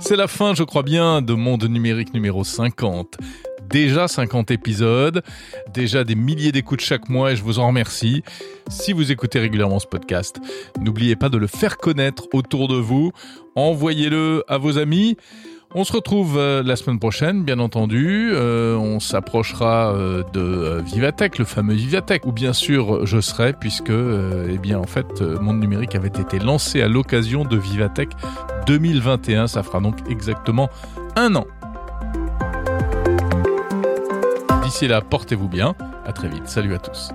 C'est 0.00 0.16
la 0.16 0.26
fin, 0.26 0.54
je 0.54 0.64
crois 0.64 0.82
bien, 0.82 1.22
de 1.22 1.34
Monde 1.34 1.64
Numérique 1.64 2.14
numéro 2.14 2.42
50. 2.42 3.18
Déjà 3.70 4.08
50 4.08 4.50
épisodes, 4.50 5.22
déjà 5.72 6.02
des 6.02 6.16
milliers 6.16 6.50
d'écoutes 6.50 6.80
chaque 6.80 7.08
mois 7.08 7.32
et 7.32 7.36
je 7.36 7.42
vous 7.42 7.60
en 7.60 7.68
remercie. 7.68 8.24
Si 8.68 8.92
vous 8.92 9.12
écoutez 9.12 9.38
régulièrement 9.38 9.78
ce 9.78 9.86
podcast, 9.86 10.40
n'oubliez 10.80 11.14
pas 11.14 11.28
de 11.28 11.38
le 11.38 11.46
faire 11.46 11.76
connaître 11.76 12.24
autour 12.32 12.66
de 12.66 12.76
vous. 12.76 13.12
Envoyez-le 13.54 14.42
à 14.48 14.58
vos 14.58 14.76
amis. 14.78 15.16
On 15.72 15.84
se 15.84 15.92
retrouve 15.92 16.36
euh, 16.36 16.64
la 16.64 16.74
semaine 16.74 16.98
prochaine, 16.98 17.44
bien 17.44 17.60
entendu. 17.60 18.30
Euh, 18.32 18.74
on 18.74 18.98
s'approchera 18.98 19.94
euh, 19.94 20.24
de 20.32 20.82
Vivatech, 20.82 21.38
le 21.38 21.44
fameux 21.44 21.74
Vivatech, 21.74 22.26
où 22.26 22.32
bien 22.32 22.52
sûr 22.52 23.06
je 23.06 23.20
serai, 23.20 23.52
puisque, 23.52 23.90
eh 23.90 24.58
bien, 24.58 24.80
en 24.80 24.86
fait, 24.86 25.20
Monde 25.20 25.60
Numérique 25.60 25.94
avait 25.94 26.08
été 26.08 26.40
lancé 26.40 26.82
à 26.82 26.88
l'occasion 26.88 27.44
de 27.44 27.56
Vivatech 27.56 28.08
2021. 28.66 29.46
Ça 29.46 29.62
fera 29.62 29.78
donc 29.78 29.96
exactement 30.10 30.68
un 31.14 31.36
an. 31.36 31.46
D'ici 34.70 34.86
là, 34.86 35.00
portez-vous 35.00 35.48
bien. 35.48 35.74
À 36.06 36.12
très 36.12 36.28
vite. 36.28 36.46
Salut 36.46 36.74
à 36.74 36.78
tous. 36.78 37.10